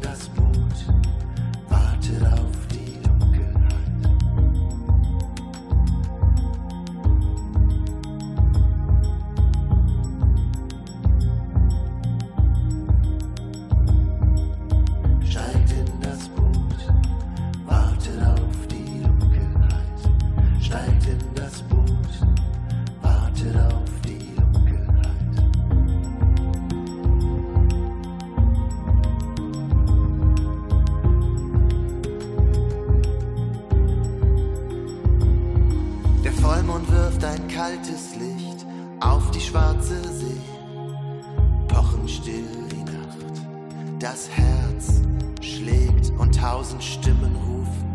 still 42.07 42.43
die 42.71 42.83
Nacht. 42.83 43.17
Das 43.99 44.29
Herz 44.29 45.01
schlägt 45.41 46.11
und 46.17 46.33
tausend 46.35 46.83
Stimmen 46.83 47.35
rufen. 47.35 47.87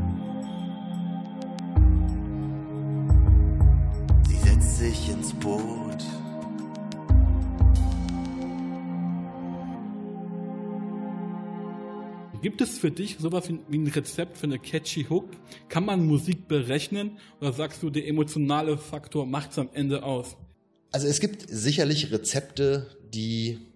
Sie 4.28 4.36
setzt 4.36 4.78
sich 4.78 5.08
ins 5.10 5.32
Boot. 5.32 5.82
Gibt 12.42 12.60
es 12.60 12.76
für 12.76 12.90
dich 12.90 13.18
sowas 13.18 13.48
wie 13.48 13.60
wie 13.68 13.78
ein 13.78 13.86
Rezept 13.86 14.36
für 14.36 14.46
eine 14.46 14.58
catchy 14.58 15.04
Hook? 15.04 15.30
Kann 15.68 15.84
man 15.84 16.04
Musik 16.04 16.48
berechnen 16.48 17.18
oder 17.40 17.52
sagst 17.52 17.82
du, 17.82 17.88
der 17.88 18.08
emotionale 18.08 18.76
Faktor 18.76 19.26
macht 19.26 19.52
es 19.52 19.58
am 19.58 19.70
Ende 19.72 20.02
aus? 20.02 20.36
Also 20.90 21.06
es 21.06 21.20
gibt 21.20 21.46
sicherlich 21.48 22.10
Rezepte, 22.10 22.98
die 23.14 23.71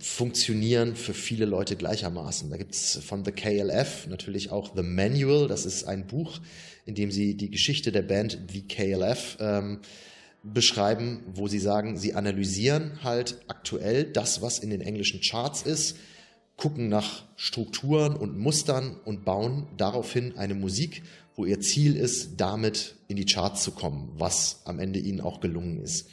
funktionieren 0.00 0.96
für 0.96 1.14
viele 1.14 1.44
Leute 1.44 1.76
gleichermaßen. 1.76 2.50
Da 2.50 2.56
gibt's 2.56 2.98
von 3.04 3.24
The 3.24 3.32
KLF 3.32 4.06
natürlich 4.08 4.50
auch 4.50 4.74
The 4.74 4.82
Manual, 4.82 5.46
das 5.46 5.66
ist 5.66 5.84
ein 5.84 6.06
Buch, 6.06 6.40
in 6.86 6.94
dem 6.94 7.10
sie 7.10 7.36
die 7.36 7.50
Geschichte 7.50 7.92
der 7.92 8.02
Band 8.02 8.38
The 8.50 8.62
KLF 8.62 9.36
ähm, 9.40 9.80
beschreiben, 10.42 11.22
wo 11.34 11.48
sie 11.48 11.58
sagen, 11.58 11.98
sie 11.98 12.14
analysieren 12.14 13.02
halt 13.04 13.40
aktuell 13.48 14.04
das, 14.04 14.40
was 14.40 14.58
in 14.58 14.70
den 14.70 14.80
englischen 14.80 15.20
Charts 15.20 15.62
ist, 15.62 15.96
gucken 16.56 16.88
nach 16.88 17.24
Strukturen 17.36 18.16
und 18.16 18.38
Mustern 18.38 18.96
und 19.04 19.24
bauen 19.24 19.66
daraufhin 19.76 20.36
eine 20.36 20.54
Musik, 20.54 21.02
wo 21.36 21.44
ihr 21.44 21.60
Ziel 21.60 21.96
ist, 21.96 22.38
damit 22.38 22.96
in 23.08 23.16
die 23.16 23.24
Charts 23.24 23.62
zu 23.62 23.72
kommen, 23.72 24.10
was 24.14 24.60
am 24.64 24.78
Ende 24.78 24.98
ihnen 24.98 25.20
auch 25.20 25.40
gelungen 25.40 25.80
ist. 25.80 26.08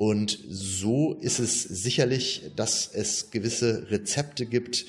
Und 0.00 0.38
so 0.48 1.12
ist 1.12 1.40
es 1.40 1.62
sicherlich, 1.62 2.52
dass 2.56 2.88
es 2.90 3.30
gewisse 3.30 3.90
Rezepte 3.90 4.46
gibt, 4.46 4.86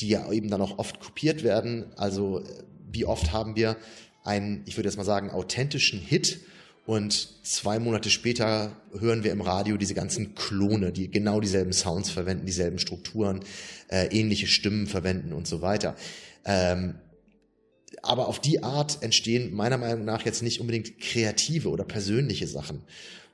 die 0.00 0.08
ja 0.08 0.32
eben 0.32 0.48
dann 0.48 0.62
auch 0.62 0.78
oft 0.78 1.00
kopiert 1.00 1.42
werden. 1.42 1.92
Also 1.96 2.42
wie 2.90 3.04
oft 3.04 3.30
haben 3.30 3.56
wir 3.56 3.76
einen, 4.22 4.62
ich 4.64 4.78
würde 4.78 4.88
jetzt 4.88 4.96
mal 4.96 5.04
sagen, 5.04 5.30
authentischen 5.30 6.00
Hit 6.00 6.40
und 6.86 7.44
zwei 7.44 7.78
Monate 7.78 8.08
später 8.08 8.74
hören 8.98 9.22
wir 9.22 9.32
im 9.32 9.42
Radio 9.42 9.76
diese 9.76 9.92
ganzen 9.92 10.34
Klone, 10.34 10.92
die 10.92 11.10
genau 11.10 11.42
dieselben 11.42 11.74
Sounds 11.74 12.08
verwenden, 12.08 12.46
dieselben 12.46 12.78
Strukturen, 12.78 13.40
äh, 13.88 14.06
ähnliche 14.18 14.46
Stimmen 14.46 14.86
verwenden 14.86 15.34
und 15.34 15.46
so 15.46 15.60
weiter. 15.60 15.94
Ähm, 16.46 16.94
aber 18.00 18.28
auf 18.28 18.40
die 18.40 18.62
Art 18.62 19.02
entstehen 19.02 19.52
meiner 19.52 19.76
Meinung 19.76 20.06
nach 20.06 20.24
jetzt 20.24 20.42
nicht 20.42 20.62
unbedingt 20.62 20.98
kreative 21.00 21.68
oder 21.68 21.84
persönliche 21.84 22.46
Sachen. 22.46 22.80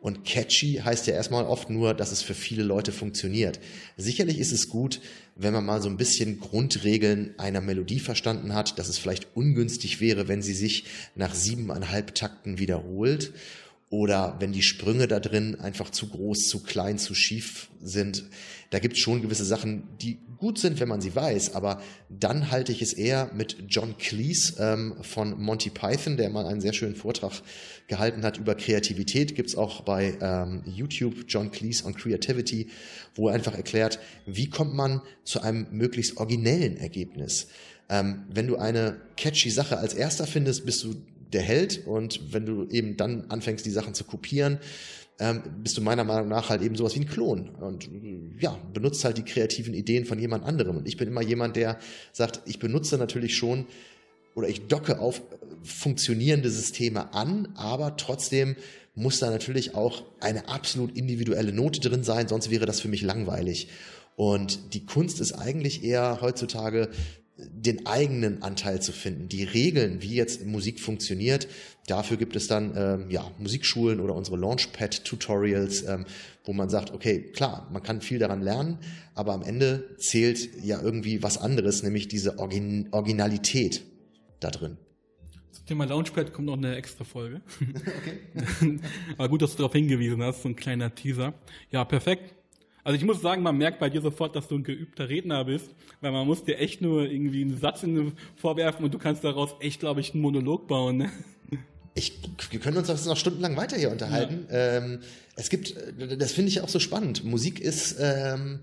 Und 0.01 0.25
catchy 0.25 0.81
heißt 0.83 1.07
ja 1.07 1.15
erstmal 1.15 1.45
oft 1.45 1.69
nur, 1.69 1.93
dass 1.93 2.11
es 2.11 2.23
für 2.23 2.35
viele 2.35 2.63
Leute 2.63 2.91
funktioniert. 2.91 3.61
Sicherlich 3.99 4.39
ist 4.39 4.53
es 4.53 4.71
gut, 4.71 5.01
wenn 5.37 5.53
man 5.53 5.67
mal 5.67 5.83
so 5.83 5.91
ein 5.91 5.99
bisschen 5.99 6.41
Grundregeln 6.41 7.35
einer 7.39 7.61
Melodie 7.61 8.01
verstanden 8.01 8.55
hat, 8.55 8.79
dass 8.79 8.89
es 8.89 8.99
vielleicht 8.99 9.29
ungünstig 9.37 10.01
wäre, 10.01 10.27
wenn 10.27 10.41
sie 10.41 10.55
sich 10.55 10.85
nach 11.15 11.35
siebeneinhalb 11.35 12.15
Takten 12.15 12.59
wiederholt 12.59 13.33
oder 13.91 14.37
wenn 14.39 14.53
die 14.53 14.63
Sprünge 14.63 15.09
da 15.09 15.19
drin 15.19 15.59
einfach 15.61 15.91
zu 15.91 16.09
groß, 16.09 16.47
zu 16.49 16.63
klein, 16.63 16.97
zu 16.97 17.13
schief 17.13 17.69
sind. 17.83 18.25
Da 18.71 18.79
gibt 18.79 18.95
es 18.95 19.01
schon 19.01 19.21
gewisse 19.21 19.45
Sachen, 19.45 19.83
die 20.01 20.21
gut 20.39 20.61
sind, 20.61 20.79
wenn 20.79 20.89
man 20.89 21.01
sie 21.01 21.15
weiß, 21.15 21.57
aber 21.57 21.83
dann 22.09 22.53
halte 22.53 22.71
ich 22.71 22.83
es 22.83 22.93
eher 22.93 23.33
mit 23.35 23.57
John 23.69 23.99
Cleese 23.99 24.55
ähm, 24.61 24.95
von 25.03 25.43
Monty 25.43 25.71
Python, 25.71 26.17
der 26.17 26.31
mal 26.31 26.47
einen 26.47 26.61
sehr 26.61 26.73
schönen 26.73 26.95
Vortrag 26.95 27.43
gehalten 27.89 28.23
hat 28.23 28.39
über 28.39 28.55
Kreativität. 28.55 29.35
Gibt's 29.35 29.57
auch 29.57 29.81
bei 29.81 30.17
ähm, 30.21 30.63
YouTube 30.65 31.25
John 31.27 31.51
Cleese 31.51 31.85
on 31.85 31.95
Creativity, 31.95 32.69
wo 33.17 33.29
er 33.29 33.35
einfach 33.35 33.57
erklärt, 33.57 33.99
wie 34.25 34.49
kommt 34.49 34.73
man 34.73 35.03
zu 35.25 35.43
einem 35.43 35.67
möglichst 35.73 36.17
originellen 36.17 36.77
Ergebnis. 36.77 37.49
Ähm, 37.89 38.23
wenn 38.33 38.47
du 38.47 38.57
eine 38.57 39.01
catchy 39.17 39.51
Sache 39.51 39.79
als 39.79 39.95
erster 39.95 40.29
findest, 40.29 40.65
bist 40.65 40.85
du 40.85 40.95
der 41.33 41.43
Held 41.43 41.87
und 41.87 42.33
wenn 42.33 42.47
du 42.47 42.67
eben 42.69 42.97
dann 42.97 43.27
anfängst, 43.29 43.65
die 43.65 43.71
Sachen 43.71 43.95
zu 43.95 44.05
kopieren, 44.05 44.59
ähm, 45.21 45.43
bist 45.63 45.77
du 45.77 45.83
meiner 45.83 46.05
Meinung 46.05 46.29
nach 46.29 46.49
halt 46.49 46.63
eben 46.63 46.75
sowas 46.77 46.95
wie 46.95 47.01
ein 47.01 47.07
Klon 47.07 47.51
und 47.51 47.87
äh, 47.87 48.21
ja, 48.41 48.59
benutzt 48.73 49.05
halt 49.05 49.19
die 49.19 49.25
kreativen 49.25 49.75
Ideen 49.75 50.07
von 50.07 50.19
jemand 50.19 50.45
anderem. 50.45 50.79
Und 50.79 50.89
ich 50.89 50.97
bin 50.97 51.09
immer 51.09 51.23
jemand, 51.23 51.57
der 51.57 51.79
sagt, 52.13 52.41
ich 52.47 52.59
benutze 52.59 52.97
natürlich 52.97 53.37
schon 53.37 53.67
oder 54.35 54.49
ich 54.49 54.67
docke 54.67 54.99
auf 54.99 55.19
äh, 55.19 55.23
funktionierende 55.63 56.51
Systeme 56.51 57.13
an, 57.13 57.53
aber 57.55 57.97
trotzdem 57.97 58.57
muss 58.95 59.19
da 59.19 59.31
natürlich 59.31 59.75
auch 59.75 60.05
eine 60.21 60.49
absolut 60.49 60.97
individuelle 60.97 61.53
Note 61.53 61.81
drin 61.81 62.03
sein, 62.03 62.27
sonst 62.27 62.51
wäre 62.51 62.67
das 62.67 62.81
für 62.81 62.89
mich 62.89 63.03
langweilig. 63.03 63.69
Und 64.17 64.75
die 64.75 64.85
Kunst 64.85 65.21
ist 65.21 65.33
eigentlich 65.33 65.85
eher 65.85 66.21
heutzutage 66.21 66.91
den 67.53 67.87
eigenen 67.87 68.43
Anteil 68.43 68.81
zu 68.83 68.93
finden, 68.93 69.29
die 69.29 69.45
Regeln, 69.45 70.03
wie 70.03 70.15
jetzt 70.15 70.47
Musik 70.47 70.81
funktioniert. 70.81 71.49
Dafür 71.87 72.17
gibt 72.17 72.37
es 72.37 72.47
dann 72.47 72.73
ähm, 72.77 73.11
ja, 73.11 73.31
Musikschulen 73.39 74.01
oder 74.01 74.15
unsere 74.15 74.37
Launchpad-Tutorials, 74.37 75.83
ähm, 75.89 76.05
wo 76.45 76.53
man 76.53 76.69
sagt, 76.69 76.93
okay, 76.93 77.31
klar, 77.33 77.69
man 77.73 77.83
kann 77.83 78.01
viel 78.01 78.19
daran 78.19 78.43
lernen, 78.43 78.79
aber 79.15 79.33
am 79.33 79.43
Ende 79.43 79.97
zählt 79.99 80.49
ja 80.63 80.81
irgendwie 80.81 81.23
was 81.23 81.39
anderes, 81.39 81.83
nämlich 81.83 82.09
diese 82.09 82.39
Origin 82.39 82.89
Originalität 82.93 83.83
da 84.41 84.51
drin. 84.51 84.77
Zum 85.51 85.67
Thema 85.67 85.85
Launchpad 85.85 86.33
kommt 86.33 86.47
noch 86.47 86.57
eine 86.57 86.77
extra 86.77 87.05
Folge. 87.05 87.43
Okay. 88.61 88.81
aber 89.19 89.29
gut, 89.29 89.43
dass 89.43 89.53
du 89.53 89.59
darauf 89.59 89.73
hingewiesen 89.73 90.23
hast, 90.23 90.43
so 90.43 90.49
ein 90.49 90.57
kleiner 90.57 90.95
Teaser. 90.95 91.35
Ja, 91.71 91.85
perfekt. 91.85 92.35
Also 92.91 92.99
ich 92.99 93.07
muss 93.07 93.23
sagen, 93.23 93.45
man 93.45 93.57
merkt 93.57 93.79
bei 93.79 93.89
dir 93.89 94.01
sofort, 94.01 94.35
dass 94.35 94.49
du 94.49 94.57
ein 94.57 94.65
geübter 94.65 95.09
Redner 95.09 95.45
bist, 95.45 95.71
weil 96.01 96.11
man 96.11 96.27
muss 96.27 96.43
dir 96.43 96.59
echt 96.59 96.81
nur 96.81 97.09
irgendwie 97.09 97.43
einen 97.43 97.57
Satz 97.57 97.85
in, 97.85 98.15
vorwerfen 98.35 98.85
und 98.85 98.93
du 98.93 98.99
kannst 98.99 99.23
daraus 99.23 99.51
echt, 99.61 99.79
glaube 99.79 100.01
ich, 100.01 100.13
einen 100.13 100.23
Monolog 100.23 100.67
bauen. 100.67 100.97
Ne? 100.97 101.11
Ich, 101.95 102.19
wir 102.51 102.59
können 102.59 102.79
uns 102.79 102.89
das 102.89 103.07
noch 103.07 103.17
stundenlang 103.17 103.57
weiter 103.57 103.77
hier 103.77 103.93
unterhalten. 103.93 104.49
Ja. 104.51 104.79
Ähm, 104.79 104.99
es 105.37 105.51
gibt, 105.51 105.77
das 106.19 106.33
finde 106.33 106.49
ich 106.49 106.63
auch 106.63 106.69
so 106.69 106.81
spannend. 106.81 107.23
Musik 107.23 107.61
ist 107.61 107.95
ähm, 108.01 108.59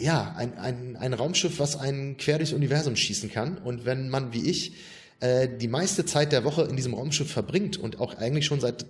ja 0.00 0.34
ein, 0.34 0.56
ein, 0.56 0.96
ein 0.96 1.12
Raumschiff, 1.12 1.58
was 1.58 1.76
einen 1.76 2.16
quer 2.16 2.38
durchs 2.38 2.54
Universum 2.54 2.96
schießen 2.96 3.30
kann. 3.30 3.58
Und 3.58 3.84
wenn 3.84 4.08
man 4.08 4.32
wie 4.32 4.48
ich 4.48 4.76
äh, 5.20 5.46
die 5.46 5.68
meiste 5.68 6.06
Zeit 6.06 6.32
der 6.32 6.44
Woche 6.44 6.62
in 6.62 6.76
diesem 6.76 6.94
Raumschiff 6.94 7.30
verbringt 7.30 7.76
und 7.76 8.00
auch 8.00 8.14
eigentlich 8.14 8.46
schon 8.46 8.60
seit 8.60 8.86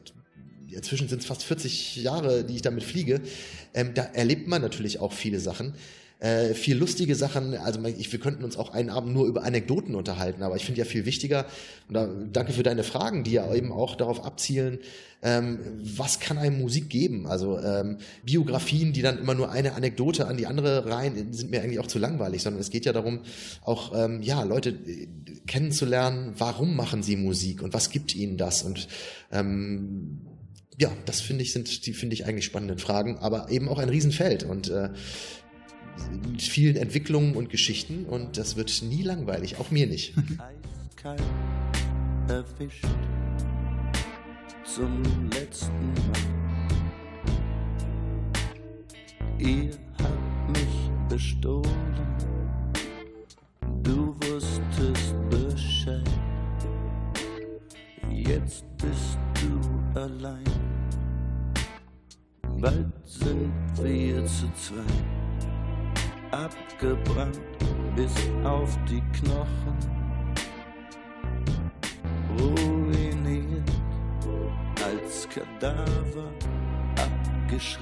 inzwischen 0.74 1.08
sind 1.08 1.20
es 1.20 1.26
fast 1.26 1.44
40 1.44 1.96
Jahre, 1.96 2.44
die 2.44 2.56
ich 2.56 2.62
damit 2.62 2.84
fliege, 2.84 3.20
ähm, 3.74 3.94
da 3.94 4.02
erlebt 4.02 4.48
man 4.48 4.62
natürlich 4.62 5.00
auch 5.00 5.12
viele 5.12 5.40
Sachen. 5.40 5.74
Äh, 6.22 6.54
viel 6.54 6.76
lustige 6.76 7.16
Sachen, 7.16 7.56
also 7.56 7.84
ich, 7.84 8.12
wir 8.12 8.20
könnten 8.20 8.44
uns 8.44 8.56
auch 8.56 8.72
einen 8.72 8.90
Abend 8.90 9.12
nur 9.12 9.26
über 9.26 9.42
Anekdoten 9.42 9.96
unterhalten, 9.96 10.44
aber 10.44 10.54
ich 10.54 10.64
finde 10.64 10.78
ja 10.78 10.84
viel 10.84 11.04
wichtiger, 11.04 11.46
und 11.88 11.94
da, 11.94 12.08
danke 12.32 12.52
für 12.52 12.62
deine 12.62 12.84
Fragen, 12.84 13.24
die 13.24 13.32
ja 13.32 13.52
eben 13.52 13.72
auch 13.72 13.96
darauf 13.96 14.24
abzielen, 14.24 14.78
ähm, 15.24 15.58
was 15.82 16.20
kann 16.20 16.38
einem 16.38 16.60
Musik 16.60 16.90
geben? 16.90 17.26
Also 17.26 17.58
ähm, 17.58 17.98
Biografien, 18.24 18.92
die 18.92 19.02
dann 19.02 19.18
immer 19.18 19.34
nur 19.34 19.50
eine 19.50 19.74
Anekdote 19.74 20.28
an 20.28 20.36
die 20.36 20.46
andere 20.46 20.88
rein, 20.88 21.32
sind 21.32 21.50
mir 21.50 21.60
eigentlich 21.60 21.80
auch 21.80 21.88
zu 21.88 21.98
langweilig, 21.98 22.44
sondern 22.44 22.60
es 22.60 22.70
geht 22.70 22.84
ja 22.84 22.92
darum, 22.92 23.22
auch 23.62 23.92
ähm, 23.92 24.22
ja 24.22 24.44
Leute 24.44 24.70
äh, 24.70 25.08
kennenzulernen, 25.48 26.34
warum 26.38 26.76
machen 26.76 27.02
sie 27.02 27.16
Musik 27.16 27.62
und 27.62 27.74
was 27.74 27.90
gibt 27.90 28.14
ihnen 28.14 28.36
das 28.36 28.62
und 28.62 28.86
ähm, 29.32 30.20
ja, 30.78 30.92
das 31.04 31.20
finde 31.20 31.42
ich 31.42 31.52
sind 31.52 31.86
die 31.86 31.92
finde 31.92 32.14
ich 32.14 32.26
eigentlich 32.26 32.44
spannenden 32.44 32.78
Fragen, 32.78 33.18
aber 33.18 33.50
eben 33.50 33.68
auch 33.68 33.78
ein 33.78 33.88
Riesenfeld 33.88 34.44
und 34.44 34.68
äh, 34.70 34.90
mit 36.30 36.42
vielen 36.42 36.76
Entwicklungen 36.76 37.34
und 37.36 37.50
Geschichten 37.50 38.06
und 38.06 38.38
das 38.38 38.56
wird 38.56 38.82
nie 38.82 39.02
langweilig, 39.02 39.58
auch 39.58 39.70
mir 39.70 39.86
nicht. 39.86 40.14
eiskalt 40.96 41.22
erwischt 42.28 42.86
zum 44.64 45.02
letzten 45.30 45.92
Mal. 45.94 46.42
Ihr 49.38 49.70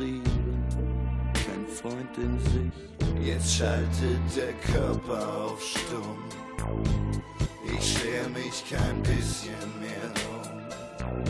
abgeschrieben, 0.00 0.64
kein 1.34 1.66
Freund 1.66 2.18
in 2.18 2.38
sich. 2.38 3.26
Jetzt 3.26 3.54
schaltet 3.54 4.20
der 4.36 4.52
Körper 4.72 5.44
auf 5.44 5.62
Stumm, 5.62 6.18
ich 7.66 7.98
scher 7.98 8.28
mich 8.30 8.64
kein 8.68 9.02
bisschen 9.02 9.80
mehr 9.80 10.12
um. 10.32 11.22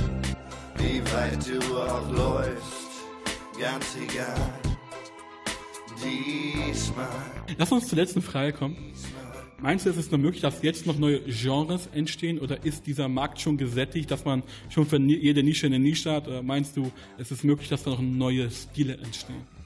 Wie 0.77 1.01
weit 1.13 1.47
du 1.47 1.77
auch 1.77 2.11
läufst, 2.11 2.91
ganz 3.59 3.97
egal 3.97 4.51
diesmal. 6.03 7.07
Lass 7.59 7.73
uns 7.73 7.89
zur 7.89 7.99
letzten 7.99 8.23
Frage 8.23 8.53
kommen. 8.53 8.77
Meinst 9.63 9.85
du, 9.85 9.91
ist 9.91 9.99
es 9.99 10.11
nur 10.11 10.19
möglich, 10.19 10.41
dass 10.41 10.63
jetzt 10.63 10.87
noch 10.87 10.99
neue 10.99 11.21
Genres 11.21 11.87
entstehen 11.93 12.39
oder 12.39 12.65
ist 12.65 12.87
dieser 12.87 13.09
Markt 13.09 13.41
schon 13.43 13.59
gesättigt, 13.59 14.11
dass 14.11 14.25
man 14.25 14.43
schon 14.71 14.87
für 14.87 14.99
jede 14.99 15.43
Nische 15.43 15.67
eine 15.67 15.79
Nische 15.79 16.13
hat? 16.13 16.29
Oder 16.29 16.43
meinst 16.43 16.79
du, 16.79 16.91
es 17.19 17.31
ist 17.31 17.45
möglich, 17.45 17.69
dass 17.69 17.83
da 17.83 17.91
noch 17.91 18.01
neue 18.01 18.51
Stile 18.51 18.97
entstehen? 18.97 19.60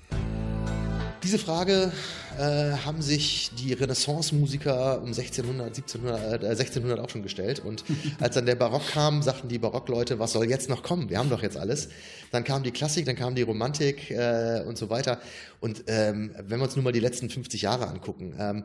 Diese 1.25 1.39
Frage 1.39 1.91
äh, 2.39 2.73
haben 2.85 3.01
sich 3.01 3.51
die 3.59 3.73
Renaissance-Musiker 3.73 5.01
um 5.01 5.07
1600, 5.07 5.69
1700, 5.69 6.43
äh, 6.43 6.47
1600 6.49 7.01
auch 7.01 7.09
schon 7.09 7.23
gestellt. 7.23 7.63
Und 7.65 7.83
als 8.21 8.35
dann 8.35 8.45
der 8.45 8.57
Barock 8.57 8.87
kam, 8.89 9.23
sagten 9.23 9.49
die 9.49 9.59
Barockleute, 9.59 10.19
was 10.19 10.33
soll 10.33 10.51
jetzt 10.51 10.69
noch 10.69 10.83
kommen? 10.83 11.09
Wir 11.09 11.17
haben 11.17 11.31
doch 11.31 11.43
jetzt 11.43 11.57
alles. 11.57 11.89
Dann 12.31 12.45
kam 12.45 12.63
die 12.63 12.73
Klassik, 12.73 13.07
dann 13.07 13.17
kam 13.17 13.35
die 13.35 13.41
Romantik 13.41 14.11
äh, 14.11 14.65
und 14.67 14.77
so 14.77 14.91
weiter. 14.91 15.19
Und 15.61 15.85
ähm, 15.87 16.35
wenn 16.47 16.59
wir 16.59 16.65
uns 16.65 16.77
nur 16.77 16.83
mal 16.83 16.93
die 16.93 17.01
letzten 17.01 17.31
50 17.31 17.63
Jahre 17.63 17.89
angucken, 17.89 18.35
ähm, 18.39 18.65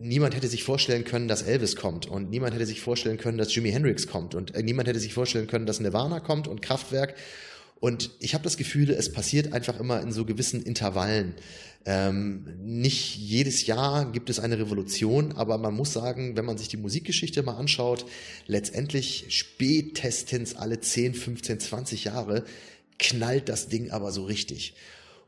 niemand 0.00 0.34
hätte 0.34 0.48
sich 0.48 0.64
vorstellen 0.64 1.04
können, 1.04 1.28
dass 1.28 1.42
Elvis 1.42 1.76
kommt 1.76 2.06
und 2.06 2.30
niemand 2.30 2.54
hätte 2.54 2.64
sich 2.64 2.80
vorstellen 2.80 3.18
können, 3.18 3.36
dass 3.36 3.54
Jimi 3.54 3.70
Hendrix 3.70 4.06
kommt 4.06 4.34
und 4.34 4.54
äh, 4.54 4.62
niemand 4.62 4.88
hätte 4.88 4.98
sich 4.98 5.12
vorstellen 5.12 5.46
können, 5.46 5.66
dass 5.66 5.78
Nirvana 5.78 6.20
kommt 6.20 6.48
und 6.48 6.62
Kraftwerk. 6.62 7.14
Und 7.82 8.10
ich 8.20 8.34
habe 8.34 8.44
das 8.44 8.56
Gefühl, 8.56 8.90
es 8.90 9.10
passiert 9.10 9.52
einfach 9.52 9.80
immer 9.80 10.00
in 10.02 10.12
so 10.12 10.24
gewissen 10.24 10.62
Intervallen. 10.62 11.34
Ähm, 11.84 12.46
nicht 12.62 13.16
jedes 13.16 13.66
Jahr 13.66 14.12
gibt 14.12 14.30
es 14.30 14.38
eine 14.38 14.56
Revolution, 14.56 15.32
aber 15.32 15.58
man 15.58 15.74
muss 15.74 15.92
sagen, 15.92 16.36
wenn 16.36 16.44
man 16.44 16.56
sich 16.56 16.68
die 16.68 16.76
Musikgeschichte 16.76 17.42
mal 17.42 17.56
anschaut, 17.56 18.06
letztendlich 18.46 19.24
spätestens 19.30 20.54
alle 20.54 20.78
10, 20.78 21.14
15, 21.14 21.58
20 21.58 22.04
Jahre 22.04 22.44
knallt 23.00 23.48
das 23.48 23.66
Ding 23.66 23.90
aber 23.90 24.12
so 24.12 24.26
richtig. 24.26 24.74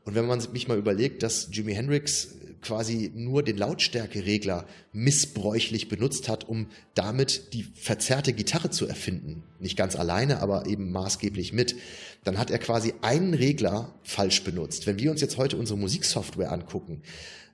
Und 0.05 0.15
wenn 0.15 0.27
man 0.27 0.39
sich 0.39 0.67
mal 0.67 0.77
überlegt, 0.77 1.23
dass 1.23 1.49
Jimi 1.51 1.73
Hendrix 1.73 2.35
quasi 2.61 3.11
nur 3.13 3.43
den 3.43 3.57
Lautstärkeregler 3.57 4.65
missbräuchlich 4.91 5.87
benutzt 5.87 6.29
hat, 6.29 6.47
um 6.47 6.67
damit 6.93 7.53
die 7.53 7.63
verzerrte 7.63 8.33
Gitarre 8.33 8.71
zu 8.71 8.87
erfinden, 8.87 9.43
nicht 9.59 9.77
ganz 9.77 9.95
alleine, 9.95 10.41
aber 10.41 10.65
eben 10.65 10.91
maßgeblich 10.91 11.53
mit, 11.53 11.75
dann 12.23 12.37
hat 12.37 12.49
er 12.49 12.57
quasi 12.57 12.93
einen 13.01 13.33
Regler 13.33 13.93
falsch 14.03 14.43
benutzt. 14.43 14.87
Wenn 14.87 14.99
wir 14.99 15.11
uns 15.11 15.21
jetzt 15.21 15.37
heute 15.37 15.57
unsere 15.57 15.77
Musiksoftware 15.77 16.51
angucken, 16.51 17.01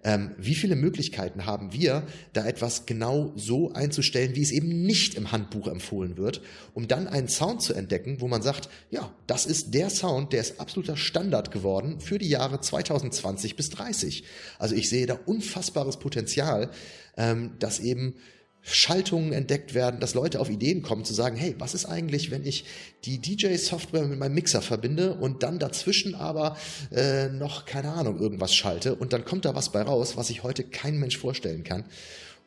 ähm, 0.04 0.32
wie 0.38 0.56
viele 0.56 0.76
Möglichkeiten 0.76 1.46
haben 1.46 1.74
wir, 1.74 2.04
da 2.34 2.46
etwas 2.46 2.86
genau 2.86 3.32
so 3.36 3.72
einzustellen, 3.74 4.36
wie 4.36 4.42
es 4.42 4.52
eben 4.52 4.84
nicht 4.84 5.16
im 5.16 5.32
Handbuch 5.32 5.68
empfohlen 5.68 6.18
wird, 6.18 6.42
um 6.74 6.88
dann 6.88 7.08
einen 7.08 7.28
Sound 7.28 7.62
zu 7.62 7.74
entdecken, 7.74 8.20
wo 8.20 8.28
man 8.28 8.42
sagt, 8.42 8.70
ja, 8.90 9.14
das 9.28 9.46
ist 9.46 9.74
der 9.74 9.90
Sound, 9.90 10.34
der 10.34 10.42
ist 10.42 10.60
absoluter 10.60 10.98
Standard 10.98 11.52
geworden 11.52 12.00
für 12.00 12.18
die 12.18 12.30
Jahre 12.30 12.60
2020 12.60 13.56
bis 13.56 13.70
30. 13.70 14.24
Also 14.58 14.76
ich 14.76 14.90
sehe 14.90 15.06
da 15.06 15.20
unfassbares 15.26 15.98
Potenzial, 15.98 16.72
ähm, 17.18 17.52
dass 17.60 17.80
eben 17.80 18.16
Schaltungen 18.62 19.34
entdeckt 19.34 19.74
werden, 19.74 20.00
dass 20.00 20.14
Leute 20.14 20.40
auf 20.40 20.50
Ideen 20.50 20.84
kommen 20.84 21.04
zu 21.04 21.14
sagen, 21.14 21.36
hey, 21.36 21.56
was 21.58 21.74
ist 21.74 21.86
eigentlich, 21.86 22.30
wenn 22.30 22.46
ich 22.46 22.66
die 23.06 23.20
DJ-Software 23.20 24.06
mit 24.06 24.20
meinem 24.20 24.36
Mixer 24.36 24.62
verbinde 24.62 25.16
und 25.16 25.44
dann 25.44 25.58
dazwischen 25.58 26.14
aber 26.14 26.58
äh, 26.92 27.30
noch, 27.30 27.66
keine 27.66 27.92
Ahnung, 27.94 28.20
irgendwas 28.20 28.54
schalte 28.54 28.96
und 28.96 29.14
dann 29.14 29.26
kommt 29.26 29.46
da 29.46 29.56
was 29.56 29.72
bei 29.72 29.82
raus, 29.82 30.16
was 30.16 30.28
sich 30.28 30.44
heute 30.44 30.64
kein 30.64 31.00
Mensch 31.00 31.18
vorstellen 31.18 31.64
kann. 31.64 31.86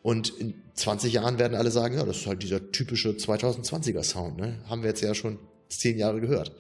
Und 0.03 0.29
in 0.29 0.55
20 0.75 1.15
Jahren 1.15 1.39
werden 1.39 1.57
alle 1.57 1.71
sagen, 1.71 1.97
ja, 1.97 2.05
das 2.05 2.19
ist 2.19 2.27
halt 2.27 2.43
dieser 2.43 2.71
typische 2.71 3.11
2020er 3.11 4.03
Sound, 4.03 4.37
ne? 4.37 4.59
Haben 4.67 4.83
wir 4.83 4.91
jetzt 4.91 5.01
ja 5.01 5.15
schon 5.15 5.39
zehn 5.71 5.99
Jahre 5.99 6.21
gehört. 6.21 6.53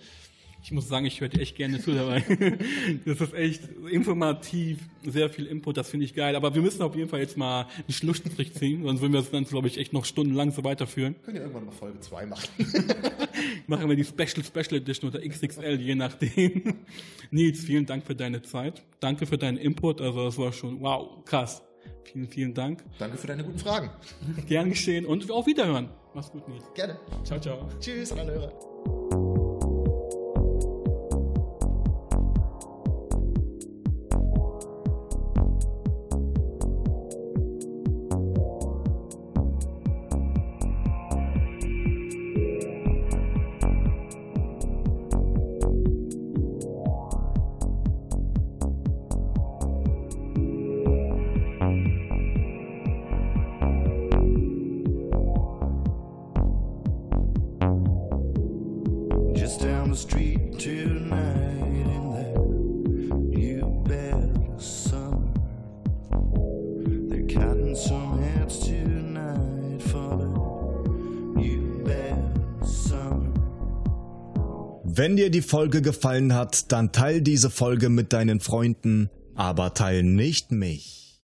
Ich 0.64 0.72
muss 0.72 0.88
sagen, 0.88 1.04
ich 1.04 1.20
höre 1.20 1.28
dir 1.28 1.42
echt 1.42 1.56
gerne 1.56 1.78
zu 1.78 1.92
dabei. 1.92 2.24
Das 3.04 3.20
ist 3.20 3.34
echt 3.34 3.68
informativ, 3.90 4.78
sehr 5.04 5.28
viel 5.28 5.44
Input, 5.44 5.76
das 5.76 5.90
finde 5.90 6.06
ich 6.06 6.14
geil. 6.14 6.36
Aber 6.36 6.54
wir 6.54 6.62
müssen 6.62 6.80
auf 6.80 6.96
jeden 6.96 7.10
Fall 7.10 7.20
jetzt 7.20 7.36
mal 7.36 7.66
einen 7.76 7.92
Schlussstrich 7.92 8.54
ziehen, 8.54 8.82
sonst 8.82 9.02
würden 9.02 9.12
wir 9.12 9.20
das 9.20 9.30
Ganze, 9.30 9.50
glaube 9.50 9.68
ich, 9.68 9.76
echt 9.76 9.92
noch 9.92 10.06
stundenlang 10.06 10.52
so 10.52 10.64
weiterführen. 10.64 11.16
Können 11.22 11.36
ja 11.36 11.42
irgendwann 11.42 11.66
mal 11.66 11.72
Folge 11.72 12.00
2 12.00 12.26
machen. 12.26 12.48
Machen 13.66 13.90
wir 13.90 13.96
die 13.96 14.04
Special 14.04 14.42
Special 14.42 14.80
Edition 14.80 15.10
oder 15.10 15.20
XXL, 15.20 15.78
je 15.80 15.94
nachdem. 15.94 16.76
Nils, 17.30 17.62
vielen 17.62 17.84
Dank 17.84 18.06
für 18.06 18.14
deine 18.14 18.40
Zeit. 18.40 18.82
Danke 19.00 19.26
für 19.26 19.36
deinen 19.36 19.58
Input. 19.58 20.00
Also 20.00 20.24
das 20.24 20.38
war 20.38 20.50
schon, 20.54 20.80
wow, 20.80 21.22
krass. 21.26 21.62
Vielen, 22.04 22.28
vielen 22.28 22.54
Dank. 22.54 22.82
Danke 22.98 23.18
für 23.18 23.26
deine 23.26 23.44
guten 23.44 23.58
Fragen. 23.58 23.90
Gern 24.46 24.70
geschehen 24.70 25.04
und 25.04 25.30
auf 25.30 25.46
Wiederhören. 25.46 25.90
Mach's 26.14 26.30
gut, 26.30 26.48
Nils. 26.48 26.64
Gerne. 26.74 26.98
Ciao, 27.22 27.38
ciao. 27.38 27.68
Tschüss 27.80 28.12
an 28.12 28.20
alle 28.20 28.32
Hörer. 28.32 28.93
Die 75.34 75.42
Folge 75.42 75.82
gefallen 75.82 76.32
hat, 76.32 76.70
dann 76.70 76.92
teil 76.92 77.20
diese 77.20 77.50
Folge 77.50 77.88
mit 77.88 78.12
deinen 78.12 78.38
Freunden, 78.38 79.10
aber 79.34 79.74
teil 79.74 80.04
nicht 80.04 80.52
mich. 80.52 81.03